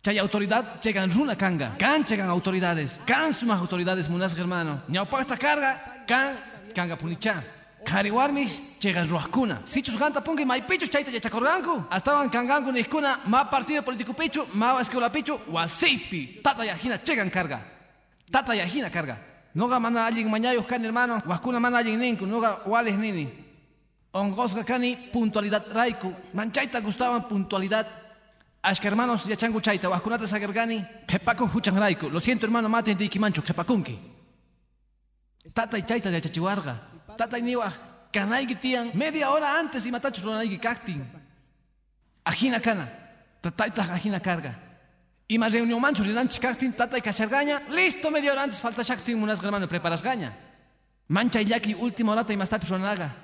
Chay 0.00 0.18
autoridad 0.18 0.80
llegan 0.80 1.10
runa 1.10 1.36
kanga. 1.36 1.76
Kan 1.78 2.04
llegan 2.04 2.28
autoridades. 2.28 3.00
Kan 3.04 3.34
sumas 3.34 3.58
autoridades 3.60 4.08
munas 4.08 4.38
hermano. 4.38 4.82
Ñaupa 4.88 5.20
esta 5.20 5.36
carga. 5.36 6.04
Kan 6.06 6.36
kanga 6.74 6.96
punicha. 6.96 7.42
Kariwarmis 7.84 8.62
llegan 8.80 9.08
ruaskuna. 9.08 9.60
Sichus 9.64 9.98
ganta 9.98 10.22
pungi 10.22 10.44
maipichus 10.44 10.88
chaita 10.88 11.10
yachakorgangu. 11.10 11.86
Estaban 11.90 12.30
kangangu 12.30 12.70
niskuna 12.70 13.18
ma 13.26 13.50
partido 13.50 13.82
político 13.82 14.14
pichu, 14.14 14.46
ma 14.54 14.80
escuela 14.80 15.10
pichu, 15.10 15.36
wasipi. 15.48 16.40
Tata 16.42 16.64
yajina 16.64 17.02
llegan 17.02 17.28
carga. 17.28 17.71
Tata 18.32 18.54
yajina 18.54 18.90
carga. 18.90 19.18
Noga 19.54 19.78
mana 19.78 20.06
alguien 20.06 20.30
mañayos 20.30 20.64
kan 20.66 20.82
hermano. 20.82 21.20
Waskuna 21.26 21.60
mana 21.60 21.78
alguien 21.78 22.00
ninku. 22.00 22.24
Noga 22.26 22.62
wales 22.64 22.96
nini. 22.96 23.28
Ongosga 24.12 24.64
kani 24.64 24.96
puntualidad 25.12 25.66
raiku. 25.70 26.12
Manchaita 26.32 26.80
gustaban 26.80 27.28
puntualidad. 27.28 27.86
Ashka 28.62 28.88
hermanos 28.88 29.26
yachangu 29.26 29.60
chaita. 29.60 29.90
Waskunata 29.90 30.26
sagergani. 30.26 30.82
Kepakun 31.06 31.48
huchan 31.48 31.76
raiku. 31.78 32.08
Lo 32.08 32.20
siento 32.20 32.46
hermano 32.46 32.68
mate 32.70 32.94
de 32.94 33.04
ikimanchu. 33.04 33.42
Kepakunki. 33.42 33.98
Tata 35.52 35.76
y 35.76 35.82
chaita 35.82 36.10
de 36.10 36.22
chachiwarga. 36.22 36.80
Tata 37.18 37.38
y 37.38 37.42
niwa. 37.42 37.70
Kanai 38.10 38.46
tian. 38.46 38.92
Media 38.94 39.30
hora 39.30 39.58
antes 39.58 39.84
y 39.84 39.90
matachus 39.90 40.24
ronai 40.24 40.58
kaktin. 40.58 41.04
Ajina 42.24 42.60
kana. 42.60 42.88
Tataita 43.42 43.82
ajina 43.92 44.20
carga. 44.20 44.71
Y 45.28 45.38
más 45.38 45.52
reunión 45.52 45.80
mancho, 45.80 46.02
rinanchis 46.02 46.38
kaktin, 46.38 46.72
tata 46.72 46.98
y 46.98 47.00
cachargaña. 47.00 47.62
Listo, 47.70 48.10
media 48.10 48.32
hora 48.32 48.42
antes 48.42 48.60
falta 48.60 48.82
shaktin 48.82 49.22
unas 49.22 49.42
hermano 49.42 49.68
preparas 49.68 50.02
gaña. 50.02 50.32
Mancha 51.08 51.40
y 51.40 51.46
yaki 51.46 51.74
última 51.74 52.12
hora 52.12 52.26
y 52.28 52.36
más 52.36 52.48
tapis 52.48 52.68
ronaga. 52.68 53.14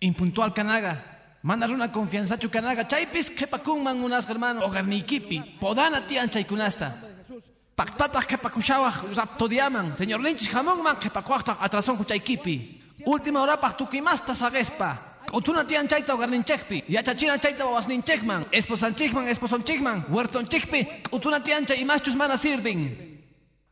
Impuntual 0.00 0.54
canaga. 0.54 1.38
Mandas 1.42 1.70
una 1.70 1.90
confianza 1.90 2.38
chu 2.38 2.50
canaga. 2.50 2.86
Chaipis 2.86 3.30
kepakun 3.30 3.82
man 3.82 4.02
unas 4.02 4.28
hermano. 4.28 4.64
Ogarnikipi. 4.64 5.40
Podana 5.58 6.06
tian 6.06 6.30
chaikunasta. 6.30 6.96
Pactatas 7.74 8.26
kepakushawah 8.26 9.14
raptodiaman. 9.14 9.96
Señor 9.96 10.20
Lynch 10.20 10.48
jamón 10.50 10.82
man 10.82 10.96
kepakuachta 10.96 11.56
atrason 11.60 11.96
kuchaikipi. 11.96 12.80
Última 13.06 13.40
hora 13.42 13.56
pachtukimasta 13.56 14.34
sagespa. 14.34 15.09
Utuna 15.32 15.64
tian 15.64 15.86
chaita 15.86 16.14
ogarninchekpi. 16.14 16.84
Yachachina 16.88 17.38
chaita 17.38 17.64
wawasninchekman. 17.64 18.46
Esposanchikman, 18.50 19.28
esposonchikman. 19.28 20.04
Huertonchikpi. 20.08 20.86
Utuna 21.12 21.40
tian 21.40 21.66
chay 21.66 21.80
imachus 21.80 22.14
mana 22.16 22.36
sirvin. 22.36 23.22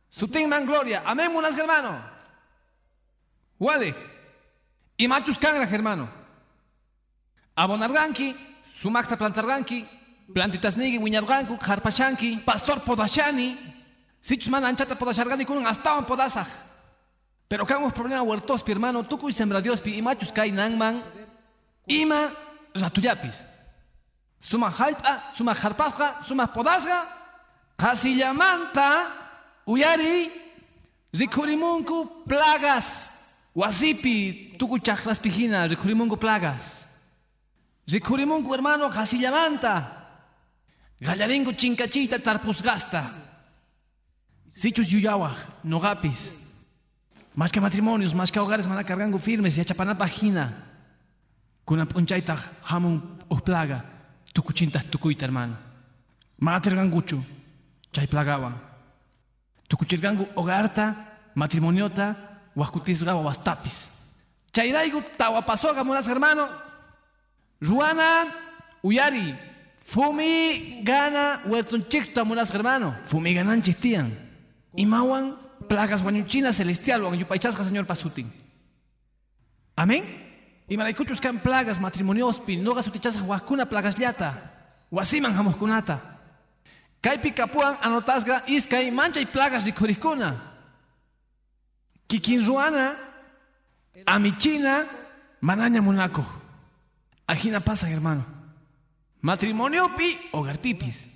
Sutinman 0.09 0.65
gloria. 0.65 1.01
Amén, 1.05 1.31
munas 1.31 1.57
hermano. 1.57 1.99
Wale. 3.59 3.93
Imachus 4.97 5.37
kangra 5.37 5.65
hermano. 5.65 6.09
Abonarganki. 7.55 8.35
Sumakta 8.73 9.17
plantarganki. 9.17 9.85
Plantitasnigi 10.33 10.97
wiñarganku. 10.97 11.57
Harpashanki. 11.59 12.37
Pastor 12.45 12.79
podashani. 12.79 13.57
Sichus 14.21 14.49
mana 14.49 14.67
anchata 14.67 14.95
podashargani 14.95 15.45
kun 15.45 15.65
astawan 15.67 16.05
podasaj. 16.05 16.47
Pero 17.49 17.65
kamos 17.65 17.91
problema 17.91 18.21
huertospi 18.21 18.71
hermano. 18.71 19.03
Tukuy 19.03 19.33
sembra 19.33 19.59
Diospi. 19.59 19.97
Imachus 19.97 20.31
kai 20.31 20.51
nangman. 20.51 21.03
Ima 21.89 22.31
ratuyapis. 22.75 23.43
Suma 24.39 24.69
halpa, 24.69 25.33
suma 25.35 25.53
harpasqa, 25.53 26.23
suma 26.25 26.47
podasqa, 26.47 27.05
qasillamanta, 27.77 29.07
uyari, 29.65 30.29
rikurimunku 31.13 32.25
plagas. 32.27 33.09
Wasipi, 33.55 34.55
tuku 34.57 34.79
chakraspijina, 34.79 35.67
rikurimunku 35.67 36.15
plagas. 36.15 36.85
Rikurimunku 37.89 38.53
hermano, 38.53 38.89
qasillamanta. 38.89 39.83
Gallaringu 41.01 41.51
chinkachita 41.53 42.19
tarpusgasta. 42.19 43.03
Sichus 44.53 44.91
yuyawaj, 44.91 45.35
nogapis. 45.63 46.33
Más 47.35 47.51
que 47.51 47.59
matrimonios, 47.59 48.13
más 48.13 48.31
que 48.31 48.39
hogares, 48.39 48.67
cargangu 48.85 49.17
firmes 49.17 49.57
y 49.57 49.61
a 49.61 49.65
chapanapajina. 49.65 50.68
Kuna 51.69 51.85
punchaita 51.85 52.35
hamun 52.63 52.99
plaga, 53.45 53.85
tukuchintas 54.33 54.85
tukuita 54.89 55.25
hermano. 55.25 55.55
Materganguchu, 56.39 57.23
chay 57.93 58.07
plagawan. 58.07 58.55
Tukuchirgangu 59.67 60.27
hogarta, 60.35 60.95
matrimoniota, 61.35 62.15
huascutisga 62.55 63.13
wastapis. 63.13 63.91
Chayraigu 64.51 64.99
tawapasoga 65.15 65.83
munas 65.83 66.07
hermano. 66.07 66.49
Ruana, 67.61 68.25
uyari, 68.81 69.35
fumi 69.77 70.81
gana 70.83 71.39
huertonchikta 71.45 72.23
munas 72.23 72.51
hermano. 72.51 72.95
Fumi 73.05 73.35
ganan 73.35 73.61
chistian. 73.61 74.09
Imawan 74.75 75.35
plagas 75.67 76.01
wañuchina 76.01 76.51
celestial 76.51 77.03
wan 77.03 77.19
señor 77.63 77.85
pasutin. 77.85 78.33
Amén. 79.75 80.28
Y 80.69 80.77
maraykuchus 80.77 81.19
kan 81.19 81.39
plagas 81.39 81.79
matrimoniospi 81.79 82.57
noqa 82.57 82.83
sutichasqa 82.83 83.23
waqkuna 83.23 83.65
plagasllata 83.65 84.33
wasiman 84.91 85.33
hamuqkunata. 85.33 85.99
Kaypi 87.01 87.31
kapuan 87.31 87.77
anotasqa 87.81 88.43
iskay 88.47 88.91
manchay 88.91 89.25
plagas 89.25 89.65
rikhurikkuna. 89.65 90.35
Kikin 92.07 92.45
ruana 92.45 92.95
amichina 94.05 94.85
manaña 95.41 95.81
munakuq. 95.81 96.27
Ajina 97.27 97.59
pasa 97.59 97.87
hermano. 97.87 98.25
Matrimonio 99.21 99.89
pi 99.97 100.17
hogar 100.31 100.59
pipis. 100.59 101.07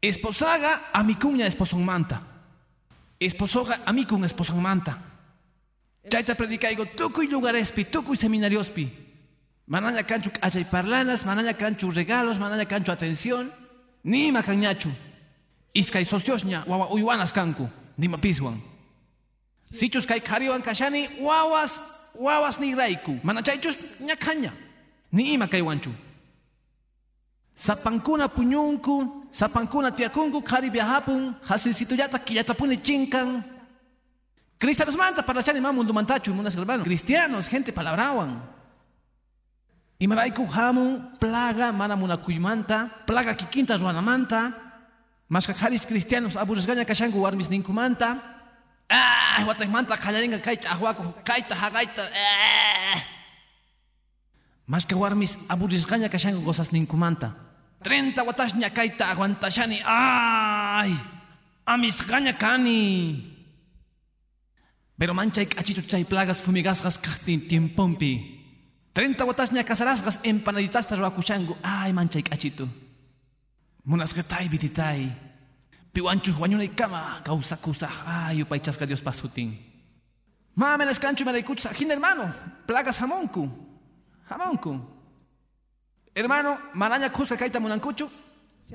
Esposaga 0.00 0.80
amikuña 0.92 1.46
esposon 1.46 1.84
manta. 1.84 2.20
Esposoga 3.20 3.80
amikun 3.86 4.24
esposon 4.24 4.60
manta. 4.60 4.98
Chayta 6.08 6.34
predicaigo 6.34 6.84
tukuy 6.86 7.28
lugarespi, 7.28 7.84
tukuy 7.84 8.16
seminariospi. 8.16 8.90
Manaña 9.66 10.04
canchu 10.04 10.30
achay 10.42 10.64
parlanas, 10.64 11.24
manaña 11.24 11.54
canchu 11.54 11.90
regalos, 11.90 12.38
manaña 12.38 12.66
canchu 12.66 12.92
atención. 12.92 13.52
Nima 14.02 14.42
cañachu. 14.42 14.90
Iskay 15.72 16.04
sociosña, 16.04 16.64
wawa 16.66 16.90
uywanas 16.92 17.32
kanku, 17.32 17.68
nima 17.96 18.18
piswan. 18.18 18.60
Sichus 19.64 20.06
kay 20.06 20.20
kariwan 20.20 20.62
kashani, 20.62 21.08
wawas, 21.20 21.80
wawas 22.14 22.60
ni 22.60 22.74
raiku. 22.74 23.18
Manachaychus 23.22 23.78
ñakaña. 24.00 24.52
Ni 25.10 25.32
ima 25.34 25.48
kaywanchu. 25.48 25.90
Sapankuna 27.54 28.28
puñunku, 28.28 29.26
sapankuna 29.30 29.90
tiakunku, 29.90 30.42
kari 30.42 30.70
viajapun, 30.70 31.34
hasilsituyata 31.48 32.18
killatapuni 32.18 32.76
chinkan. 32.82 33.42
Cristianos 34.64 34.96
manta 34.96 35.20
para 35.20 35.44
chani 35.44 35.60
mamundu 35.60 35.92
mantachu, 35.92 36.32
munas 36.32 36.56
hermanos. 36.56 36.88
Cristianos, 36.88 37.52
gente 37.52 37.70
palabrawan. 37.70 38.40
Imaraiku 40.00 40.48
hamun, 40.48 41.20
plaga, 41.20 41.68
mana 41.70 41.96
munakuymanta, 41.96 43.04
plaga 43.04 43.36
kikinta 43.36 43.76
ruanamanta, 43.76 44.56
maskajaris 45.28 45.84
cristianos 45.84 46.40
aburrisgaña 46.40 46.88
kashangu 46.88 47.20
warmis 47.20 47.50
ninkumanta. 47.52 48.16
Ah, 48.88 49.44
manta 49.68 49.98
kallaringa 49.98 50.40
kaycha 50.40 50.72
ahwaku, 50.72 51.12
kayta 51.22 51.54
hagaita. 51.54 52.08
Ah. 52.08 53.04
Mas 54.64 54.86
que 54.86 54.94
warmis 54.94 55.44
aburrisgaña 55.52 56.08
kashangu 56.08 56.40
gozas 56.40 56.72
ninkumanta. 56.72 57.36
30 57.82 58.16
watashña 58.24 58.72
kayta 58.72 59.12
aguantashani. 59.12 59.84
Ay, 59.84 60.96
amisgaña 61.66 62.32
kani. 62.38 63.33
Pero 64.96 65.14
manchay 65.14 65.46
kachito 65.46 65.82
chay 65.82 66.04
plagas 66.04 66.40
fumigasgas 66.40 66.98
kahtin 66.98 67.48
tiempompi. 67.48 68.40
30 68.92 69.24
watashña 69.24 69.64
casarasgas 69.64 70.20
empanaditastas 70.22 70.98
rakushangu. 70.98 71.56
Ay, 71.62 71.92
manchay 71.92 72.22
kachito. 72.22 72.68
Munasgatay 73.84 74.48
bititay. 74.48 75.10
Piwanchus 75.92 76.38
wañunay 76.38 76.68
kama 76.74 77.20
causa 77.24 77.56
kusa. 77.56 77.88
Ay, 78.06 78.42
upaychasca 78.42 78.86
Dios 78.86 79.02
pasutin. 79.02 79.58
Mámenes 80.54 81.00
cancho 81.00 81.22
y 81.22 81.26
maraykuchas. 81.26 81.72
Ajin 81.72 81.90
hermano, 81.90 82.32
plagas 82.66 82.98
jamonku. 82.98 83.50
Jamonku. 84.28 84.80
Hermano, 86.14 86.58
maraña 86.74 87.10
kusa 87.10 87.36
kaita 87.36 87.58
munankuchu. 87.58 88.08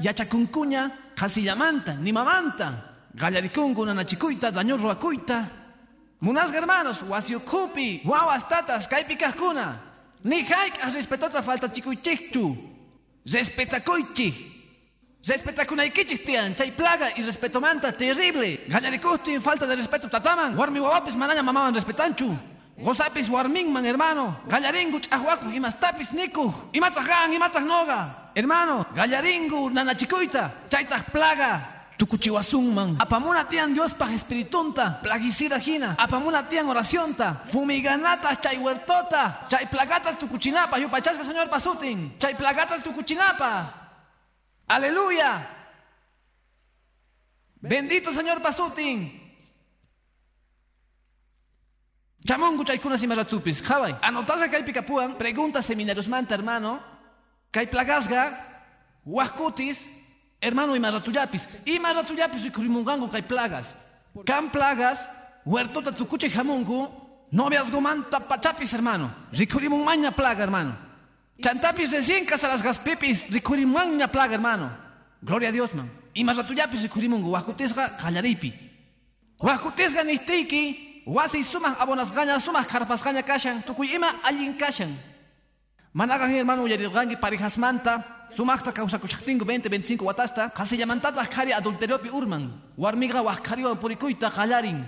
Yachakunkuña, 0.02 1.14
casillamanta, 1.16 1.96
nimamanta. 1.96 3.08
Gallarikungu, 3.14 3.86
nanachikuita, 3.86 4.52
daño 4.52 4.78
Munasga 6.22 6.60
hermanos, 6.60 7.04
wasiukupi, 7.04 8.02
wawas 8.06 8.44
tatas, 8.48 8.88
kaipikakuna. 8.88 9.80
Ni 10.24 10.44
haik 10.44 10.84
as 10.84 10.96
respetota 10.96 11.42
falta 11.42 11.70
chikuichichu. 11.70 12.58
Respetakuichi. 13.26 14.50
Respetakunaykichik 15.26 16.26
tian, 16.26 16.56
chay 16.56 16.72
plaga 16.72 17.10
y 17.16 17.22
respeto 17.22 17.62
manta 17.62 17.92
terrible. 17.92 18.60
Gallarikusti 18.68 19.40
falta 19.40 19.66
de 19.66 19.76
respeto 19.76 20.10
tataman. 20.10 20.56
Warmi 20.58 20.80
wawapis 20.80 21.16
manaña 21.16 21.44
mamaman 21.44 21.74
respetanchu. 21.74 22.36
Gozapis 22.78 23.30
warmingman, 23.30 23.86
hermano. 23.86 24.36
Gallaringu 24.48 25.00
chahwaku 25.00 25.52
imastapis 25.52 26.12
niku. 26.12 26.54
Imatah 26.74 27.06
gan, 27.06 27.34
imatah 27.34 27.64
noga. 27.64 28.32
Hermano, 28.36 28.86
gallaringu 28.96 29.70
nanachikuita. 29.70 30.52
Chaytah 30.70 31.04
plaga. 31.12 31.79
Tukuchiwasunman. 32.00 32.96
Apamuna 32.98 33.44
tian 33.44 33.74
Dios 33.74 33.94
paj 33.94 34.16
espiritunta. 34.16 35.02
Plaguicida 35.04 35.60
jina. 35.60 35.96
Apamuna 36.00 36.48
tian 36.48 36.70
oracionta. 36.72 37.44
Fumiganata 37.52 38.40
chay 38.40 38.56
huertota. 38.56 39.46
Chay 39.52 39.68
plagata 39.68 40.16
tukuchinapa. 40.16 40.80
Yupachasca 40.80 41.24
señor 41.28 41.50
pasutin. 41.50 42.16
Chay 42.18 42.36
plagata 42.36 42.80
tukuchinapa. 42.80 43.74
Aleluya. 44.70 45.58
Bendito 47.60 48.12
el 48.12 48.16
Señor 48.16 48.42
Pasutin. 48.42 49.12
Chamongu 52.26 52.64
chaykunas 52.64 53.04
imaratupis. 53.04 53.62
Jawai. 53.62 53.96
Anotaza 54.02 54.48
kay 54.48 54.64
pikapuan. 54.64 55.18
Pregunta 55.18 55.62
seminarios 55.62 56.08
manta, 56.08 56.36
hermano. 56.36 56.80
Kay 57.52 57.68
plagasga. 57.68 58.40
Huascutis. 59.04 59.90
Hermano 60.42 60.76
imaratuyapis. 60.76 61.48
Imaratuyapis 61.66 62.44
rikurimungangu 62.44 63.10
kay 63.10 63.22
plagas. 63.22 63.76
Kan 64.26 64.50
plagas. 64.50 65.08
Huertota 65.46 65.92
tukuche 65.92 66.30
jamongu. 66.30 66.88
Noviazgo 67.32 67.82
manta 67.82 68.20
pachapis, 68.20 68.74
hermano. 68.74 69.12
Rikurimun 69.32 69.84
maña 69.84 70.12
plaga, 70.12 70.44
hermano. 70.44 70.76
Chantapis 71.42 71.92
recién 71.92 72.26
casaras 72.26 72.62
gaspipis, 72.62 73.30
rikurimangña 73.30 74.08
plaga, 74.12 74.34
hermano. 74.34 74.72
Gloria 75.22 75.50
a 75.50 75.52
Dios, 75.52 75.74
man. 75.74 75.90
Y 76.14 76.24
más 76.24 76.38
ratuyapis 76.38 76.82
rikurimungu, 76.82 77.30
huascutesga 77.30 77.98
kallaripi. 77.98 78.54
Huascutesga 79.38 80.04
nistiki, 80.04 81.04
wasi 81.06 81.44
sumas 81.44 81.78
abonas 81.80 82.12
gaña, 82.12 82.40
sumas 82.40 82.68
carpas 82.68 83.04
gaña 83.04 83.24
kashan, 83.24 83.64
tukuy 83.64 83.96
ima 83.96 84.08
allin 84.24 84.54
kashan. 84.58 84.90
Managan 85.94 86.30
hermano 86.30 86.68
yarirgangi 86.68 87.16
parijas 87.18 87.58
manta, 87.58 88.28
sumakta 88.36 88.72
causa 88.72 89.00
kushaktingu 89.00 89.44
20, 89.46 89.70
25 89.70 90.06
watasta, 90.06 90.50
casi 90.50 90.78
llamantata 90.78 91.26
kari 91.26 91.52
adulteriopi 91.54 92.10
urman, 92.10 92.52
warmiga 92.78 93.22
waskariwan 93.24 93.78
purikuita 93.78 94.30
kallarin. 94.30 94.86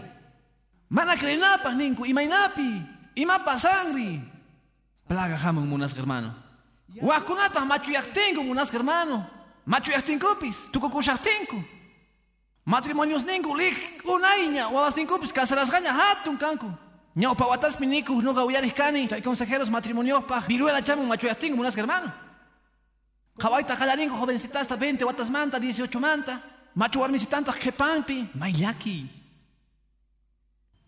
Mana 0.90 1.16
krenapas 1.16 1.74
ninku, 1.76 2.06
imainapi, 2.06 2.82
imapa 3.16 3.58
sangri. 3.58 4.22
Plaga 5.08 5.38
jamon 5.38 5.66
munas 5.66 5.94
hermano. 5.98 6.34
Wakunata 7.02 7.66
machu 7.66 7.92
yaktengu 7.92 8.44
munas 8.44 8.72
hermano. 8.72 9.26
Machu 9.66 9.92
yaktinkupis, 9.92 10.70
tukukushaktenku. 10.72 11.64
Matrimonios 12.66 13.26
ninku 13.26 13.56
lik 13.56 14.04
unaiña, 14.06 14.70
wawas 14.70 14.96
ninkupis 14.96 15.34
casaras 15.34 15.72
gaña 15.72 15.94
hatun 15.94 16.38
kanku. 16.38 16.72
Ñao 17.16 17.36
pawatas 17.36 17.80
miniku 17.80 18.22
no 18.22 18.34
gawiaris 18.34 18.74
kani, 18.74 19.08
chay 19.08 19.22
consejeros 19.22 19.70
matrimonios 19.70 20.24
pa 20.24 20.40
viruela 20.40 20.82
chamun 20.82 21.08
machu 21.08 21.28
yaktengu 21.28 21.58
munas 21.58 21.76
hermano. 21.76 22.12
Kawaita 23.38 23.76
kallaringu 23.76 24.16
jovencitas 24.16 24.62
hasta 24.62 24.76
20 24.76 25.04
watas 25.04 25.30
manta, 25.30 25.60
18 25.60 26.00
manta. 26.00 26.42
Machu 26.76 27.00
warmisitantas 27.00 27.58
kepampi, 27.58 28.30
mailaki. 28.34 29.10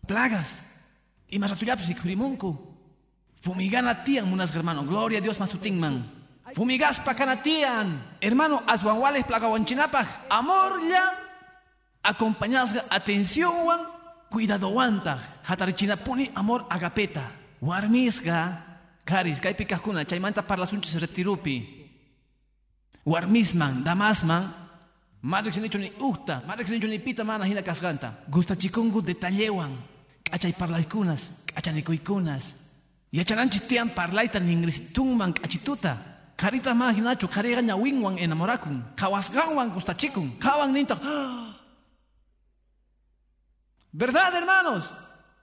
Plagas. 0.06 0.62
Y 1.28 1.38
más 1.38 1.52
atuyapis 1.52 1.90
y. 1.90 2.58
Fumigana 3.40 4.04
tian, 4.04 4.28
munas 4.28 4.54
hermano. 4.54 4.84
Gloria 4.84 5.18
a 5.18 5.20
Dios. 5.20 5.38
Fumigas 6.54 7.00
pacanatian. 7.00 8.16
Hermano, 8.20 8.62
aswanwales 8.66 9.24
plagawanchinapaj. 9.24 10.06
Amor 10.30 10.88
ya. 10.88 11.12
Acompañadas 12.02 12.84
atención 12.90 13.52
wan. 14.34 14.46
Cuidado 14.46 14.68
wanta. 14.74 15.18
Hatarichinapuni 15.44 16.32
amor 16.34 16.66
agapeta. 16.68 17.30
Warmisga. 17.60 18.62
Karis, 19.04 19.40
kay 19.40 19.54
pikakuna. 19.54 20.04
Chaymanta 20.04 20.42
parla 20.42 20.66
sunchis 20.66 21.00
retirupi. 21.00 21.66
Warmisman, 23.06 23.84
damasman. 23.84 24.52
Madre 25.22 25.50
que 25.50 25.60
se 25.60 25.78
ni 25.78 25.90
ukta. 26.00 26.42
Madre 26.46 26.64
que 26.64 26.70
se 26.70 26.78
ni 26.78 26.98
pita 26.98 27.24
mana 27.24 27.46
hina 27.46 27.62
kasganta. 27.62 28.12
Gusta 28.28 28.56
chikungu 28.56 29.02
detallewan. 29.02 29.76
Kachay 30.30 30.52
parlaikunas. 30.52 31.32
Kachanikuikunas. 31.54 32.54
Yachananchi 33.12 33.60
tian 33.68 33.90
parlaita 33.90 34.40
ningrisitungman 34.40 35.32
kachituta. 35.32 35.96
Karita 36.36 36.74
ma 36.74 36.92
hinachu 36.92 37.28
kariga 37.28 37.62
nya 37.62 37.76
wingwang 37.76 38.18
enamorakun. 38.18 38.82
Kawasgawang 38.96 39.70
gustachikun. 39.72 40.38
Kawang 40.38 40.72
ninta. 40.72 40.98
¿Verdad, 43.94 44.34
hermanos? 44.34 44.90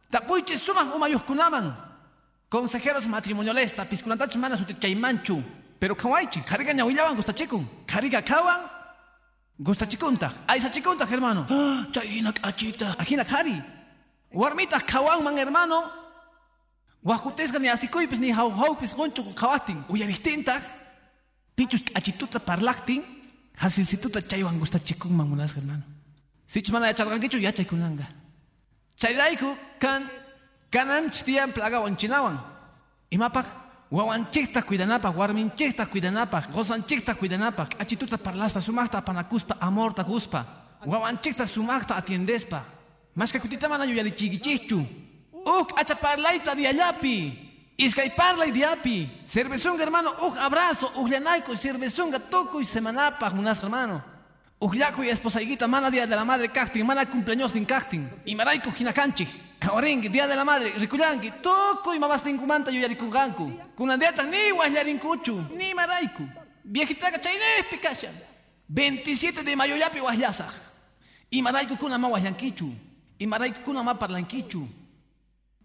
Tapuiche 0.09 0.57
sumas 0.57 0.93
umayuskunaman. 0.93 1.73
Consejeros 2.49 3.07
matrimoniales 3.07 3.73
tapiskunantachus 3.73 4.35
mana 4.35 4.57
sutichaymanchu. 4.57 5.41
Pero 5.79 5.95
kawaichi, 5.95 6.41
kariga 6.41 6.73
nya 6.73 6.83
willawan 6.85 7.15
gustachikun. 7.15 7.65
Kariga 7.87 8.21
kawan 8.21 8.59
gustachikunta. 9.57 10.33
Aisa 10.47 10.69
chikunta, 10.69 11.05
hermano. 11.05 11.47
Chayina 11.93 12.33
kachita. 12.33 12.99
Ajina 12.99 13.23
kari. 13.23 13.55
Warmita 14.33 14.81
man 15.23 15.37
hermano. 15.37 15.89
Huajutesca 17.05 17.57
ni 17.57 17.69
asikoypis 17.69 18.19
ni 18.19 18.31
hauhaupis 18.31 18.93
goncho 18.93 19.23
kawatin. 19.33 19.81
Uyaristinta. 19.87 20.61
Pichus 21.55 21.83
achituta 21.95 22.39
parlactin. 22.39 23.01
Hasilsituta 23.55 24.21
chaywan 24.21 24.59
gustachikunman 24.59 25.25
munas 25.25 25.55
hermano. 25.55 25.83
Sichus 26.47 26.73
mana 26.73 26.87
yacharqankichu 26.87 27.39
yachaykunanga. 27.39 28.20
Chayrayku 29.01 29.57
kan 29.81 30.05
kananchis 30.69 31.25
tiyan 31.25 31.49
plagawan 31.49 31.97
chinawan. 31.97 32.37
Imapaq 33.09 33.45
wawanchikta 33.89 34.61
cuidanapaq, 34.61 35.17
warminchikta 35.17 35.89
cuidanapaq, 35.89 36.53
gozanchikta 36.53 37.17
cuidanapaq, 37.17 37.81
achituta 37.81 38.17
parlaspa, 38.21 38.61
sumaqta 38.61 39.01
apanakuspa, 39.01 39.57
amorta 39.59 40.03
guspa, 40.03 40.45
wawanchikta 40.85 41.47
sumaqta 41.47 41.97
atiendespa. 41.97 42.61
Mas 43.15 43.33
kutita 43.33 43.67
mana 43.67 43.85
yuyarichigichichu. 43.85 44.85
Uk 45.33 45.73
acha 45.81 45.95
parlayta 45.95 46.55
diallapi. 46.55 47.33
Iskay 47.77 48.13
parlay 48.15 48.51
diapi. 48.53 49.09
Cervezunga 49.25 49.83
hermano, 49.83 50.13
uk 50.21 50.37
abrazo, 50.37 50.91
uk 50.95 51.09
llanayko, 51.09 51.57
cervezunga 51.57 52.19
toco 52.19 52.61
y 52.61 52.65
semanapa, 52.65 53.31
unas 53.33 53.59
hermano. 53.63 54.11
Uk 54.62 54.76
yaku 54.76 55.03
y 55.03 55.09
esposaiguita, 55.09 55.68
mana 55.68 55.89
día 55.89 56.05
de 56.05 56.16
la 56.16 56.24
madre 56.24 56.47
cacting, 56.49 56.86
mana 56.86 57.03
cumpleaños 57.07 57.51
sin 57.51 57.66
cacting. 57.66 58.07
Y 58.26 58.36
maraico 58.36 58.72
hinacanchi. 58.78 59.28
Kawaringi, 59.57 60.07
día 60.07 60.28
de 60.28 60.36
la 60.36 60.45
madre, 60.45 60.72
ricuyangi, 60.78 61.32
toco 61.41 61.95
y 61.95 61.99
mamás 61.99 62.24
tinkumanta 62.24 62.70
yuyarikunganku. 62.70 63.51
Kunandiata 63.76 64.24
ni 64.24 64.51
wahlarinkuchu, 64.51 65.47
ni 65.57 65.74
maraiku. 65.74 66.30
Viejita 66.64 67.09
chayne 67.20 67.64
picasha. 67.72 68.09
27 68.68 69.43
de 69.43 69.55
mayo 69.55 69.76
yapi 69.76 69.99
wahlasa. 69.99 70.47
Y 71.32 71.41
maraiku 71.41 71.76
kuna 71.78 71.97
ma 71.97 72.09
wahlankichu. 72.09 72.72
Y 73.18 73.26
maraiku 73.26 73.62
kuna 73.66 73.82
ma 73.82 73.95
parlankichu. 73.97 74.68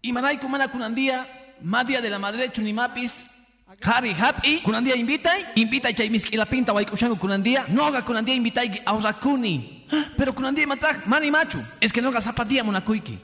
Y 0.01 0.11
maraiku 0.11 0.49
mana 0.49 0.69
kunandía, 0.69 1.27
madia 1.61 2.01
de 2.01 2.09
la 2.09 2.17
madre 2.17 2.49
chunimapis. 2.49 3.27
Kari 3.75 4.13
happy, 4.13 4.61
kunandía 4.61 4.95
invita, 4.95 5.29
invita 5.55 5.91
chay 5.93 6.09
miski 6.09 6.37
la 6.37 6.45
pinta 6.45 6.71
waikushangu 6.71 7.17
kunandía, 7.17 7.65
noga 7.67 8.01
kunandía 8.01 8.33
invita 8.33 8.61
aurakuni. 8.85 9.85
Pero 10.17 10.33
kunandía 10.33 10.65
matak, 10.65 11.05
mani 11.05 11.29
machu, 11.29 11.59
es 11.81 11.91
que 11.91 12.01
noga 12.01 12.21
zapatía 12.21 12.63
monakuiki. 12.63 13.19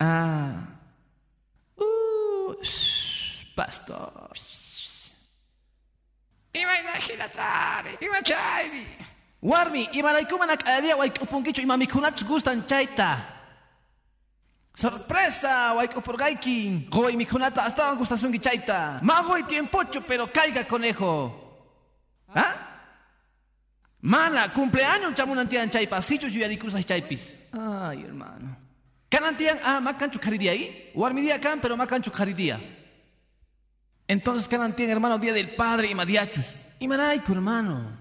Ah. 0.00 0.66
Uh, 1.78 2.54
pastor. 3.54 4.12
Imagínate, 6.52 7.98
imagínate. 8.00 9.06
Warmi, 9.40 9.88
imaraikumana 9.92 10.56
kalaria 10.56 10.96
waikupunkichu 10.96 11.62
imamikunats 11.62 12.24
gustan 12.24 12.66
chaita. 12.66 13.35
Sorpresa, 14.76 15.72
waikupurgaiki. 15.72 16.86
Goy 16.90 17.16
mikunata 17.16 17.64
hasta 17.64 17.94
gustasungi 17.94 18.38
chaita. 18.38 19.00
Mago 19.02 19.38
y 19.38 19.42
tiempocho, 19.44 20.02
pero 20.02 20.30
caiga 20.30 20.64
conejo. 20.64 21.32
¿Ah? 22.34 22.54
Mana, 24.02 24.52
cumpleaños 24.52 25.14
chamunantian 25.14 25.70
chaipa, 25.70 26.02
sichus 26.02 26.30
yuyaricruzas 26.30 26.84
chaipis. 26.84 27.32
Ay, 27.52 28.02
hermano. 28.02 28.54
Canantian, 29.08 29.58
ah, 29.64 29.80
macanchu 29.80 30.20
caridía 30.20 30.52
ahí. 30.52 30.90
Warmidia 30.94 31.40
can, 31.40 31.58
pero 31.58 31.74
macanchu 31.74 32.10
caridía. 32.10 32.60
Entonces 34.06 34.46
canantian, 34.46 34.90
hermano, 34.90 35.18
día 35.18 35.32
del 35.32 35.48
padre 35.48 35.88
y 35.88 35.94
madiachus. 35.94 36.44
Y 36.78 36.86
maraiku, 36.86 37.32
hermano. 37.32 37.96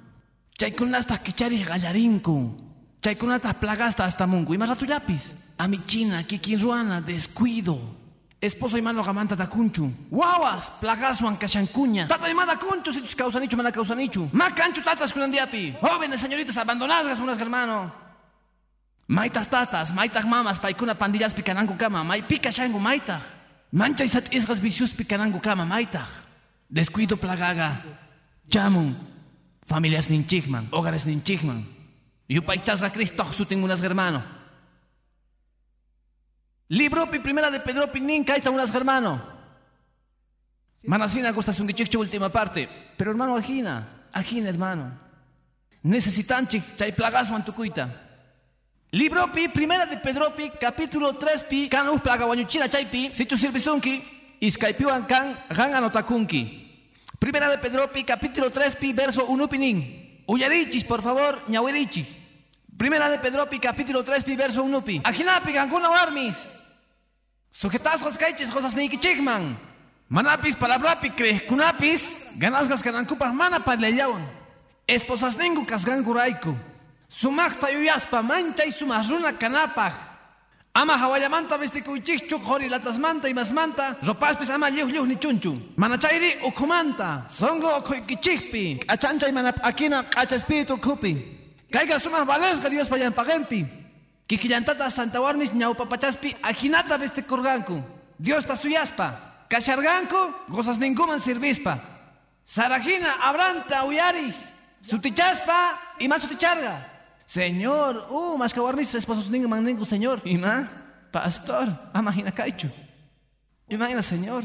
Chaykunastas 0.58 1.20
kichari 1.20 1.64
gallarinku. 1.64 2.58
Chaykunatas 3.02 3.54
plagasta 3.56 4.04
hasta 4.04 4.28
mungu. 4.28 4.54
Y 4.54 4.58
más 4.58 4.68
rato 4.68 4.84
yapis. 4.84 5.32
A 5.32 5.45
mi 5.68 5.80
china, 5.86 6.24
kikinruana, 6.24 7.02
descuido. 7.02 7.80
Esposo 8.42 8.78
y 8.78 8.82
mano 8.82 9.04
gamanta 9.04 9.36
da 9.36 9.48
kunchu. 9.48 9.92
Guawas, 10.12 10.70
plagasuan 10.80 11.38
kashankuña. 11.38 12.08
Tata 12.08 12.28
de 12.28 12.34
mada 12.34 12.58
kunchu, 12.58 12.94
si 12.94 13.02
tus 13.02 13.16
causanichu, 13.16 13.58
mana 13.58 13.72
causanichu. 13.72 14.30
Ma 14.34 14.52
canchu 14.52 14.82
tatas 14.84 15.12
kunandiapi. 15.14 15.76
Jóvenes 15.82 16.22
señoritas 16.22 16.58
abandonadas, 16.58 17.20
unas 17.20 17.40
hermano. 17.40 17.92
Maitas 19.08 19.50
tatas, 19.50 19.94
maitas 19.94 20.26
mamas, 20.26 20.60
paikuna 20.60 20.96
pandillas 20.96 21.34
picanangu 21.34 21.78
kama. 21.78 22.04
Mai 22.04 22.22
pica 22.22 22.52
shangu 22.52 22.80
maita. 22.80 23.22
Mancha 23.72 24.04
y 24.04 24.10
sat 24.10 24.32
isgas 24.34 24.60
vicius 24.60 24.94
picanangu 24.94 25.42
kama 25.42 25.66
maita. 25.66 26.06
Descuido 26.70 27.18
plagaga. 27.18 27.82
Chamun. 28.50 28.96
Familias 29.66 30.10
ninchigman, 30.10 30.68
hogares 30.72 31.08
ninchigman. 31.08 31.66
Yupaichasga 32.30 32.92
Cristo 32.92 33.26
sutin 33.26 33.64
unas 33.64 33.82
hermano. 33.82 34.22
Libropi 36.70 37.20
primera 37.20 37.52
de 37.52 37.60
Pedropi 37.60 38.00
ninkaita 38.00 38.50
unas 38.50 38.74
hermano. 38.74 39.22
Manasina 40.84 41.32
gusta 41.32 41.54
sungichichu 41.54 42.00
última 42.00 42.30
parte. 42.30 42.68
Pero 42.98 43.12
hermano 43.12 43.36
ajina, 43.36 44.08
ajina 44.12 44.50
hermano. 44.50 44.92
Necesitanchik 45.84 46.76
chay 46.76 46.92
plagazo 46.92 47.36
antucuita. 47.36 47.90
Libropi 48.92 49.50
primera 49.50 49.86
de 49.86 49.98
Pedropi 49.98 50.52
capítulo 50.60 51.14
3 51.14 51.44
pi 51.44 51.70
kanus 51.70 52.02
plaga 52.02 52.26
wanyuchina 52.26 52.70
chaypi 52.70 53.12
sichu 53.14 53.38
sirvisunki 53.38 54.04
iskaipiwan 54.40 55.06
kan 55.06 55.36
gan 55.50 55.74
anotakunki. 55.74 56.66
Primera 57.20 57.50
de 57.50 57.58
Pedropi, 57.58 58.04
capítulo 58.04 58.52
3, 58.52 58.76
pi, 58.76 58.94
verso 58.94 59.26
1 59.26 59.48
pinin. 59.48 60.22
Uyarichis, 60.28 60.84
por 60.84 61.02
favor, 61.02 61.42
ñahuerichis. 61.48 62.06
Primera 62.78 63.10
de 63.10 63.18
Pedropi, 63.20 63.58
capítulo 63.58 64.04
3, 64.04 64.24
pi, 64.24 64.36
verso 64.36 64.64
1 64.64 64.84
pi. 64.84 65.02
Ajinapi, 65.04 65.52
gancuna 65.54 65.90
warmis. 65.90 66.50
Sujetas 67.56 68.02
caiches, 68.18 68.52
cosas 68.52 68.76
ni 68.76 68.90
kichigman. 68.90 69.56
Manapis, 70.10 70.58
palabrapi, 70.58 71.10
kunapis. 71.48 72.18
Ganasgas 72.38 72.84
ganancupas 72.84 73.34
mana 73.34 73.60
padleyawan. 73.62 74.22
Esposas 74.86 75.38
ningu 75.38 75.66
kasgan 75.66 76.04
guraiku. 76.04 76.54
Sumakta 77.08 77.72
yuyaspa, 77.72 78.22
mancha 78.22 78.66
y 78.66 78.72
sumasruna 78.72 79.32
kanapaj. 79.40 79.94
Ama 80.74 80.98
hawayamanta 80.98 81.58
vestikuichichu 81.58 82.38
hori 82.44 82.68
latasmanta 82.68 83.30
y 83.30 83.34
masmanta 83.34 83.96
ropaspis 84.04 84.50
ama 84.50 84.70
liuh 84.70 84.92
liuh 84.92 85.08
ni 85.08 85.16
chunchu. 85.16 85.56
Manachayri 85.78 86.44
ukumanta 86.44 87.24
songo 87.30 87.68
okoikichikpi 87.78 88.84
achancha 88.86 89.30
y 89.30 89.32
manap 89.32 89.64
akina 89.64 90.04
acha 90.14 90.36
espíritu 90.36 90.78
kupi. 90.78 91.16
Caiga 91.72 91.98
sumas 92.00 92.26
valesga 92.28 92.70
Dios 92.70 92.90
payan 92.90 93.14
pagempi. 93.14 93.85
Kikillantata 94.28 94.90
Santa 94.90 95.22
Warmis 95.22 95.54
ñaupapachaspi 95.54 96.36
ajinata 96.42 96.98
vestikurganku. 96.98 97.84
Dios 98.18 98.46
ta 98.46 98.56
suyaspa. 98.56 99.46
Kasharganku 99.50 100.50
gozas 100.50 100.80
ninguman 100.80 101.20
sirvispa. 101.20 101.78
Sarajina 102.46 103.22
abranta 103.22 103.86
uyari. 103.86 104.34
Sutichaspa 104.82 105.80
y 106.00 106.08
más 106.08 106.22
suticharga. 106.22 106.94
Señor, 107.26 108.08
uh, 108.10 108.38
mas 108.38 108.54
kawarmis 108.54 108.94
esposos 108.94 109.30
ningu 109.30 109.48
manningu, 109.48 109.86
Señor. 109.86 110.22
Ima, 110.26 110.70
pastor, 111.12 111.74
amahina 111.94 112.32
kaichu. 112.32 112.70
Imagina, 113.68 114.02
Señor. 114.04 114.44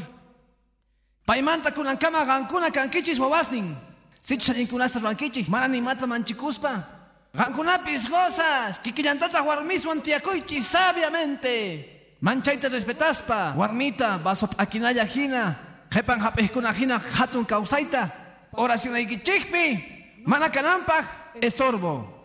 Paimanta 1.25 1.71
kunan 1.71 1.97
kama 1.97 2.25
gankuna 2.25 2.71
kankichis 2.71 3.19
wawasnin. 3.19 3.77
Sichu 4.19 4.45
salinkunasta 4.45 4.99
rankichis, 4.99 5.47
mana 5.47 5.67
ni 5.67 5.81
mata 5.81 6.07
manchikuspa. 6.07 7.00
Gankunapis 7.33 8.09
gozas, 8.09 8.79
kikillantata 8.83 9.41
warmis 9.43 9.85
wantiakuichis 9.85 10.67
sabiamente. 10.67 11.85
Manchaita 12.19 12.69
respetaspa, 12.69 13.53
warmita, 13.55 14.17
vaso 14.17 14.47
akinaya 14.57 15.05
jina. 15.05 15.55
Jepan 15.89 16.19
hapehkuna 16.19 16.73
jina 16.73 16.99
hatun 16.99 17.45
kausaita. 17.45 18.09
Oración 18.53 18.95
aikichikpi, 18.95 19.79
mana 20.25 20.49
kanampaj, 20.49 21.05
estorbo 21.41 22.20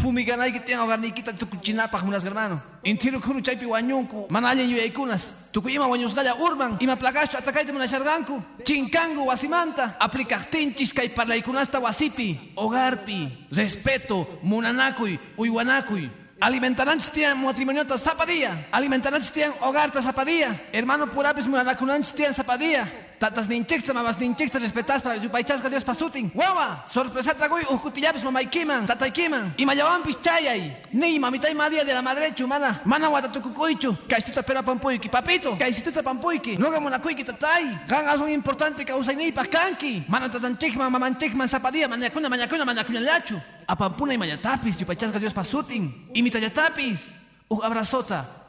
fumiganay 0.00 0.52
que 0.52 0.60
tenga 0.60 0.86
garniquita 0.86 1.32
tu 1.32 1.46
cuchinapaj 1.46 2.02
unas 2.04 2.24
hermano. 2.24 2.60
Intiro 2.82 3.20
kuru 3.20 3.40
chaypi 3.42 3.66
wañunku, 3.66 4.26
manallen 4.30 4.70
yuyaykunas. 4.70 5.52
Tukuyima 5.52 5.86
wañusqalla 5.86 6.34
urman, 6.34 6.76
ima 6.80 6.96
plagacho 6.96 7.36
atacayte 7.38 7.72
munasharganku. 7.72 8.42
Chinkangu 8.64 9.26
wasimanta, 9.26 9.96
aplicajtinchis 10.00 10.94
kay 10.94 11.08
parlaykunasta 11.10 11.78
wasipi, 11.78 12.52
hogarpi, 12.56 13.46
respeto, 13.52 14.40
munanakuy, 14.42 15.18
uywanakuy. 15.36 16.10
Alimentaránchis 16.40 17.10
tian 17.10 17.36
matrimoniota 17.36 17.98
zapadía. 17.98 18.68
Alimentaránchis 18.72 19.30
tian 19.30 19.52
hogarta 19.60 20.00
zapadía. 20.00 20.58
Hermano 20.72 21.06
purapis 21.06 21.46
munanakunanchis 21.46 22.14
tian 22.14 22.32
zapadía. 22.32 22.88
Tatas 23.20 23.48
ninchikta, 23.48 23.92
mamas 23.92 24.18
ninchikta, 24.18 24.58
respetas 24.58 25.02
para 25.02 25.16
yupaychasca 25.16 25.68
Dios 25.68 25.84
pasutin. 25.84 26.30
Guawa, 26.34 26.86
sorpresa 26.90 27.34
tragoy, 27.34 27.60
ujutillapis 27.68 28.24
mamaykiman, 28.24 28.86
tataykiman. 28.86 29.52
Y 29.58 29.66
mayawampis 29.66 30.16
chayay. 30.22 30.74
Ni 30.92 31.18
mamitay 31.18 31.54
madia 31.54 31.84
de 31.84 31.92
la 31.92 32.00
madre 32.00 32.32
chumana. 32.34 32.80
Mana 32.86 33.10
watatukukuichu. 33.10 33.94
Kaistuta 34.08 34.42
pera 34.42 34.62
pampuiki. 34.62 35.10
Papito, 35.10 35.54
kaisituta 35.58 36.02
pampuiki. 36.02 36.56
Noga 36.56 36.80
monakuiki 36.80 37.22
tatay. 37.22 37.64
Gan 37.86 38.22
un 38.22 38.30
importante 38.30 38.86
causa 38.86 39.12
ni 39.12 39.30
paskanki. 39.32 40.04
Mana 40.08 40.30
tatanchikman, 40.30 40.90
mamanchikman, 40.90 41.46
zapadía, 41.46 41.88
mañacuna, 41.88 42.30
mañacuna, 42.30 42.64
mañacuna 42.64 43.00
lachu. 43.00 43.38
Apampuna 43.66 44.14
y 44.14 44.18
mayatapis, 44.18 44.78
yupaychasca 44.78 45.18
Dios 45.18 45.34
pasutin. 45.34 46.08
Y 46.14 46.22
mitayatapis. 46.22 47.12
Uh 47.50 47.60
abrazota. 47.62 48.40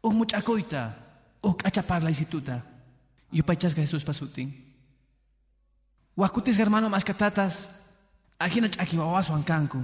o 0.00 0.10
muchacoita, 0.10 0.96
o 1.40 1.56
cachaparla 1.56 2.10
instituta. 2.10 2.77
Yo 3.30 3.44
pachasga 3.44 3.82
Jesús 3.82 4.04
pasutin. 4.04 4.64
Huascutis 6.16 6.58
hermano 6.58 6.88
mascatatas, 6.88 7.68
ajina 8.38 8.68
chaquiwawaso 8.68 9.34
ancanco. 9.34 9.78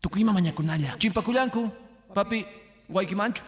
Tucuima 0.00 0.32
mañacunalla. 0.32 0.96
Chimpaculanco, 0.98 1.72
papi, 2.14 2.46
guayquimancho. 2.88 3.42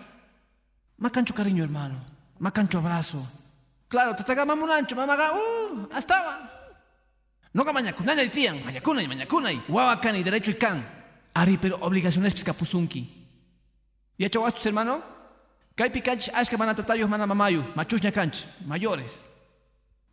Macancho 0.98 1.32
cariño 1.32 1.62
hermano, 1.62 2.04
macancho 2.40 2.78
abrazo. 2.78 3.24
Claro, 3.88 4.14
te 4.16 4.24
taga 4.24 4.44
mamunancho, 4.44 4.96
mamaga, 4.96 5.32
uh, 5.32 5.88
hasta 5.92 6.58
No 7.52 7.64
ga 7.64 7.72
mañacunalla 7.72 8.22
y 8.22 8.28
tían, 8.28 8.64
mañacuna 8.64 9.02
y 9.02 9.08
mañacuna 9.08 9.52
y 9.52 9.62
guabacan 9.68 10.16
y 10.16 10.22
derecho 10.22 10.50
y 10.50 10.54
can. 10.54 10.84
Ari, 11.34 11.56
pero 11.56 11.78
obligaciones 11.80 12.34
piscapusunki. 12.34 13.26
¿Y 14.18 14.24
hecho 14.24 14.42
gastos, 14.42 14.66
hermano? 14.66 15.02
Kai 15.78 15.90
pikach 15.94 16.26
ashka 16.34 16.58
mana 16.58 16.74
tatayos 16.74 17.08
mana 17.08 17.22
mamayu, 17.24 17.62
machusña 17.76 18.10
canch, 18.10 18.42
mayores. 18.66 19.22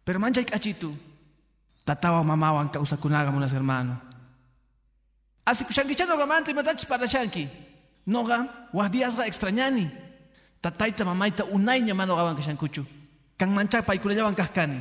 Pero 0.05 0.20
mancha 0.20 0.39
y 0.39 0.45
cachitu. 0.45 0.93
Tatawa 1.84 2.24
mamawan 2.24 2.70
causa 2.70 2.97
kunaga 2.97 3.32
monas 3.32 3.51
hermano. 3.51 3.99
Así 5.43 5.66
kushankichano 5.66 6.16
gamante 6.18 6.51
y 6.51 6.53
matachis 6.53 6.86
para 6.86 7.07
shanki. 7.07 7.49
Noga, 8.05 8.70
días 8.91 9.16
ga 9.16 9.26
extrañani. 9.26 9.89
Tataita 10.61 11.03
mamaita 11.03 11.43
unaiña 11.45 11.95
mano 11.95 12.16
gaban 12.16 12.36
kashankuchu. 12.36 12.86
Kan 13.36 13.49
mancha 13.49 13.82
paikulayawan 13.82 14.36
kahkani. 14.36 14.80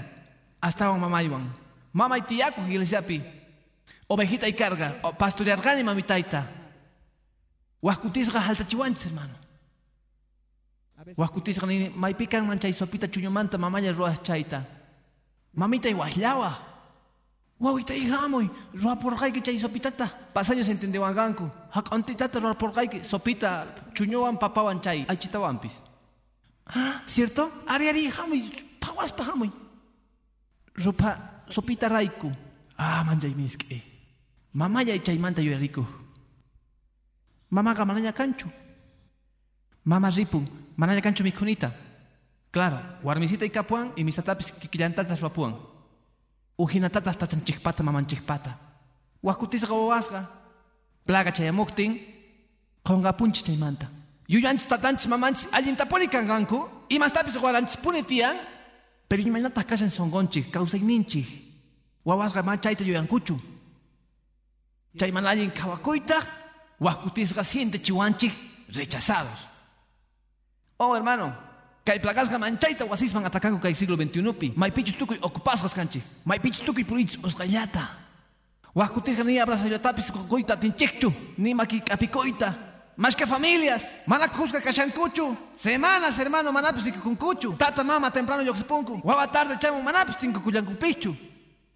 Astawan 0.61 1.01
mamaywan. 1.01 1.49
Mama 1.95 2.19
y 2.19 2.23
tiyaku 2.23 2.61
pi. 3.07 3.23
Ovejita 4.09 4.47
y 4.47 4.53
carga, 4.53 5.01
pastoreargani 5.17 5.83
mamitaita. 5.83 6.45
Huascutisga 7.81 8.41
haltachiwanchis 8.41 9.07
hermano. 9.07 9.44
Huascutisga 11.17 11.67
ni 11.67 11.91
maipican 11.91 12.47
manchay 12.47 12.73
sopita 12.73 13.09
chuñomanta 13.09 13.59
mamaya 13.59 13.93
roas 13.93 14.23
chaita. 14.23 14.65
Mamita 15.55 15.89
y 15.89 15.95
wahlawa. 15.95 16.75
Wawita 17.61 17.95
y 17.95 18.09
jamoy, 18.09 18.51
roa 18.75 18.99
por 18.99 19.17
que 19.33 19.41
chay 19.41 19.59
sopitata. 19.59 20.11
Pasayo 20.33 20.65
se 20.65 20.73
entiende 20.73 20.99
wanganku. 20.99 21.49
Hakontitata 21.71 22.41
roa 22.41 22.55
por 22.55 22.73
que 22.73 23.05
sopita 23.05 23.75
chuñowan 23.95 24.39
papawan 24.39 24.81
chay. 24.81 25.07
Achita 25.09 25.39
wampis. 25.39 25.73
¿Ah? 26.67 27.03
¿Cierto? 27.07 27.51
Ari 27.69 27.89
ari 27.89 28.11
jamoy, 28.11 28.51
pawas 28.81 29.13
pa 29.13 29.25
jamoy. 29.25 29.53
Ropa 30.75 31.45
sopita 31.49 31.89
raiku. 31.89 32.33
Ah, 32.77 33.05
manjay 33.05 33.35
miski. 33.35 33.81
Mamaya 34.53 34.95
y 34.95 35.01
chaymanta 35.01 35.41
yo 35.43 35.57
rico. 35.57 35.87
Mamá 37.51 37.75
mananya 37.85 38.13
cancho. 38.13 38.49
Mama 39.85 40.11
ripun, 40.11 40.49
mananya 40.77 41.01
cancho 41.01 41.25
mi 41.25 41.33
conita. 41.33 41.73
Claro, 42.51 42.81
warmisita 43.03 43.45
y 43.45 43.51
capuan 43.51 43.93
y 43.97 44.05
mis 44.05 44.19
atapis 44.19 44.53
kikillantatas 44.53 45.21
ruapuan. 45.21 45.57
Ujinatatas 46.57 47.19
tatan 47.19 47.45
chikpata 47.45 47.83
maman 47.83 48.07
chikpata. 48.07 48.59
Wakutis 49.23 49.67
gawasga. 49.67 50.31
Plaga 51.05 51.33
chayamuktin. 51.33 52.01
Konga 52.83 53.17
punch 53.17 53.43
chaymanta. 53.43 53.89
Yuyanchis 54.29 54.69
tatanchis 54.69 55.09
mamanchis 55.09 55.49
allintaponi 55.51 56.07
kanganku. 56.07 56.69
Y 56.89 56.99
más 56.99 57.13
tapis 57.13 57.37
guaranchis 57.37 57.77
punetian. 57.77 58.37
Pero 59.09 59.23
imainatas 59.23 59.65
kasan 59.65 59.91
songonchik, 59.91 60.53
kausayninchik. 60.53 61.27
Wawasga 62.05 62.43
machaita 62.43 62.85
yuyankuchu. 62.85 63.41
Chaymanayin 64.97 65.51
kawakuita. 65.51 66.23
Huascutisga 66.79 67.43
siente 67.43 67.83
chihuanchi 67.83 68.31
rechazados. 68.69 69.54
Oh, 70.79 70.95
hermano, 70.95 71.33
Kay 71.85 72.01
plagasga 72.01 72.39
manchaita 72.39 72.87
wasisman 72.87 73.27
atacango 73.27 73.61
kay 73.61 73.75
siglo 73.75 73.97
XXI 73.97 74.33
pi. 74.33 74.53
May 74.57 74.71
pichus 74.71 74.97
tukuy 74.97 75.19
okupasgas 75.21 75.75
kanchi. 75.75 76.01
May 76.25 76.39
pichus 76.39 76.65
tukuy 76.65 76.83
purich 76.85 77.19
osgayata. 77.23 77.91
Huascutisga 78.75 79.23
ni 79.23 79.39
abraza 79.39 79.69
yotapis 79.69 80.11
kokoita 80.11 80.57
tinchikchu. 80.57 81.13
Ni 81.37 81.53
maki 81.53 81.81
kapikoita. 81.81 82.55
Más 82.97 83.15
que 83.15 83.27
familias. 83.27 83.97
Mana 84.07 84.29
kuzga 84.29 84.63
kashankuchu. 84.63 85.37
Semanas, 85.57 86.19
hermano, 86.19 86.53
manapis 86.53 86.91
kunkuchu. 87.03 87.53
Tata 87.59 87.85
mama 87.85 88.11
temprano 88.11 88.43
yoxpunku. 88.43 89.03
Guava 89.03 89.27
tarde 89.27 89.59
chamo 89.61 89.83
manapis 89.83 90.17
tinko 90.17 90.41
kuyankupichu. 90.41 91.15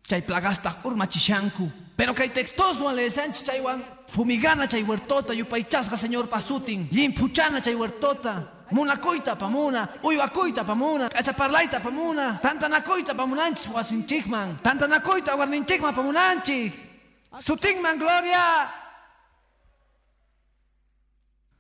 Chay 0.09 0.23
plagasta 0.23 0.75
urmachishanku. 0.85 1.71
Pero 1.95 2.15
kay 2.15 2.31
textoso 2.31 2.91
le 2.97 3.11
sanchi 3.11 3.45
chaywan. 3.45 3.83
Fumigana 4.07 4.67
chay 4.67 4.83
huertota, 4.83 5.35
yupaychasga 5.35 5.99
señor 5.99 6.29
pasutin. 6.29 6.89
Limpuchana 6.91 7.61
chay 7.61 7.75
huertota. 7.75 8.58
Munakoita 8.71 9.37
pamuna, 9.37 9.89
uywakoita 10.03 10.65
pamuna, 10.65 11.09
achaparlaita 11.15 11.81
pamuna, 11.81 12.39
tantanakoita 12.43 13.15
pamunanchis 13.15 13.69
wasinchikman, 13.69 14.57
tantanakoita 14.63 15.37
warninchikman 15.37 15.95
pamunanchik. 15.95 16.73
Sutinman 17.41 17.99
gloria. 17.99 18.69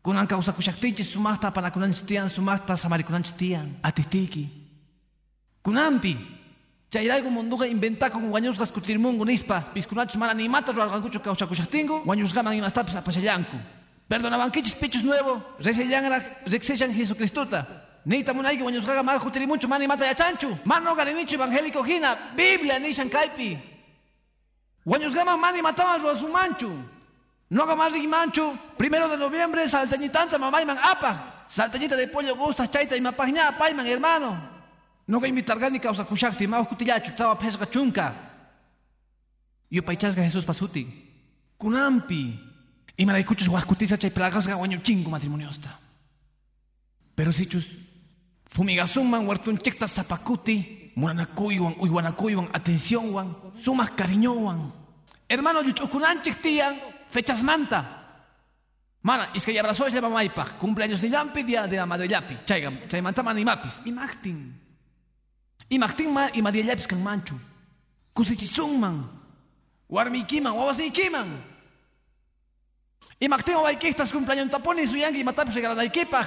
Kunan 0.03 0.27
kawsakushaktinchis 0.27 1.13
sumaqta 1.13 1.51
panakunanchis 1.51 2.03
tiyan, 2.03 2.29
sumaqta 2.31 2.77
samarikunanchis 2.77 3.33
tiyan, 3.33 3.77
atitiki. 3.83 4.49
Kunampi. 5.63 6.17
Chayrayku 6.91 7.29
munduqa 7.31 7.67
inventakun 7.67 8.31
wañusqas 8.33 8.73
kutirmungu 8.73 9.25
nispa 9.25 9.61
piskunachus 9.75 10.17
mana 10.17 10.33
nimata 10.35 10.73
ruwarqankuchu 10.73 11.21
kawsakushaqtinku 11.21 12.03
wañusqaman 12.09 12.57
imastapas 12.57 12.97
apashallanku 12.97 13.57
perdonabankichis 14.09 14.75
pichus 14.75 15.03
nuevo. 15.03 15.43
Resellanraq 15.61 16.23
riqsishan 16.47 16.93
Jesucristuta. 16.93 17.67
Nita 18.05 18.33
munayki 18.33 18.63
wañusqaqa 18.63 19.03
mal 19.03 19.19
jutirimunchu 19.21 19.69
mana 19.69 19.85
imata 19.85 20.07
yachanchu 20.07 20.49
mana 20.65 20.93
ogarinichu 20.93 21.35
evangélico 21.35 21.83
hina 21.85 22.17
Biblia 22.35 22.79
nishan 22.79 23.11
kaypi 23.11 23.59
wañusqaman 24.87 25.39
mana 25.39 25.59
imataman 25.59 26.01
ruwasumanchu 26.01 26.71
noqa 27.51 27.77
más 27.77 27.93
rimanchu 27.93 28.57
primero 28.79 29.09
de 29.09 29.17
noviembre 29.17 29.69
saltañitanta 29.69 30.39
mamayman 30.39 30.79
apaq 30.79 31.17
saltañita 31.49 31.97
de 31.97 32.07
pollo 32.07 32.35
gusta 32.35 32.67
chayta 32.67 32.97
imapaqña 32.97 33.49
apayman 33.49 33.87
hermano. 33.87 34.37
No 35.07 35.21
ga 35.21 35.27
invitargani 35.27 35.81
causa 35.81 36.05
kushakti 36.05 36.47
ma 36.47 36.65
kutillachu 36.65 37.13
tawa 37.17 37.37
pesga 37.37 37.67
chunka. 37.67 38.15
Yo 39.71 39.83
paichasga 39.83 40.23
Jesús 40.23 40.45
pasuti. 40.45 40.87
Kunampi. 41.59 42.48
La 42.99 43.19
escuchas 43.19 43.49
guascutiza 43.49 43.97
chay 43.97 44.11
plagasga 44.11 44.55
guaño 44.55 44.81
chingo 44.83 45.09
matrimoniosta. 45.09 45.79
Pero 47.15 47.33
si 47.33 47.47
chus 47.47 47.67
fumigasunman 48.47 49.27
huertun 49.27 49.59
chekta 49.59 49.87
zapacuti. 49.89 50.93
Muranakuywan, 50.97 51.77
uywanakuywan, 51.79 52.49
atención 52.53 53.15
wan, 53.15 53.37
sumas 53.63 53.93
cariño 53.93 54.33
wan. 54.33 54.73
Hermano 55.29 55.63
yuchukunanchik 55.63 56.43
tiyan, 56.43 56.75
fechas 57.09 57.41
manta. 57.45 58.25
Mana, 59.03 59.29
es 59.33 59.47
que 59.47 59.53
ya 59.53 59.61
abrazó 59.61 59.87
ese 59.87 60.01
mamaipa, 60.01 60.45
cumpleaños 60.59 61.01
ni 61.01 61.09
lampi, 61.09 61.45
día 61.45 61.69
de 61.69 61.77
la 61.77 61.87
madre 61.87 62.09
yapi. 62.09 62.39
Chaygam, 62.45 62.81
chay 62.89 63.01
manta 63.01 63.23
man 63.23 63.39
imapis. 63.39 63.81
Imachtin. 63.85 64.61
Imaqtin 65.69 66.13
ma 66.13 66.31
imadiyallapis 66.35 66.89
kanmanchu. 66.89 67.39
Kusichisunman. 68.13 69.09
Warmiykiman, 69.89 70.53
wawasiykiman. 73.19 73.21
Imaqtin 73.21 73.55
wawaykihtas 73.55 74.13
cumpleañontapuni 74.13 74.87
suyanki 74.87 75.21
imatapis 75.21 75.55
regalanaykipaq. 75.55 76.27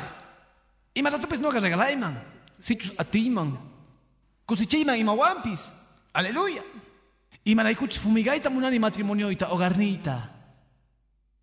Imatatupis 0.95 1.39
nuqa 1.39 1.59
regalayman. 1.59 2.17
Sichus 2.59 2.93
atiyman. 2.97 3.57
Kusichiyman 4.45 4.99
imawampis. 4.99 5.71
Aleluya. 6.13 6.63
Imanaykuchis 7.45 8.01
fumigayta 8.01 8.49
munani 8.49 8.79
matrimonioita 8.79 9.47
hogarniyta. 9.47 10.29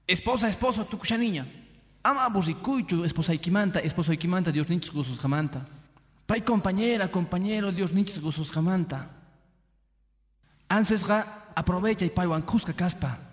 Esposa, 0.07 0.49
esposo, 0.49 0.85
tukusha 0.85 1.17
niña. 1.17 1.47
Ama 2.05 2.25
aburrikuychu 2.25 3.05
esposaykimanta, 3.05 3.81
esposoykimanta 3.81 4.53
Dios 4.53 4.69
ninchis 4.69 4.93
gozousqamanta. 4.93 5.61
Pai 6.27 6.43
compañera, 6.43 7.09
compañero, 7.09 7.73
Dios 7.73 7.93
nichis 7.93 8.21
gosos 8.21 8.53
jamanta. 8.53 9.09
Ansesga 10.69 11.53
aprovecha 11.55 12.05
y 12.05 12.11
pai 12.11 12.29
kuska 12.43 12.75
caspa. 12.75 13.28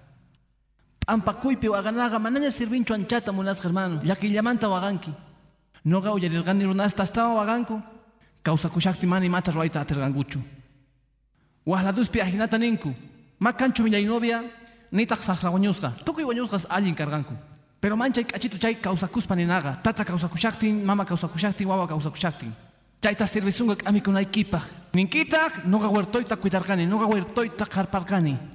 Ampakuypi 1.07 1.67
waganaga 1.67 2.17
manaña 2.19 2.51
sirvincho 2.51 2.93
anchata 2.93 3.31
munas 3.31 3.63
hermano. 3.63 4.01
Yaki 4.03 4.29
llamanta 4.29 4.67
waganki. 4.67 5.13
No 5.85 6.01
gau 6.01 6.17
yarirgani 6.17 6.65
runasta 6.65 7.03
hasta 7.03 7.27
waganku. 7.27 7.81
Causa 8.43 8.69
kushakti 8.69 9.05
mani 9.05 9.29
mata 9.29 9.51
ruaita 9.51 9.81
aterganguchu. 9.81 10.39
Wahladuspi 11.65 12.21
ajinata 12.21 12.57
ninku. 12.57 12.93
Makanchu 13.39 13.83
mi 13.83 14.03
novia. 14.03 14.43
Nitak 14.91 15.19
sahra 15.19 15.51
wañusga. 15.51 15.93
Tukuy 16.03 16.23
wañusgas 16.23 16.65
allin 16.69 16.95
carganku. 16.95 17.33
Pero 17.79 17.95
mancha 17.95 18.21
y 18.21 18.25
cachito 18.25 18.57
chay 18.57 18.75
causa 18.75 19.07
kuspa 19.07 19.35
ninaga. 19.35 19.79
Tata 19.83 20.03
causa 20.03 20.27
kushaktin, 20.27 20.83
mama 20.83 21.05
causa 21.05 21.27
kushaktin, 21.27 21.67
wawa 21.67 21.87
causa 21.87 22.09
kushaktin. 22.09 22.51
Chaita 22.99 23.27
servisunga 23.27 23.75
kami 23.75 24.01
equipa. 24.21 24.59
Ninkita 24.93 25.51
noga 25.65 25.87
huertoita 25.87 26.35
cuidargani, 26.37 26.87
noga 26.87 27.05
huertoita 27.05 27.65
carpargani. 27.65 28.54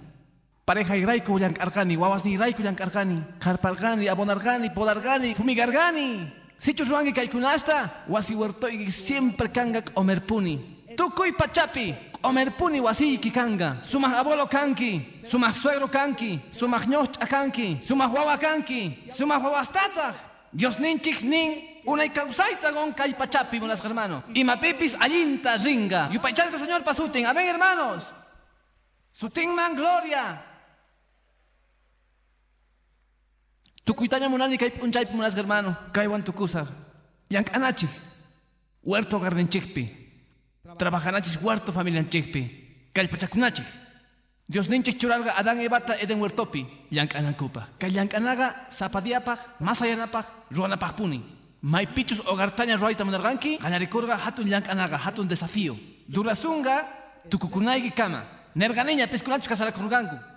Pareja 0.71 0.95
iraiku 0.95 1.35
yang 1.43 1.51
argani, 1.59 1.99
wawas 1.99 2.23
ni 2.23 2.39
iraiku 2.39 2.62
yang 2.62 2.79
argani, 2.79 3.18
carpargani, 3.43 4.07
abonargani, 4.07 4.71
podargani, 4.71 5.35
fumigargani. 5.35 6.31
Sichus 6.62 6.87
ruangi 6.87 7.11
kaikunasta, 7.11 8.07
wasi 8.07 8.39
huertoigi 8.39 8.87
siempre 8.87 9.51
kanga 9.51 9.83
omerpuni. 9.99 10.62
Tukuy 10.95 11.35
pachapi, 11.35 11.93
omerpuni 12.23 12.79
wasiki 12.79 13.33
kanga. 13.35 13.83
Sumah 13.83 14.14
abuelo 14.23 14.47
kanki, 14.47 15.03
sumah 15.27 15.51
suegro 15.51 15.89
kanki, 15.91 16.39
sumah 16.55 16.87
ñocha 16.87 17.27
kanki, 17.27 17.83
sumah 17.83 18.07
wawa 18.07 18.39
kanki, 18.39 19.11
sumah 19.11 19.43
wawastata. 19.43 20.14
Dios 20.55 20.79
ninchik 20.79 21.23
nin, 21.27 21.83
una 21.85 22.05
y 22.05 22.11
causaita 22.11 22.71
gon 22.71 22.95
kay 22.95 23.14
pachapi, 23.14 23.59
buenas 23.59 23.83
hermanos. 23.85 24.23
Y 24.33 24.45
mapipis 24.45 24.95
allinta 25.01 25.57
ringa. 25.57 26.11
Y 26.12 26.21
paichasca 26.21 26.59
señor 26.59 26.85
pasutin. 26.85 27.27
Amén, 27.27 27.49
hermanos. 27.49 28.05
Sutin 29.11 29.53
man 29.53 29.75
gloria. 29.75 30.47
Tukuitaña 33.91 34.30
munani 34.30 34.55
kay 34.55 34.70
punchay 34.70 35.03
punas 35.03 35.34
hermano. 35.34 35.74
Kaywan 35.91 36.22
tukusa. 36.22 36.62
Yank 37.28 37.51
anachi. 37.53 37.88
Huerto 38.86 39.18
gardenchikpi. 39.18 39.91
Trabajanachis 40.78 41.34
huerto 41.43 41.72
familia 41.72 42.05
chikpi. 42.09 42.86
Kay 42.95 43.09
pachakunachi. 43.09 43.64
Dios 44.49 44.68
ninchik 44.68 44.97
churalga 44.97 45.34
Adán 45.36 45.59
ebata 45.59 45.99
eden 45.99 46.20
huertopi. 46.20 46.64
Yank 46.93 47.16
anankupa. 47.16 47.66
Kay 47.80 47.91
yank 47.91 48.14
anaga 48.14 48.68
zapadiapaj, 48.70 49.59
masayanapaj, 49.59 50.24
ruanapaj 50.53 50.93
puni. 50.95 51.24
May 51.61 51.86
pichus 51.86 52.22
ogartaña 52.30 52.76
ruaita 52.76 53.05
munarganki. 53.05 53.59
Ganarikurga 53.59 54.16
hatun 54.16 54.47
yank 54.47 54.68
anaga, 54.68 54.99
hatun 54.99 55.26
desafío. 55.26 55.74
Durasunga 56.07 56.86
tukukunaygi 57.28 57.91
kama. 57.91 58.22
Nerganiña 58.55 59.09
piskunachus 59.09 59.49
kasarakurgangu. 59.49 60.30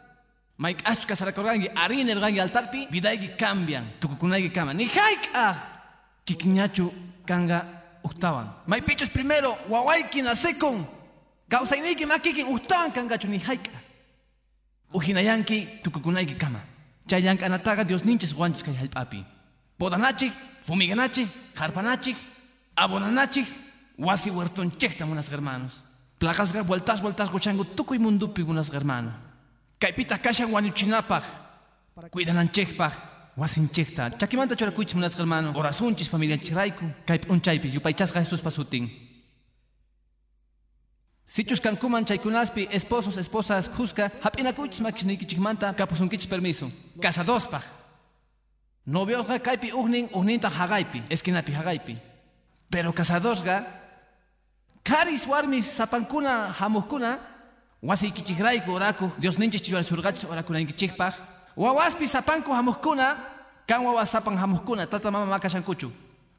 Mike 0.57 0.83
Ashka 0.83 1.15
Sarakorgangi, 1.15 1.69
Ari 1.75 2.03
Nergangi 2.03 2.39
Altarpi, 2.39 2.87
Vidaigi 2.91 3.35
cambian, 3.37 3.83
Tukukunagi 3.99 4.53
Kama. 4.53 4.73
Ni 4.73 4.85
Haika, 4.85 5.55
Kikiñachu 6.25 6.91
Kanga 7.25 7.65
Uktawan. 8.03 8.47
Mai 8.67 8.81
Pichos 8.81 9.09
primero, 9.09 9.57
Wawaiki 9.67 10.21
Nasekon, 10.21 10.85
Kausainiki 11.49 12.05
Makikin 12.05 12.45
Uktawan 12.47 12.91
Kangachu 12.91 13.27
ni 13.27 13.39
Haika. 13.39 13.71
Ujinayanki 14.93 15.81
Tukukunagi 15.83 16.37
Kama. 16.37 16.61
Chayank 17.07 17.41
Anataga 17.41 17.83
Dios 17.83 18.03
Ninches 18.05 18.33
Guanchis 18.33 18.63
Kai 18.63 18.75
Halpapi. 18.75 19.25
Podanachi, 19.79 20.31
Fumiganachi, 20.65 21.27
Harpanachi, 21.55 22.15
Abonanachi, 22.77 23.43
Wasi 23.97 24.29
Huerton 24.29 24.71
Chekta, 24.77 25.05
unas 25.05 25.29
hermanos. 25.31 25.81
Placas 26.19 26.53
vueltas, 26.65 27.01
vueltas, 27.01 27.29
gochango, 27.29 27.65
tuku 27.65 27.95
y 27.95 27.99
mundupi, 27.99 28.43
unas 28.43 28.71
hermanos. 28.71 29.13
Kaipita 29.79 30.17
kashan 30.17 30.51
wañuchinapaj, 30.51 31.23
cuidananchikpaj, 32.11 32.93
wasinchikta. 33.37 34.11
Chakimanta 34.17 34.55
churakuchis 34.55 34.95
munas 34.95 35.15
hermano, 35.17 35.53
orasunchis 35.55 36.09
familia 36.09 36.37
chiraiku, 36.37 36.85
kaip 37.05 37.29
unchaypi, 37.29 37.73
yupaychasqa 37.73 38.19
Jesús 38.21 38.41
pasutin. 38.41 38.89
Sichus 41.25 41.59
kankuman 41.59 42.05
chaykunaspi, 42.05 42.67
esposos, 42.71 43.17
esposas, 43.17 43.69
juzga, 43.69 44.11
hapinakuchis 44.21 44.81
makisnikichikmanta, 44.81 45.73
kapusunkichis 45.73 46.27
permiso. 46.27 46.71
Casadospaj. 47.01 47.63
Noviosga 48.85 49.39
kaipi 49.39 49.71
uhnin, 49.71 50.09
uhninta 50.13 50.49
hagaipi, 50.49 51.03
esquinapi 51.09 51.53
hagaipi. 51.53 51.97
Pero 52.69 52.93
casadosga, 52.93 53.63
karis 54.83 55.25
warmis 55.27 55.65
sapankuna, 55.65 56.53
hamuskuna, 56.59 57.17
wasi 57.83 58.11
kichigraiku 58.11 58.71
oraku 58.71 59.11
Dios 59.19 59.37
ninchis 59.37 59.61
chiwar 59.61 59.83
surgach 59.83 60.23
oraku 60.31 60.53
nankichikpaj 60.53 61.13
wawaspi 61.55 62.07
sapanku 62.07 62.51
hamuskuna 62.51 63.33
kan 63.67 63.83
wawas 63.83 64.11
sapan 64.11 64.37
hamuskuna 64.37 64.87
tata 64.87 65.11
mama 65.11 65.25
makashankuchu. 65.25 65.91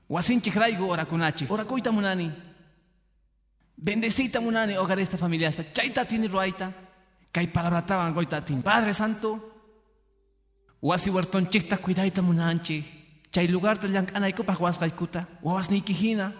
Wasinchigraiku 0.09 0.91
orakunachi 0.91 1.47
orakuita 1.49 1.93
munani. 1.93 2.31
Bendecita 3.77 4.41
munani 4.41 4.75
hogar 4.75 4.99
esta 5.01 5.17
familia 5.17 5.49
esta 5.49 5.65
chaita 5.65 6.05
tini 6.05 6.29
ruaita. 6.29 6.73
Kay 7.33 7.47
palabratawan 7.47 8.13
goita 8.13 8.41
tin. 8.41 8.63
Padre 8.63 8.95
Santo 8.95 9.41
wasi 10.83 11.11
huertonchikta 11.11 11.77
cuidaita 11.79 12.23
munanchi. 12.23 12.85
Chay 13.33 13.49
lugar 13.49 13.79
ta 13.79 13.89
llank'anaykupaj 13.89 14.61
wasqaykuta 14.61 15.27
wawas 15.43 15.71
niykihina 15.71 16.33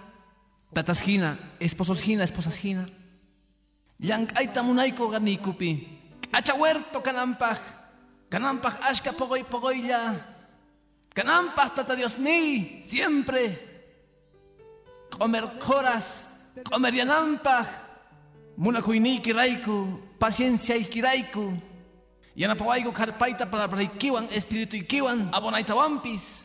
tatas 0.75 1.01
hina 1.01 1.37
esposos 1.61 2.01
hina 2.07 2.25
esposas 2.25 2.57
hina 2.65 2.87
Llank'ayta 4.01 4.63
munayku 4.63 5.09
ganikupi. 5.09 5.89
Acha 6.33 6.53
huerto 6.55 7.01
kanampaj. 7.01 7.59
Kanampaj 8.31 8.75
ashka 8.83 9.13
pogoy 9.13 9.45
pogoylla. 9.45 10.15
Kanampaj 11.15 11.75
tata 11.75 11.95
Dios 11.95 12.19
ni 12.19 12.83
siempre. 12.83 13.59
Comer 15.11 15.59
coras. 15.59 16.25
Comer 16.65 16.95
yanampaj. 16.95 17.67
Munakuyniki 18.57 19.33
raiku. 19.33 20.01
Paciencia 20.19 20.77
ikiraiku. 20.77 21.53
Yanapawaiku 22.37 22.91
karpaita 22.91 23.47
para 23.47 23.69
braikiwan 23.69 24.27
espiritu 24.35 24.77
ikiwan. 24.77 25.31
Abonaita 25.33 25.75
wampis. 25.75 26.43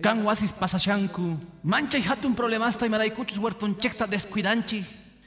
Kan 0.00 0.24
wasis 0.24 0.52
pasashanku. 0.52 1.36
Manchay 1.62 2.00
hatun 2.00 2.34
problemasta 2.34 2.86
y 2.86 2.88
maraykuchus 2.88 3.36
huerton 3.36 3.76
chekta 3.76 4.06
descuidanchi. 4.06 4.84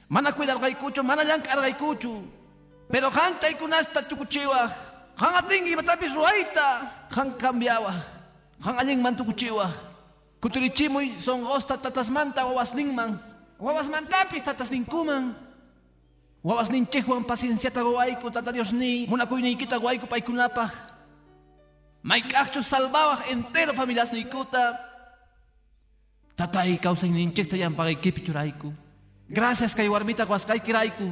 Mana 0.10 0.32
cuidar 0.32 0.58
gaykuchu, 0.58 1.04
mana 1.04 1.24
llankar 1.24 1.62
gaykuchu. 1.62 2.24
Pero 2.90 3.10
han 3.12 3.38
taykunasta 3.40 4.02
tukuchiwa. 4.08 4.72
Han 5.18 5.36
atingi 5.36 5.76
matapis 5.76 6.14
ruaita. 6.16 7.08
Han 7.16 7.32
cambiawa. 7.38 7.94
Han 8.64 8.80
allen 8.80 9.02
man 9.02 9.16
tukuchiwa. 9.16 9.70
Kuturichimuy 10.42 11.20
son 11.20 11.44
gosta 11.44 11.78
tatasmanta 11.78 12.46
wawas 12.46 12.74
ningman. 12.74 13.20
Wawas 13.60 13.90
mantapis 13.90 14.44
tatas 14.44 14.72
ninkuman. 14.72 15.36
Wawas 16.44 16.70
ninchejuan 16.70 17.24
pacienciata 17.24 17.82
goaiku 17.82 18.32
tata 18.32 18.52
Dios 18.52 18.74
ni. 18.74 19.06
Munakuynikita 19.08 19.80
goaiku 19.80 20.08
paikunapaj. 20.08 20.70
Maikachus 22.06 22.70
salvabaj 22.70 23.32
entero 23.34 23.74
familias 23.74 24.12
nikuta. 24.14 24.78
Tatay 26.38 26.78
causa 26.78 27.08
ninchekta 27.08 27.58
yan 27.58 27.74
pagay 27.74 27.96
kipichuraiku. 27.96 28.72
Gracias 29.28 29.74
kay 29.74 29.90
warmita 29.90 30.24
kiraiku. 30.64 31.10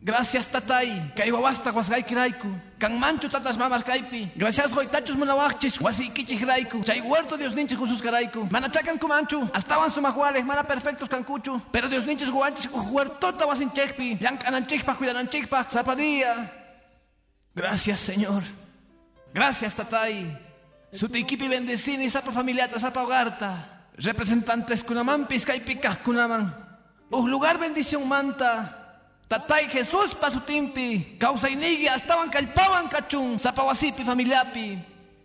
Gracias 0.00 0.48
tatay 0.48 0.88
kay 1.14 1.30
wawasta 1.30 1.70
kiraiku. 2.02 2.48
Kang 2.78 2.98
manchu 2.98 3.28
tatas 3.28 3.58
mamas 3.58 3.84
kaypi. 3.84 4.32
Gracias 4.34 4.72
goitachus 4.72 5.16
munawachis 5.16 5.78
wasi 5.78 6.08
kichijraiku. 6.08 6.82
Chay 6.82 7.00
huerto 7.00 7.36
Dios 7.36 7.54
ninchis 7.54 7.78
Jesús 7.78 8.00
karaiku. 8.00 8.48
Manachakan 8.50 8.98
kumanchu. 8.98 9.50
Estaban 9.54 9.90
sumajuales, 9.90 10.46
mana 10.46 10.62
perfectos 10.62 11.10
kankuchu. 11.10 11.60
Pero 11.70 11.90
Dios 11.90 12.06
ninchis 12.06 12.30
guanchis 12.30 12.70
huertota 12.72 13.44
wasinchekpi. 13.44 14.16
Yankananchikpa, 14.18 14.94
cuidananchikpa, 14.96 15.66
zapadía. 15.68 16.50
Gracias 17.54 18.00
Señor. 18.00 18.61
Gracias, 19.32 19.74
Tatay. 19.74 20.28
Sutikipi 20.92 21.48
bendecini, 21.48 22.10
sapa 22.10 22.32
familiata, 22.32 22.78
sapa 22.78 23.00
hogarta. 23.00 23.56
Representantes 23.96 24.84
kunaman, 24.84 25.24
piskaypikah 25.24 26.04
kunaman. 26.04 26.52
Uh 27.08 27.26
lugar 27.28 27.56
bendición 27.56 28.04
manta. 28.08 28.68
Tatay 29.28 29.68
Jesús 29.68 30.14
pasutimpi. 30.14 31.16
Causainigi, 31.16 31.88
estaban 31.88 32.28
calpaban 32.28 32.88
cachun. 32.88 33.38
Sapa 33.38 33.64
wasipi 33.64 34.04
familiapi. 34.04 34.76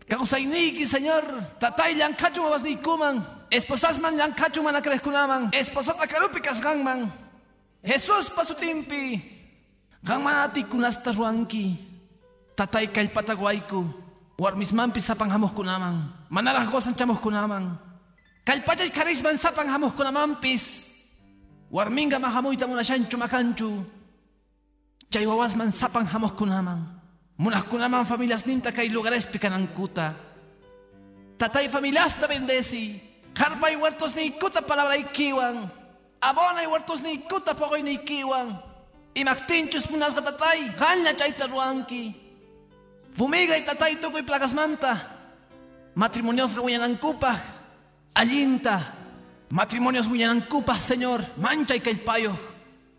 Causainigi, 0.08 0.88
Señor. 0.88 1.24
Tatay 1.60 1.96
llankachun 1.96 2.48
abasnikuman. 2.48 3.20
Esposasman 3.52 4.16
llankachun 4.16 4.64
manakreskunaman. 4.64 5.52
Esposota 5.52 6.08
karupi 6.08 6.40
kasganman. 6.40 7.12
Jesús 7.84 8.32
pasutimpi. 8.32 9.20
Ganmanati 10.04 10.64
kunasta 10.64 11.12
ruanki. 11.12 11.97
Tatay 12.58 12.90
kallpata 12.90 13.38
guayku. 13.38 13.86
Warmismanpi 14.42 14.98
sapan 14.98 15.30
hamuskunaman. 15.30 16.26
Manaraj 16.34 16.66
gozan 16.74 16.98
chamuskunaman. 16.98 17.78
Kallpatay 18.42 18.90
karisman 18.90 19.38
sapan 19.38 19.70
hamuskunamampis. 19.70 20.82
Warminga 21.70 22.18
mahamuyta 22.18 22.66
munashanchu 22.66 23.14
makanchu. 23.14 23.86
Chay 25.14 25.30
wawasman 25.30 25.70
sapan 25.70 26.10
hamuskunaman. 26.10 26.82
Munaskunaman 27.38 28.10
familias 28.10 28.50
ninta 28.50 28.74
kay 28.74 28.90
lugarespi 28.90 29.38
kanankuta. 29.38 30.18
Tatay 31.38 31.70
familiasta 31.70 32.26
bendeci. 32.26 32.98
Harpay 33.38 33.78
huertos 33.78 34.18
ni 34.18 34.34
kuta 34.34 34.66
palabra 34.66 34.98
ikiwan. 34.98 35.70
Abona 36.26 36.66
y 36.66 36.66
huertos 36.66 37.06
ni 37.06 37.22
kuta 37.30 37.54
pogoy 37.54 37.86
ni 37.86 38.02
ikiwan. 38.02 38.58
Imaktinchus 39.14 39.86
munasga 39.94 40.26
tatay. 40.26 40.74
Hanya 40.82 41.14
chayta 41.14 41.46
ruanki. 41.46 42.26
Fumiga 43.18 43.58
y 43.58 43.66
tatay 43.66 43.96
tukoy 43.96 44.22
plagas 44.22 44.54
manta. 44.54 45.18
Matrimonios 45.96 46.56
guyanancupa. 46.56 47.42
Allinta. 48.14 48.94
Matrimonios 49.50 50.08
guyanancupa, 50.08 50.80
Señor. 50.80 51.26
Mancha 51.38 51.76
y 51.76 51.80
payo. 51.80 52.38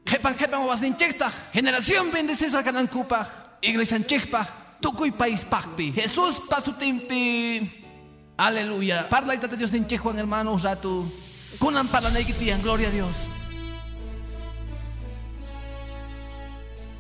Jepan 0.04 0.36
jepan 0.36 0.66
was 0.66 0.80
ninchekta. 0.80 1.30
Generación 1.52 2.10
bendecida 2.10 2.64
canancupa. 2.64 3.56
Iglesia 3.62 3.96
anchekpa. 3.96 4.46
tukuy 4.80 5.12
país 5.12 5.44
pacpi. 5.44 5.92
Jesús 5.92 6.40
pasutimpi. 6.48 7.84
Aleluya. 8.36 9.08
Parla 9.08 9.34
y 9.34 9.56
Dios 9.56 9.72
en 9.74 9.86
Che 9.86 9.98
Juan 9.98 10.18
hermano 10.18 10.52
un 10.52 10.62
rato. 10.62 11.04
Kunan 11.58 11.88
para 11.88 12.10
gloria 12.62 12.88
a 12.88 12.90
Dios. 12.90 13.16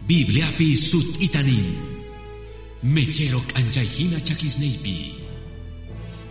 Biblia 0.06 0.46
pi 0.56 0.76
sut 0.76 1.20
itanin. 1.20 1.97
Mecherok 2.82 3.58
anjaihina 3.58 4.20
chakisneipi. 4.20 5.14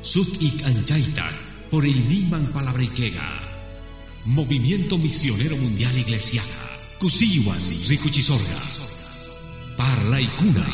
Sut 0.02 0.42
ik 0.42 0.64
anjaita 0.64 1.28
por 1.70 1.84
el 1.84 2.00
niman 2.08 2.52
palabrikega. 2.52 3.28
Movimiento 4.24 4.98
Misionero 4.98 5.58
Mundial 5.58 5.98
Iglesiaja. 5.98 6.80
Kusiwan 7.00 7.60
Rikuchisorga. 7.88 8.60
Parlay 9.78 10.28
kuna. 10.38 10.66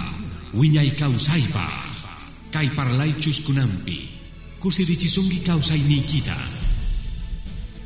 Wiñay 0.53 0.91
kausaipa. 0.95 1.65
Kai 2.51 2.69
parlay 2.69 3.13
chuskunampi. 3.19 4.09
Kusirichisungi 4.59 5.39
kausay 5.39 5.79
nikita. 5.79 6.37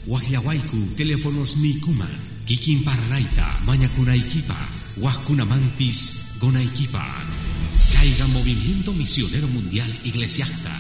Wahyawaiku 0.08 0.78
teléfonos 0.96 1.56
nikuman. 1.58 2.20
Kikin 2.46 2.84
parlayta 2.84 3.60
mañakunaykipa. 3.66 4.58
Wahkunamampis 5.02 6.00
gonaykipa. 6.40 7.04
Caiga 7.94 8.28
Movimiento 8.28 8.94
Misionero 8.94 9.48
Mundial 9.48 9.92
Iglesiasta. 10.04 10.72